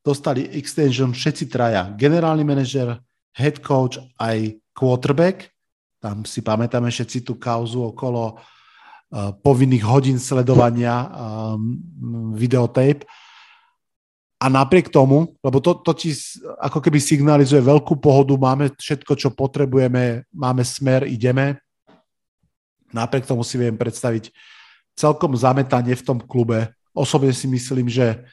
dostali 0.01 0.49
extension 0.57 1.13
všetci 1.13 1.45
traja. 1.47 1.93
Generálny 1.93 2.43
manažer, 2.43 2.97
head 3.37 3.61
coach 3.61 4.01
aj 4.17 4.57
quarterback. 4.73 5.53
Tam 6.01 6.25
si 6.25 6.41
pamätáme 6.41 6.89
všetci 6.89 7.21
tú 7.21 7.37
kauzu 7.37 7.93
okolo 7.93 8.41
Eh, 9.11 9.31
povinných 9.43 9.83
hodín 9.83 10.15
sledovania 10.15 11.03
um, 11.03 11.75
videotape. 12.31 13.03
A 14.39 14.47
napriek 14.47 14.87
tomu, 14.87 15.35
lebo 15.43 15.59
to, 15.59 15.83
to 15.83 15.91
ti 15.91 16.15
ako 16.63 16.79
keby 16.79 16.95
signalizuje 16.95 17.59
veľkú 17.59 17.99
pohodu, 17.99 18.39
máme 18.39 18.71
všetko, 18.71 19.19
čo 19.19 19.35
potrebujeme, 19.35 20.23
máme 20.31 20.63
smer, 20.63 21.11
ideme. 21.11 21.59
Napriek 22.95 23.27
tomu 23.27 23.43
si 23.43 23.59
viem 23.59 23.75
predstaviť 23.75 24.31
celkom 24.95 25.35
zametanie 25.35 25.91
v 25.91 26.05
tom 26.07 26.23
klube. 26.23 26.71
Osobne 26.95 27.35
si 27.35 27.51
myslím, 27.51 27.91
že 27.91 28.23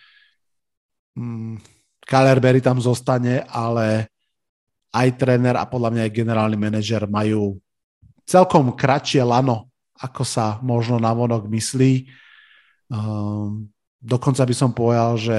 um, 1.18 1.58
Kyler 2.06 2.38
Berry 2.38 2.62
tam 2.62 2.78
zostane, 2.78 3.42
ale 3.50 4.06
aj 4.94 5.18
tréner 5.18 5.58
a 5.58 5.66
podľa 5.66 5.90
mňa 5.92 6.02
aj 6.06 6.16
generálny 6.16 6.56
manažer 6.56 7.04
majú 7.10 7.58
celkom 8.24 8.72
kratšie 8.72 9.20
lano 9.26 9.68
ako 9.98 10.22
sa 10.22 10.62
možno 10.62 11.02
navonok 11.02 11.50
myslí. 11.50 12.06
Um, 12.88 13.68
dokonca 13.98 14.46
by 14.46 14.54
som 14.54 14.70
povedal, 14.70 15.18
že 15.18 15.38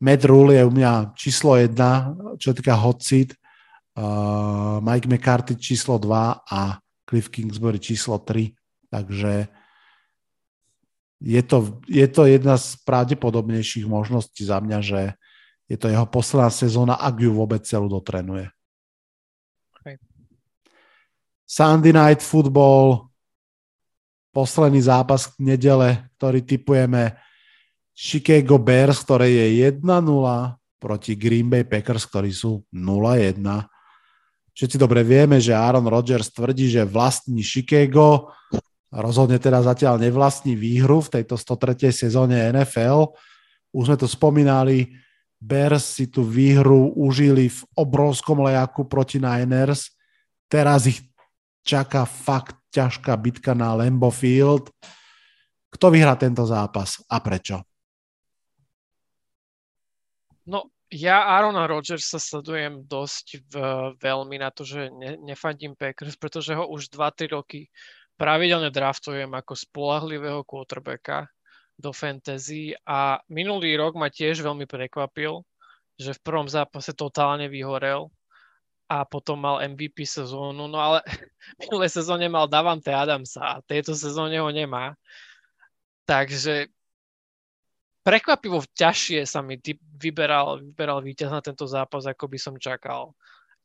Matt 0.00 0.24
Rule 0.24 0.56
je 0.56 0.62
u 0.64 0.72
mňa 0.72 1.12
číslo 1.12 1.58
jedna, 1.60 2.16
čo 2.40 2.56
týka 2.56 2.72
hot 2.72 3.04
seat, 3.04 3.36
uh, 3.98 4.80
Mike 4.80 5.10
McCarthy 5.10 5.58
číslo 5.60 6.00
2 6.00 6.48
a 6.48 6.80
Cliff 7.04 7.28
Kingsbury 7.28 7.76
číslo 7.76 8.22
3. 8.24 8.56
Takže 8.88 9.32
je 11.18 11.42
to, 11.42 11.82
je 11.90 12.06
to 12.06 12.30
jedna 12.30 12.54
z 12.54 12.78
pravdepodobnejších 12.86 13.86
možností 13.90 14.46
za 14.46 14.62
mňa, 14.62 14.78
že 14.82 15.00
je 15.68 15.76
to 15.76 15.90
jeho 15.90 16.06
posledná 16.06 16.48
sezóna, 16.48 16.94
ak 16.96 17.18
ju 17.20 17.34
vôbec 17.34 17.66
celú 17.66 17.90
dotrenuje. 17.90 18.48
Okay. 19.78 19.98
Sunday 21.44 21.92
Night 21.92 22.22
Football, 22.24 23.10
posledný 24.32 24.80
zápas 24.80 25.26
k 25.28 25.42
nedele, 25.42 26.08
ktorý 26.16 26.40
typujeme 26.46 27.18
Chicago 27.92 28.62
Bears, 28.62 29.02
ktoré 29.02 29.26
je 29.28 29.74
1-0 29.74 29.82
proti 30.78 31.18
Green 31.18 31.50
Bay 31.50 31.66
Packers, 31.66 32.06
ktorí 32.06 32.30
sú 32.30 32.62
0-1. 32.70 33.42
Všetci 34.54 34.78
dobre 34.78 35.02
vieme, 35.02 35.42
že 35.42 35.50
Aaron 35.54 35.86
Rodgers 35.86 36.30
tvrdí, 36.30 36.70
že 36.70 36.86
vlastní 36.86 37.42
Chicago, 37.42 38.30
rozhodne 38.92 39.36
teda 39.36 39.60
zatiaľ 39.60 40.00
nevlastní 40.00 40.56
výhru 40.56 41.04
v 41.04 41.20
tejto 41.20 41.36
103. 41.36 41.92
sezóne 41.92 42.40
NFL. 42.52 43.12
Už 43.72 43.92
sme 43.92 43.96
to 44.00 44.08
spomínali, 44.08 44.96
Bears 45.38 45.86
si 45.86 46.10
tú 46.10 46.26
výhru 46.26 46.90
užili 46.98 47.46
v 47.52 47.60
obrovskom 47.78 48.42
lejaku 48.42 48.88
proti 48.90 49.22
Niners. 49.22 49.94
Teraz 50.50 50.88
ich 50.88 51.04
čaká 51.62 52.08
fakt 52.08 52.58
ťažká 52.72 53.14
bitka 53.20 53.52
na 53.52 53.76
Lambo 53.76 54.10
Field. 54.10 54.72
Kto 55.68 55.92
vyhrá 55.92 56.16
tento 56.16 56.48
zápas 56.48 56.98
a 57.06 57.20
prečo? 57.20 57.60
No, 60.48 60.72
ja 60.88 61.28
Arona 61.28 61.68
Rodgers 61.68 62.08
sa 62.08 62.16
sledujem 62.16 62.88
dosť 62.88 63.26
v, 63.52 63.54
veľmi 64.00 64.40
na 64.40 64.48
to, 64.48 64.64
že 64.64 64.88
ne, 64.88 65.20
nefandím 65.20 65.76
Packers, 65.76 66.16
pretože 66.16 66.56
ho 66.56 66.64
už 66.64 66.88
2-3 66.88 67.36
roky 67.36 67.68
pravidelne 68.18 68.74
draftujem 68.74 69.30
ako 69.30 69.54
spolahlivého 69.54 70.42
quarterbacka 70.42 71.30
do 71.78 71.94
fantasy 71.94 72.74
a 72.82 73.22
minulý 73.30 73.78
rok 73.78 73.94
ma 73.94 74.10
tiež 74.10 74.42
veľmi 74.42 74.66
prekvapil, 74.66 75.46
že 75.94 76.18
v 76.18 76.24
prvom 76.26 76.50
zápase 76.50 76.90
totálne 76.90 77.46
vyhorel 77.46 78.10
a 78.90 79.06
potom 79.06 79.38
mal 79.38 79.62
MVP 79.62 80.02
sezónu, 80.02 80.66
no 80.66 80.78
ale 80.82 81.06
minulé 81.62 81.86
sezóne 81.86 82.26
mal 82.26 82.50
Davante 82.50 82.90
Adamsa 82.90 83.62
a 83.62 83.62
tejto 83.62 83.94
sezóne 83.94 84.42
ho 84.42 84.50
nemá. 84.50 84.98
Takže 86.08 86.66
prekvapivo 88.02 88.64
ťažšie 88.74 89.28
sa 89.28 89.44
mi 89.44 89.60
typ 89.60 89.78
vyberal, 90.00 90.58
vyberal 90.64 91.04
víťaz 91.04 91.30
na 91.30 91.44
tento 91.44 91.68
zápas, 91.68 92.08
ako 92.08 92.26
by 92.26 92.38
som 92.40 92.54
čakal. 92.58 93.14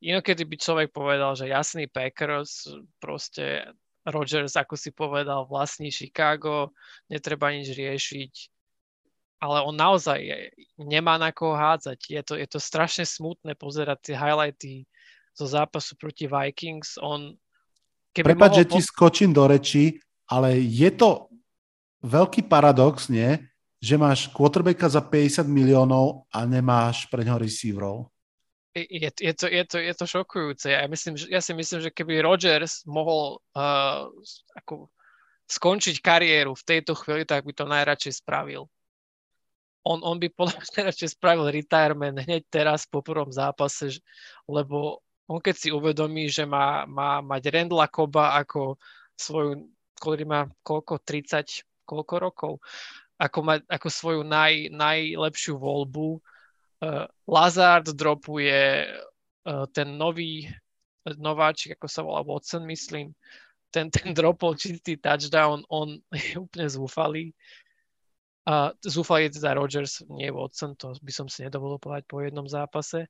Inokedy 0.04 0.44
by 0.44 0.56
človek 0.60 0.90
povedal, 0.92 1.32
že 1.40 1.48
jasný 1.48 1.88
Packers, 1.88 2.68
proste 3.00 3.72
Rodgers, 4.04 4.60
ako 4.60 4.76
si 4.76 4.92
povedal, 4.92 5.48
vlastní 5.48 5.88
Chicago, 5.92 6.76
netreba 7.08 7.56
nič 7.56 7.72
riešiť, 7.72 8.34
ale 9.40 9.64
on 9.64 9.76
naozaj 9.76 10.20
nemá 10.80 11.20
na 11.20 11.32
koho 11.32 11.56
hádzať. 11.56 12.00
Je 12.08 12.22
to, 12.24 12.34
je 12.40 12.48
to 12.48 12.60
strašne 12.60 13.08
smutné 13.08 13.56
pozerať 13.56 14.12
tie 14.12 14.16
highlighty 14.16 14.74
zo 15.36 15.48
zápasu 15.48 15.96
proti 15.96 16.28
Vikings. 16.28 17.00
On, 17.00 17.32
keby 18.16 18.36
Prepač, 18.36 18.52
mohol... 18.56 18.60
že 18.60 18.70
ti 18.72 18.80
skočím 18.80 19.32
do 19.32 19.44
reči, 19.48 20.00
ale 20.32 20.60
je 20.60 20.90
to 20.96 21.32
veľký 22.04 22.48
paradox, 22.48 23.08
nie? 23.08 23.40
že 23.84 24.00
máš 24.00 24.32
quarterbacka 24.32 24.88
za 24.88 25.04
50 25.04 25.44
miliónov 25.44 26.24
a 26.32 26.48
nemáš 26.48 27.04
pre 27.12 27.28
ňo 27.28 27.36
receiverov. 27.36 28.13
Je, 28.74 29.10
je, 29.14 29.34
to, 29.38 29.46
je, 29.46 29.64
to, 29.70 29.78
je 29.78 29.94
to 29.94 30.06
šokujúce. 30.10 30.66
Ja, 30.66 30.90
myslím, 30.90 31.14
ja 31.30 31.42
si 31.46 31.54
myslím, 31.54 31.80
že 31.86 31.94
keby 31.94 32.26
Rodgers 32.26 32.82
mohol 32.90 33.38
uh, 33.54 34.10
ako 34.58 34.90
skončiť 35.46 36.02
kariéru 36.02 36.58
v 36.58 36.66
tejto 36.66 36.98
chvíli, 36.98 37.22
tak 37.22 37.46
by 37.46 37.54
to 37.54 37.70
najradšej 37.70 38.26
spravil. 38.26 38.66
On, 39.86 40.02
on 40.02 40.18
by 40.18 40.32
podľa 40.34 40.58
mňa 40.58 40.70
najradšej 40.80 41.10
spravil 41.14 41.54
retirement 41.54 42.18
hneď 42.18 42.50
teraz 42.50 42.90
po 42.90 43.06
prvom 43.06 43.30
zápase, 43.30 44.02
lebo 44.50 45.06
on 45.30 45.38
keď 45.38 45.56
si 45.56 45.70
uvedomí, 45.70 46.26
že 46.28 46.50
má, 46.50 46.90
má 46.90 47.22
mať 47.22 47.54
Rendla 47.54 47.86
Koba 47.88 48.36
ako 48.42 48.82
svoju, 49.14 49.70
ktorý 50.02 50.24
má 50.26 50.50
koľko, 50.66 50.98
30, 50.98 51.86
koľko 51.86 52.16
rokov, 52.18 52.54
ako, 53.22 53.40
ma, 53.46 53.56
ako 53.70 53.88
svoju 53.88 54.22
naj, 54.26 54.74
najlepšiu 54.74 55.62
voľbu, 55.62 56.20
Lazard 57.28 57.88
dropuje 57.94 58.88
uh, 58.88 59.66
ten 59.72 59.98
nový 59.98 60.50
nováčik, 61.06 61.76
ako 61.76 61.88
sa 61.88 62.02
volá 62.02 62.24
Watson, 62.24 62.64
myslím, 62.68 63.12
ten, 63.74 63.92
ten 63.92 64.14
dropol 64.18 64.56
čistý 64.56 64.96
touchdown, 64.96 65.66
on 65.68 66.00
je 66.14 66.40
úplne 66.40 66.68
zúfalý. 66.70 67.34
A 68.44 68.76
zúfalý 68.84 69.32
je 69.32 69.40
teda 69.40 69.56
Rodgers, 69.56 70.04
nie 70.12 70.28
Watson, 70.28 70.76
to 70.76 70.92
by 71.00 71.12
som 71.16 71.32
si 71.32 71.48
nedovolil 71.48 71.80
povedať 71.80 72.04
po 72.08 72.20
jednom 72.20 72.44
zápase. 72.44 73.08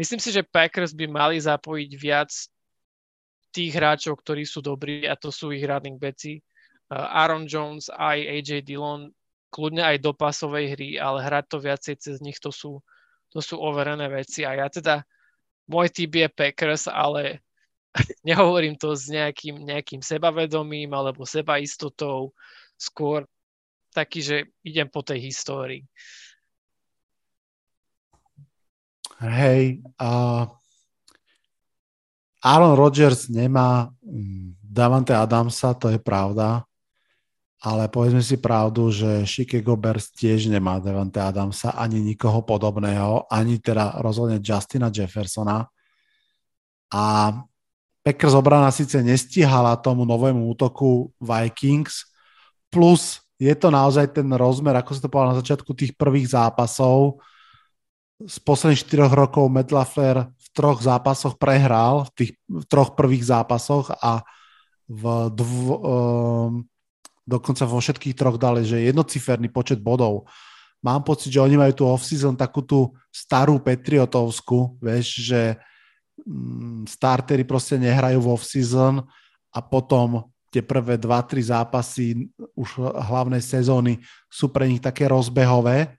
Myslím 0.00 0.22
si, 0.22 0.32
že 0.32 0.46
Packers 0.46 0.96
by 0.96 1.06
mali 1.10 1.36
zapojiť 1.36 1.90
viac 2.00 2.30
tých 3.50 3.72
hráčov, 3.74 4.16
ktorí 4.22 4.46
sú 4.46 4.62
dobrí 4.62 5.04
a 5.04 5.18
to 5.18 5.28
sú 5.28 5.50
ich 5.52 5.66
running 5.66 5.98
backi. 5.98 6.40
Aaron 6.90 7.46
Jones 7.46 7.86
aj 7.92 8.18
AJ 8.18 8.66
Dillon 8.66 9.10
kľudne 9.50 9.82
aj 9.82 9.96
do 9.98 10.14
pasovej 10.14 10.78
hry, 10.78 10.88
ale 10.96 11.26
hrať 11.26 11.44
to 11.50 11.58
viacej 11.58 11.94
cez 11.98 12.16
nich, 12.22 12.38
to 12.38 12.54
sú, 12.54 12.78
to 13.34 13.42
sú 13.42 13.58
overené 13.58 14.06
veci. 14.06 14.46
A 14.46 14.54
ja 14.54 14.70
teda, 14.70 15.02
môj 15.66 15.90
typ 15.90 16.10
je 16.14 16.28
Packers, 16.30 16.86
ale 16.86 17.42
nehovorím 18.28 18.78
to 18.78 18.94
s 18.94 19.10
nejakým, 19.10 19.66
nejakým 19.66 20.00
sebavedomím 20.00 20.94
alebo 20.94 21.26
sebaistotou, 21.26 22.30
skôr 22.78 23.26
taký, 23.90 24.22
že 24.22 24.36
idem 24.62 24.86
po 24.86 25.02
tej 25.02 25.18
histórii. 25.26 25.82
Hej, 29.20 29.84
uh, 30.00 30.48
Aaron 32.40 32.72
Rodgers 32.72 33.28
nemá 33.28 33.92
mm, 34.00 34.56
Davante 34.64 35.12
Adamsa, 35.12 35.76
to 35.76 35.92
je 35.92 36.00
pravda, 36.00 36.64
ale 37.60 37.92
povedzme 37.92 38.24
si 38.24 38.40
pravdu, 38.40 38.88
že 38.88 39.28
Chicago 39.28 39.76
Bears 39.76 40.08
tiež 40.16 40.48
nemá 40.48 40.80
Devante 40.80 41.20
Adamsa, 41.20 41.76
ani 41.76 42.00
nikoho 42.00 42.40
podobného, 42.40 43.28
ani 43.28 43.60
teda 43.60 44.00
rozhodne 44.00 44.40
Justina 44.40 44.88
Jeffersona. 44.88 45.68
A 46.88 47.04
Packers 48.00 48.32
obrana 48.32 48.72
síce 48.72 49.04
nestihala 49.04 49.76
tomu 49.76 50.08
novému 50.08 50.48
útoku 50.56 51.12
Vikings, 51.20 52.08
plus 52.72 53.20
je 53.36 53.52
to 53.52 53.68
naozaj 53.68 54.08
ten 54.16 54.28
rozmer, 54.32 54.72
ako 54.80 54.90
sa 54.96 55.00
to 55.04 55.12
povedal 55.12 55.36
na 55.36 55.40
začiatku 55.44 55.72
tých 55.76 55.92
prvých 55.96 56.32
zápasov. 56.32 57.20
Z 58.20 58.36
posledných 58.40 58.84
4 58.88 59.12
rokov 59.12 59.48
Matt 59.52 59.72
v 59.72 60.48
troch 60.56 60.80
zápasoch 60.80 61.36
prehral, 61.36 62.08
v 62.08 62.10
tých 62.16 62.30
v 62.48 62.64
troch 62.68 62.96
prvých 62.96 63.24
zápasoch 63.24 63.92
a 64.00 64.24
v 64.88 65.02
dv, 65.32 65.52
um, 65.76 66.69
dokonca 67.30 67.62
vo 67.62 67.78
všetkých 67.78 68.18
troch 68.18 68.34
dali, 68.34 68.66
že 68.66 68.90
jednociferný 68.90 69.46
počet 69.54 69.78
bodov. 69.78 70.26
Mám 70.82 71.06
pocit, 71.06 71.30
že 71.30 71.38
oni 71.38 71.54
majú 71.54 71.72
tu 71.76 71.84
off-season 71.86 72.34
takú 72.34 72.66
tú 72.66 72.90
starú 73.14 73.62
Patriotovsku, 73.62 74.82
vieš, 74.82 75.30
že 75.30 75.54
mm, 76.26 76.90
startery 76.90 77.46
proste 77.46 77.78
nehrajú 77.78 78.18
v 78.18 78.30
off-season 78.34 79.06
a 79.54 79.58
potom 79.62 80.26
tie 80.50 80.64
prvé 80.66 80.98
2-3 80.98 81.54
zápasy 81.54 82.26
už 82.58 82.82
hlavnej 82.82 83.38
sezóny 83.38 84.02
sú 84.26 84.50
pre 84.50 84.66
nich 84.66 84.82
také 84.82 85.06
rozbehové. 85.06 85.94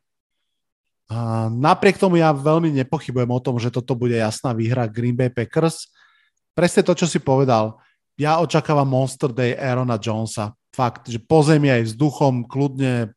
A 1.11 1.47
napriek 1.47 1.99
tomu 1.99 2.19
ja 2.19 2.35
veľmi 2.35 2.71
nepochybujem 2.83 3.31
o 3.31 3.43
tom, 3.43 3.55
že 3.59 3.71
toto 3.71 3.95
bude 3.95 4.15
jasná 4.15 4.51
výhra 4.51 4.87
Green 4.91 5.15
Bay 5.15 5.31
Packers. 5.31 5.87
Presne 6.51 6.83
to, 6.83 6.95
čo 6.95 7.07
si 7.07 7.19
povedal. 7.19 7.79
Ja 8.19 8.43
očakávam 8.43 8.87
Monster 8.87 9.31
Day 9.31 9.55
Aarona 9.55 9.95
Jonesa 9.95 10.51
fakt, 10.71 11.11
že 11.11 11.19
po 11.19 11.43
zemi 11.43 11.67
aj 11.67 11.91
vzduchom 11.91 12.47
kľudne 12.47 13.11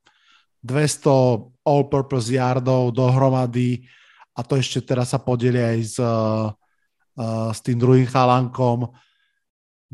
200 0.66 1.64
all-purpose 1.64 2.28
yardov 2.34 2.92
dohromady 2.92 3.86
a 4.34 4.42
to 4.42 4.58
ešte 4.58 4.82
teraz 4.82 5.14
sa 5.14 5.22
podeli 5.22 5.62
aj 5.62 5.78
s, 5.80 5.96
uh, 6.02 6.50
s 7.54 7.58
tým 7.62 7.78
druhým 7.78 8.10
chalankom. 8.10 8.90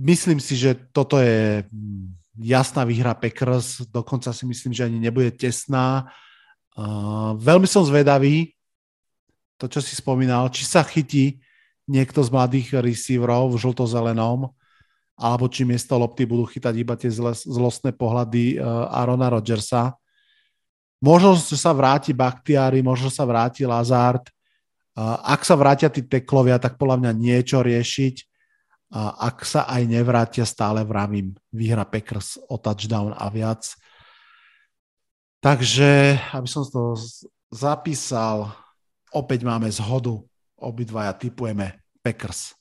Myslím 0.00 0.40
si, 0.40 0.56
že 0.56 0.72
toto 0.90 1.20
je 1.20 1.68
mm, 1.68 2.40
jasná 2.40 2.88
výhra 2.88 3.12
Packers, 3.12 3.84
dokonca 3.92 4.32
si 4.32 4.48
myslím, 4.48 4.72
že 4.72 4.88
ani 4.88 4.96
nebude 4.96 5.28
tesná. 5.36 6.08
Uh, 6.72 7.36
veľmi 7.36 7.68
som 7.68 7.84
zvedavý, 7.84 8.56
to, 9.60 9.68
čo 9.68 9.84
si 9.84 9.92
spomínal, 9.92 10.48
či 10.48 10.64
sa 10.64 10.80
chytí 10.80 11.44
niekto 11.84 12.24
z 12.24 12.32
mladých 12.32 12.80
receiverov 12.80 13.52
v 13.52 13.60
žlto-zelenom, 13.60 14.56
alebo 15.20 15.44
či 15.52 15.68
miesto 15.68 16.00
lopty 16.00 16.24
budú 16.24 16.48
chytať 16.48 16.74
iba 16.80 16.96
tie 16.96 17.12
zlostné 17.44 17.92
pohľady 17.92 18.56
uh, 18.56 18.88
Arona 18.88 19.28
Rodgersa. 19.28 19.92
Možno 21.04 21.36
sa 21.36 21.76
vráti 21.76 22.16
Baktiari, 22.16 22.80
možno 22.80 23.12
sa 23.12 23.28
vráti 23.28 23.68
Lazard. 23.68 24.32
Uh, 24.96 25.20
ak 25.28 25.44
sa 25.44 25.60
vrátia 25.60 25.92
tí 25.92 26.00
teklovia, 26.00 26.56
tak 26.56 26.80
podľa 26.80 27.04
mňa 27.04 27.12
niečo 27.12 27.60
riešiť. 27.60 28.16
Uh, 28.90 29.12
ak 29.28 29.44
sa 29.44 29.68
aj 29.68 29.84
nevrátia, 29.84 30.48
stále 30.48 30.80
vravím, 30.82 31.36
vyhra 31.52 31.84
Packers 31.84 32.40
o 32.48 32.56
touchdown 32.56 33.12
a 33.12 33.28
viac. 33.28 33.76
Takže, 35.40 36.20
aby 36.36 36.48
som 36.48 36.64
to 36.68 36.96
zapísal, 37.48 38.52
opäť 39.12 39.44
máme 39.44 39.72
zhodu. 39.72 40.20
Obidvaja 40.60 41.16
typujeme 41.16 41.80
Packers. 42.04 42.59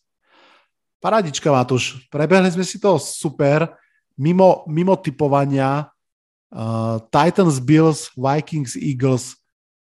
Paradička, 1.00 1.48
Matúš. 1.48 2.04
Prebehli 2.12 2.52
sme 2.52 2.68
si 2.68 2.76
to 2.76 3.00
super. 3.00 3.72
Mimo, 4.20 4.68
mimo 4.68 5.00
typovania 5.00 5.88
uh, 6.52 7.00
Titans, 7.08 7.64
Bills, 7.64 8.12
Vikings, 8.20 8.76
Eagles. 8.76 9.40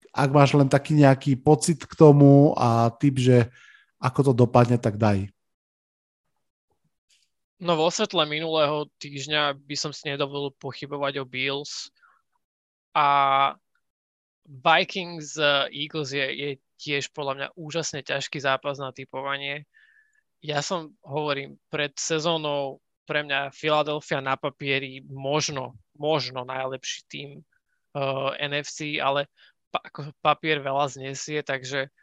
Ak 0.10 0.34
máš 0.34 0.58
len 0.58 0.66
taký 0.66 0.98
nejaký 0.98 1.38
pocit 1.38 1.86
k 1.86 1.94
tomu 1.94 2.58
a 2.58 2.90
typ, 2.90 3.22
že 3.22 3.46
ako 4.02 4.32
to 4.32 4.34
dopadne, 4.34 4.82
tak 4.82 4.98
daj. 4.98 5.30
No 7.62 7.78
vo 7.78 7.88
svetle 7.94 8.26
minulého 8.26 8.90
týždňa 8.98 9.56
by 9.62 9.76
som 9.78 9.94
si 9.94 10.10
nedovolil 10.10 10.52
pochybovať 10.58 11.22
o 11.22 11.26
Bills 11.26 11.94
a 12.98 13.08
Vikings 14.46 15.38
uh, 15.38 15.70
Eagles 15.70 16.14
je, 16.14 16.26
je 16.26 16.50
tiež 16.82 17.14
podľa 17.14 17.34
mňa 17.34 17.48
úžasne 17.56 18.02
ťažký 18.04 18.42
zápas 18.42 18.78
na 18.82 18.92
typovanie 18.92 19.70
ja 20.42 20.60
som, 20.60 20.94
hovorím, 21.06 21.60
pred 21.70 21.94
sezónou 21.96 22.82
pre 23.06 23.22
mňa 23.22 23.54
Philadelphia 23.54 24.20
na 24.20 24.34
papieri 24.36 25.06
možno, 25.06 25.78
možno 25.94 26.42
najlepší 26.42 27.00
tým 27.06 27.30
uh, 27.94 28.34
NFC, 28.42 28.98
ale 28.98 29.30
pa, 29.70 29.80
ako 29.86 30.10
papier 30.26 30.58
veľa 30.60 30.90
znesie, 30.90 31.46
takže 31.46 31.94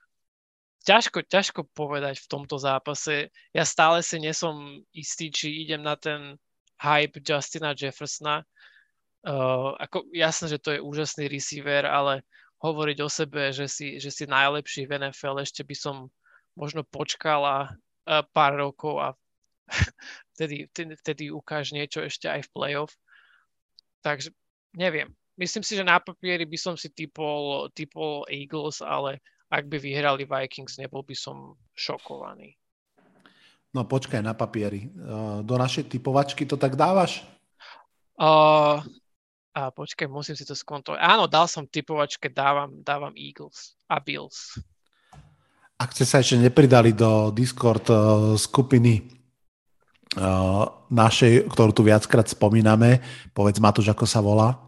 ťažko, 0.87 1.27
ťažko 1.27 1.61
povedať 1.75 2.23
v 2.23 2.31
tomto 2.31 2.57
zápase. 2.59 3.35
Ja 3.51 3.67
stále 3.67 4.01
si 4.07 4.23
nesom 4.23 4.83
istý, 4.95 5.35
či 5.35 5.67
idem 5.67 5.83
na 5.83 5.99
ten 5.99 6.39
hype 6.79 7.19
Justina 7.23 7.75
Jeffersona. 7.75 8.47
Uh, 9.23 9.75
ako, 9.79 10.07
jasné, 10.11 10.51
že 10.51 10.63
to 10.63 10.75
je 10.75 10.81
úžasný 10.83 11.31
receiver, 11.31 11.87
ale 11.87 12.27
hovoriť 12.63 12.99
o 13.03 13.09
sebe, 13.11 13.51
že 13.51 13.67
si, 13.67 13.99
že 13.99 14.11
si 14.11 14.27
najlepší 14.27 14.87
v 14.87 14.99
NFL, 14.99 15.43
ešte 15.43 15.67
by 15.67 15.75
som 15.75 16.11
možno 16.55 16.87
počkal 16.87 17.43
a 17.43 17.59
pár 18.07 18.53
rokov 18.59 18.95
a 18.99 19.09
vtedy, 20.35 20.69
vtedy, 20.73 21.31
ukáž 21.31 21.73
niečo 21.73 22.03
ešte 22.03 22.27
aj 22.29 22.49
v 22.49 22.53
playoff. 22.53 22.93
Takže 24.03 24.35
neviem. 24.75 25.11
Myslím 25.41 25.65
si, 25.65 25.79
že 25.79 25.87
na 25.87 25.97
papieri 25.97 26.45
by 26.45 26.59
som 26.61 26.75
si 26.77 26.93
typol, 26.93 27.73
typol 27.73 28.29
Eagles, 28.29 28.85
ale 28.85 29.25
ak 29.49 29.65
by 29.69 29.81
vyhrali 29.81 30.29
Vikings, 30.29 30.77
nebol 30.77 31.01
by 31.05 31.17
som 31.17 31.57
šokovaný. 31.73 32.57
No 33.73 33.89
počkaj, 33.89 34.21
na 34.21 34.37
papieri. 34.37 34.93
Do 35.45 35.57
našej 35.57 35.89
typovačky 35.89 36.45
to 36.45 36.61
tak 36.61 36.77
dávaš? 36.77 37.25
Uh, 38.21 38.85
a 39.57 39.73
počkaj, 39.73 40.09
musím 40.09 40.37
si 40.37 40.45
to 40.45 40.53
skontrolovať. 40.53 41.01
Áno, 41.01 41.25
dal 41.25 41.49
som 41.49 41.65
typovačke, 41.65 42.29
dávam, 42.29 42.85
dávam 42.85 43.17
Eagles 43.17 43.77
a 43.89 43.97
Bills. 44.01 44.61
Ak 45.83 45.99
ste 45.99 46.07
sa 46.07 46.23
ešte 46.23 46.39
nepridali 46.39 46.95
do 46.95 47.35
Discord 47.35 47.83
uh, 47.91 48.39
skupiny 48.39 49.03
uh, 50.15 50.71
našej, 50.87 51.51
ktorú 51.51 51.75
tu 51.75 51.83
viackrát 51.83 52.31
spomíname, 52.31 53.03
povedz 53.35 53.59
Matúš, 53.59 53.91
ako 53.91 54.07
sa 54.07 54.23
volá? 54.23 54.63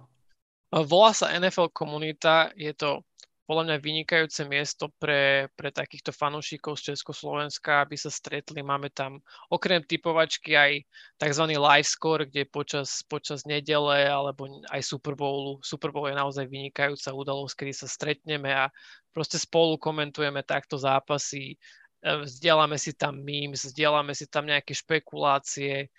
Volá 0.75 1.15
sa 1.15 1.31
NFL 1.31 1.71
komunita, 1.71 2.51
je 2.59 2.75
to 2.75 3.07
podľa 3.45 3.65
mňa 3.69 3.77
vynikajúce 3.85 4.49
miesto 4.49 4.89
pre, 4.97 5.53
pre 5.53 5.69
takýchto 5.69 6.17
fanúšikov 6.17 6.81
z 6.81 6.93
Československa, 6.93 7.85
aby 7.85 7.97
sa 8.01 8.09
stretli. 8.09 8.65
Máme 8.65 8.89
tam 8.89 9.21
okrem 9.53 9.85
typovačky 9.85 10.57
aj 10.57 10.73
tzv. 11.21 11.45
live 11.53 11.85
score, 11.85 12.25
kde 12.25 12.49
počas, 12.49 13.05
počas 13.05 13.45
nedele 13.45 14.09
alebo 14.09 14.49
aj 14.73 14.81
Super 14.81 15.13
Bowlu. 15.13 15.61
Super 15.61 15.93
Bowl 15.93 16.09
je 16.09 16.17
naozaj 16.17 16.49
vynikajúca 16.49 17.13
udalosť, 17.13 17.55
kedy 17.61 17.73
sa 17.77 17.89
stretneme 17.89 18.49
a 18.49 18.73
proste 19.13 19.37
spolu 19.37 19.77
komentujeme 19.77 20.41
takto 20.41 20.81
zápasy. 20.81 21.61
E, 22.01 22.25
vzdielame 22.25 22.81
si 22.81 22.97
tam 22.97 23.21
memes, 23.21 23.69
vzdielame 23.69 24.17
si 24.17 24.25
tam 24.25 24.49
nejaké 24.49 24.73
špekulácie, 24.73 25.93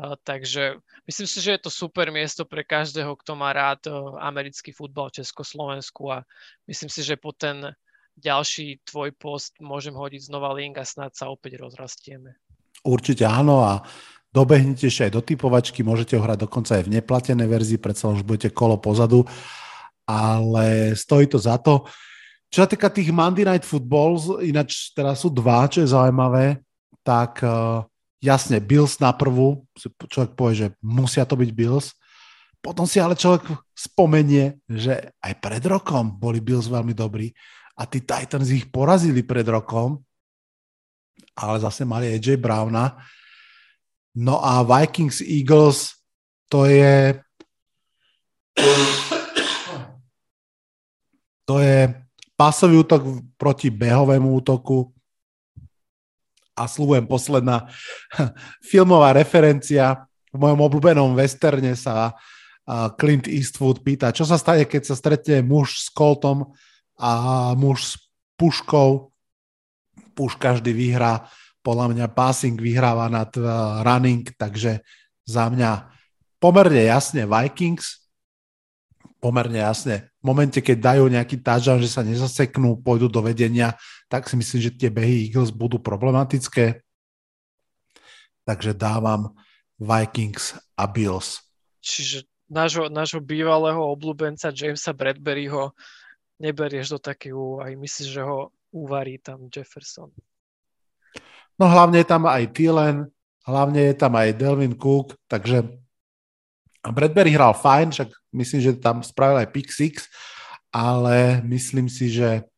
Takže 0.00 0.80
myslím 1.04 1.28
si, 1.28 1.38
že 1.44 1.60
je 1.60 1.60
to 1.60 1.70
super 1.70 2.08
miesto 2.08 2.48
pre 2.48 2.64
každého, 2.64 3.12
kto 3.20 3.36
má 3.36 3.52
rád 3.52 3.84
americký 4.16 4.72
futbal 4.72 5.12
v 5.12 5.20
Československu 5.20 6.08
a 6.08 6.24
myslím 6.64 6.88
si, 6.88 7.04
že 7.04 7.20
po 7.20 7.36
ten 7.36 7.76
ďalší 8.16 8.80
tvoj 8.84 9.12
post 9.16 9.60
môžem 9.60 9.92
hodiť 9.92 10.32
znova 10.32 10.56
link 10.56 10.80
a 10.80 10.88
snad 10.88 11.12
sa 11.12 11.28
opäť 11.28 11.60
rozrastieme. 11.60 12.36
Určite 12.80 13.28
áno 13.28 13.60
a 13.60 13.84
dobehnite 14.32 14.88
ešte 14.88 15.08
aj 15.08 15.12
do 15.12 15.22
typovačky, 15.24 15.84
môžete 15.84 16.16
ho 16.16 16.24
hrať 16.24 16.48
dokonca 16.48 16.80
aj 16.80 16.88
v 16.88 16.92
neplatenej 16.96 17.48
verzii, 17.48 17.76
predsa 17.76 18.08
už 18.08 18.24
budete 18.24 18.56
kolo 18.56 18.80
pozadu, 18.80 19.28
ale 20.08 20.96
stojí 20.96 21.28
to 21.28 21.36
za 21.36 21.60
to. 21.60 21.84
Čo 22.48 22.64
sa 22.64 22.68
týka 22.68 22.88
tých 22.88 23.12
Monday 23.12 23.44
Night 23.44 23.68
Footballs, 23.68 24.42
ináč 24.42 24.96
teraz 24.96 25.22
sú 25.22 25.28
dva, 25.28 25.68
čo 25.68 25.84
je 25.84 25.92
zaujímavé, 25.92 26.58
tak 27.04 27.44
uh, 27.44 27.84
jasne, 28.20 28.60
Bills 28.60 29.00
na 29.00 29.10
prvú, 29.16 29.64
človek 30.12 30.36
povie, 30.36 30.54
že 30.54 30.68
musia 30.84 31.24
to 31.24 31.34
byť 31.34 31.50
Bills, 31.56 31.96
potom 32.60 32.84
si 32.84 33.00
ale 33.00 33.16
človek 33.16 33.48
spomenie, 33.72 34.60
že 34.68 35.16
aj 35.24 35.32
pred 35.40 35.64
rokom 35.64 36.12
boli 36.12 36.44
Bills 36.44 36.68
veľmi 36.68 36.92
dobrí 36.92 37.32
a 37.80 37.88
tí 37.88 38.04
Titans 38.04 38.52
ich 38.52 38.68
porazili 38.68 39.24
pred 39.24 39.48
rokom, 39.48 40.04
ale 41.32 41.56
zase 41.64 41.88
mali 41.88 42.12
AJ 42.12 42.36
Browna. 42.36 43.00
No 44.12 44.44
a 44.44 44.60
Vikings 44.60 45.24
Eagles 45.24 45.96
to 46.52 46.68
je 46.68 47.16
to 51.48 51.56
je 51.64 51.88
pasový 52.36 52.84
útok 52.84 53.24
proti 53.40 53.72
behovému 53.72 54.28
útoku 54.44 54.92
a 56.60 56.68
slúbujem 56.68 57.08
posledná 57.08 57.72
filmová 58.70 59.16
referencia. 59.16 60.04
V 60.30 60.38
mojom 60.38 60.60
obľúbenom 60.60 61.16
westerne 61.16 61.72
sa 61.72 62.12
Clint 63.00 63.26
Eastwood 63.26 63.82
pýta, 63.82 64.14
čo 64.14 64.22
sa 64.22 64.38
stane, 64.38 64.68
keď 64.68 64.92
sa 64.92 64.94
stretne 64.94 65.42
muž 65.42 65.82
s 65.82 65.88
koltom 65.90 66.54
a 67.00 67.10
muž 67.58 67.78
s 67.82 67.92
puškou. 68.38 69.10
Puška 70.14 70.60
vždy 70.60 70.70
vyhrá. 70.70 71.26
Podľa 71.64 71.86
mňa 71.92 72.06
passing 72.14 72.56
vyhráva 72.56 73.10
nad 73.10 73.32
running, 73.82 74.24
takže 74.38 74.84
za 75.26 75.50
mňa 75.50 75.90
pomerne 76.40 76.88
jasne 76.88 77.28
Vikings, 77.28 78.00
pomerne 79.20 79.60
jasne. 79.60 80.08
V 80.24 80.24
momente, 80.32 80.58
keď 80.64 80.76
dajú 80.80 81.04
nejaký 81.12 81.44
touchdown, 81.44 81.84
že 81.84 81.92
sa 81.92 82.00
nezaseknú, 82.00 82.80
pôjdu 82.80 83.12
do 83.12 83.20
vedenia, 83.20 83.76
tak 84.10 84.26
si 84.26 84.34
myslím, 84.34 84.58
že 84.58 84.74
tie 84.74 84.90
behy 84.90 85.30
Eagles 85.30 85.54
budú 85.54 85.78
problematické. 85.78 86.82
Takže 88.42 88.74
dávam 88.74 89.38
Vikings 89.78 90.58
a 90.74 90.90
Bills. 90.90 91.38
Čiže 91.78 92.26
nášho, 92.50 92.90
nášho 92.90 93.22
bývalého 93.22 93.78
obľúbenca 93.78 94.50
Jamesa 94.50 94.90
Bradburyho 94.90 95.70
neberieš 96.42 96.98
do 96.98 96.98
takého, 96.98 97.62
aj 97.62 97.78
myslíš, 97.78 98.08
že 98.10 98.22
ho 98.26 98.50
uvarí 98.74 99.22
tam 99.22 99.46
Jefferson. 99.46 100.10
No 101.54 101.70
hlavne 101.70 102.02
je 102.02 102.08
tam 102.08 102.26
aj 102.26 102.50
Thielen, 102.50 103.06
hlavne 103.46 103.92
je 103.92 103.94
tam 103.94 104.18
aj 104.18 104.34
Delvin 104.34 104.74
Cook, 104.74 105.14
takže 105.30 105.70
Bradbury 106.80 107.36
hral 107.36 107.52
fajn, 107.52 107.92
však 107.92 108.08
myslím, 108.32 108.60
že 108.64 108.72
tam 108.80 109.04
spravil 109.04 109.44
aj 109.44 109.52
pick 109.52 109.68
six, 109.68 110.08
ale 110.72 111.44
myslím 111.44 111.92
si, 111.92 112.08
že 112.08 112.48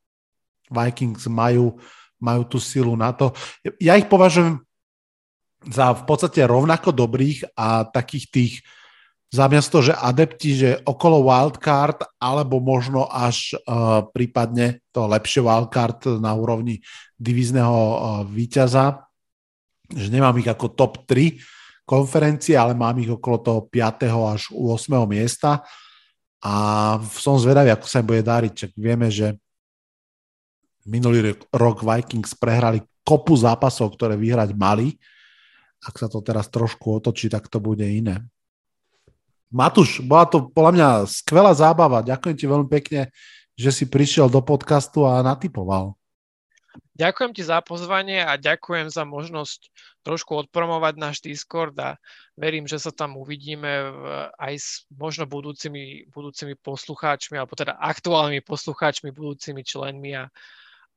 Vikings 0.72 1.28
majú, 1.28 1.76
majú 2.16 2.42
tú 2.48 2.58
silu 2.58 2.96
na 2.96 3.12
to. 3.12 3.30
Ja 3.76 4.00
ich 4.00 4.08
považujem 4.08 4.64
za 5.62 5.94
v 5.94 6.02
podstate 6.08 6.42
rovnako 6.42 6.90
dobrých 6.90 7.54
a 7.54 7.86
takých 7.86 8.26
tých 8.32 8.54
za 9.32 9.48
miesto, 9.48 9.80
že 9.80 9.96
adepti, 9.96 10.52
že 10.52 10.70
okolo 10.84 11.24
wildcard, 11.24 12.04
alebo 12.20 12.60
možno 12.60 13.08
až 13.08 13.56
uh, 13.64 14.04
prípadne 14.12 14.84
to 14.92 15.08
lepšie 15.08 15.40
wildcard 15.40 16.20
na 16.20 16.36
úrovni 16.36 16.84
divízneho 17.16 17.72
uh, 17.72 17.96
víťaza, 18.28 19.08
že 19.88 20.12
nemám 20.12 20.36
ich 20.36 20.52
ako 20.52 20.76
top 20.76 21.08
3, 21.08 21.40
konferencie, 21.88 22.60
ale 22.60 22.76
mám 22.76 23.00
ich 23.00 23.08
okolo 23.08 23.36
toho 23.40 23.60
5. 23.72 24.04
až 24.36 24.52
8. 24.52 25.00
miesta 25.08 25.64
a 26.44 26.54
som 27.16 27.40
zvedavý, 27.40 27.72
ako 27.72 27.86
sa 27.88 28.04
im 28.04 28.08
bude 28.12 28.22
dáriť. 28.22 28.52
Čak 28.52 28.70
vieme, 28.76 29.08
že 29.08 29.40
minulý 30.86 31.38
rok 31.50 31.82
Vikings 31.82 32.34
prehrali 32.34 32.82
kopu 33.02 33.34
zápasov, 33.34 33.94
ktoré 33.94 34.14
vyhrať 34.14 34.54
mali. 34.54 34.98
Ak 35.82 35.98
sa 35.98 36.06
to 36.06 36.22
teraz 36.22 36.46
trošku 36.46 37.02
otočí, 37.02 37.26
tak 37.26 37.50
to 37.50 37.58
bude 37.58 37.82
iné. 37.82 38.22
Matúš, 39.52 40.00
bola 40.00 40.24
to 40.24 40.48
podľa 40.48 40.72
mňa 40.72 40.88
skvelá 41.10 41.52
zábava. 41.52 42.06
Ďakujem 42.06 42.36
ti 42.38 42.46
veľmi 42.48 42.68
pekne, 42.70 43.10
že 43.58 43.74
si 43.74 43.84
prišiel 43.84 44.30
do 44.32 44.40
podcastu 44.40 45.04
a 45.04 45.20
natypoval. 45.20 45.98
Ďakujem 46.96 47.32
ti 47.36 47.42
za 47.44 47.60
pozvanie 47.60 48.24
a 48.24 48.40
ďakujem 48.40 48.88
za 48.88 49.04
možnosť 49.04 49.68
trošku 50.00 50.32
odpromovať 50.46 50.94
náš 50.96 51.16
Discord 51.20 51.76
a 51.76 52.00
verím, 52.32 52.64
že 52.64 52.80
sa 52.80 52.88
tam 52.88 53.20
uvidíme 53.20 53.92
aj 54.40 54.54
s 54.56 54.68
možno 54.88 55.28
budúcimi, 55.28 56.08
budúcimi 56.08 56.56
poslucháčmi, 56.56 57.36
alebo 57.36 57.52
teda 57.52 57.76
aktuálnymi 57.76 58.40
poslucháčmi, 58.44 59.12
budúcimi 59.12 59.60
členmi 59.64 60.16
a, 60.16 60.32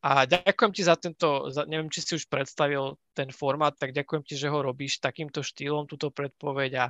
a 0.06 0.30
ďakujem 0.30 0.72
ti 0.72 0.82
za 0.86 0.94
tento, 0.94 1.49
za, 1.49 1.65
neviem, 1.65 1.90
či 1.90 2.06
si 2.06 2.14
už 2.14 2.30
predstavil 2.30 3.02
ten 3.18 3.34
formát, 3.34 3.73
tak 3.73 3.90
ďakujem 3.90 4.22
ti, 4.22 4.38
že 4.38 4.53
ho 4.53 4.61
robíš 4.61 5.02
takýmto 5.02 5.41
štýlom, 5.41 5.90
túto 5.90 6.14
predpoveď 6.14 6.72
a 6.77 6.86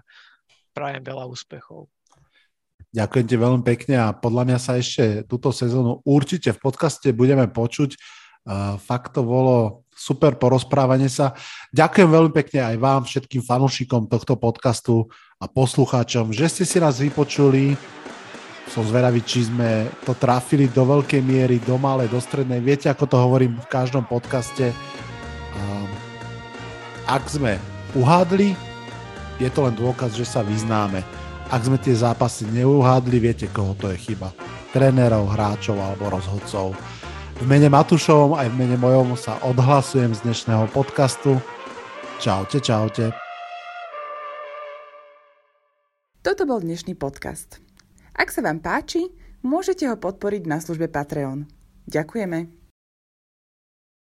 prajem 0.76 1.00
veľa 1.08 1.24
úspechov. 1.32 1.88
Ďakujem 2.92 3.26
ti 3.28 3.36
veľmi 3.40 3.64
pekne 3.64 3.96
a 4.04 4.08
podľa 4.12 4.44
mňa 4.52 4.60
sa 4.60 4.76
ešte 4.76 5.24
túto 5.32 5.56
sezónu 5.56 6.04
určite 6.04 6.52
v 6.52 6.60
podcaste 6.60 7.16
budeme 7.16 7.48
počuť 7.48 7.96
Fakt 8.78 9.18
to 9.18 9.26
bolo 9.26 9.90
super 9.90 10.38
porozprávanie 10.38 11.10
sa. 11.10 11.34
Ďakujem 11.74 12.10
veľmi 12.14 12.32
pekne 12.46 12.62
aj 12.62 12.76
vám, 12.78 13.02
všetkým 13.02 13.42
fanúšikom 13.42 14.06
tohto 14.06 14.38
podcastu 14.38 15.10
a 15.42 15.50
poslucháčom, 15.50 16.30
že 16.30 16.46
ste 16.46 16.62
si 16.62 16.78
nás 16.78 17.02
vypočuli. 17.02 17.74
Som 18.70 18.84
zvedavý, 18.84 19.24
či 19.24 19.48
sme 19.48 19.88
to 20.04 20.18
trafili 20.18 20.68
do 20.68 20.84
veľkej 20.84 21.22
miery, 21.24 21.62
do 21.64 21.80
malej, 21.80 22.12
do 22.12 22.20
strednej. 22.20 22.60
Viete, 22.60 22.92
ako 22.92 23.06
to 23.08 23.16
hovorím 23.16 23.56
v 23.62 23.68
každom 23.72 24.04
podcaste. 24.04 24.76
Ak 27.06 27.30
sme 27.30 27.62
uhádli, 27.94 28.58
je 29.38 29.50
to 29.54 29.70
len 29.70 29.78
dôkaz, 29.78 30.18
že 30.18 30.26
sa 30.26 30.42
vyznáme. 30.42 31.06
Ak 31.54 31.62
sme 31.62 31.78
tie 31.78 31.94
zápasy 31.94 32.50
neuhádli, 32.50 33.22
viete, 33.22 33.46
koho 33.48 33.78
to 33.78 33.94
je 33.94 33.98
chyba. 34.02 34.34
Trénerov, 34.74 35.30
hráčov 35.30 35.78
alebo 35.78 36.10
rozhodcov. 36.10 36.74
V 37.36 37.44
mene 37.46 37.70
Matušovom 37.70 38.34
aj 38.36 38.48
v 38.50 38.56
mene 38.58 38.76
mojom 38.80 39.14
sa 39.14 39.38
odhlasujem 39.46 40.16
z 40.16 40.24
dnešného 40.26 40.72
podcastu. 40.74 41.38
Čaute, 42.18 42.64
čaute. 42.64 43.14
Toto 46.26 46.44
bol 46.50 46.64
dnešný 46.64 46.98
podcast. 46.98 47.65
Ak 48.16 48.32
sa 48.32 48.40
vám 48.40 48.64
páči, 48.64 49.12
môžete 49.44 49.92
ho 49.92 50.00
podporiť 50.00 50.48
na 50.48 50.64
službe 50.64 50.88
Patreon. 50.88 51.44
Ďakujeme. 51.92 52.65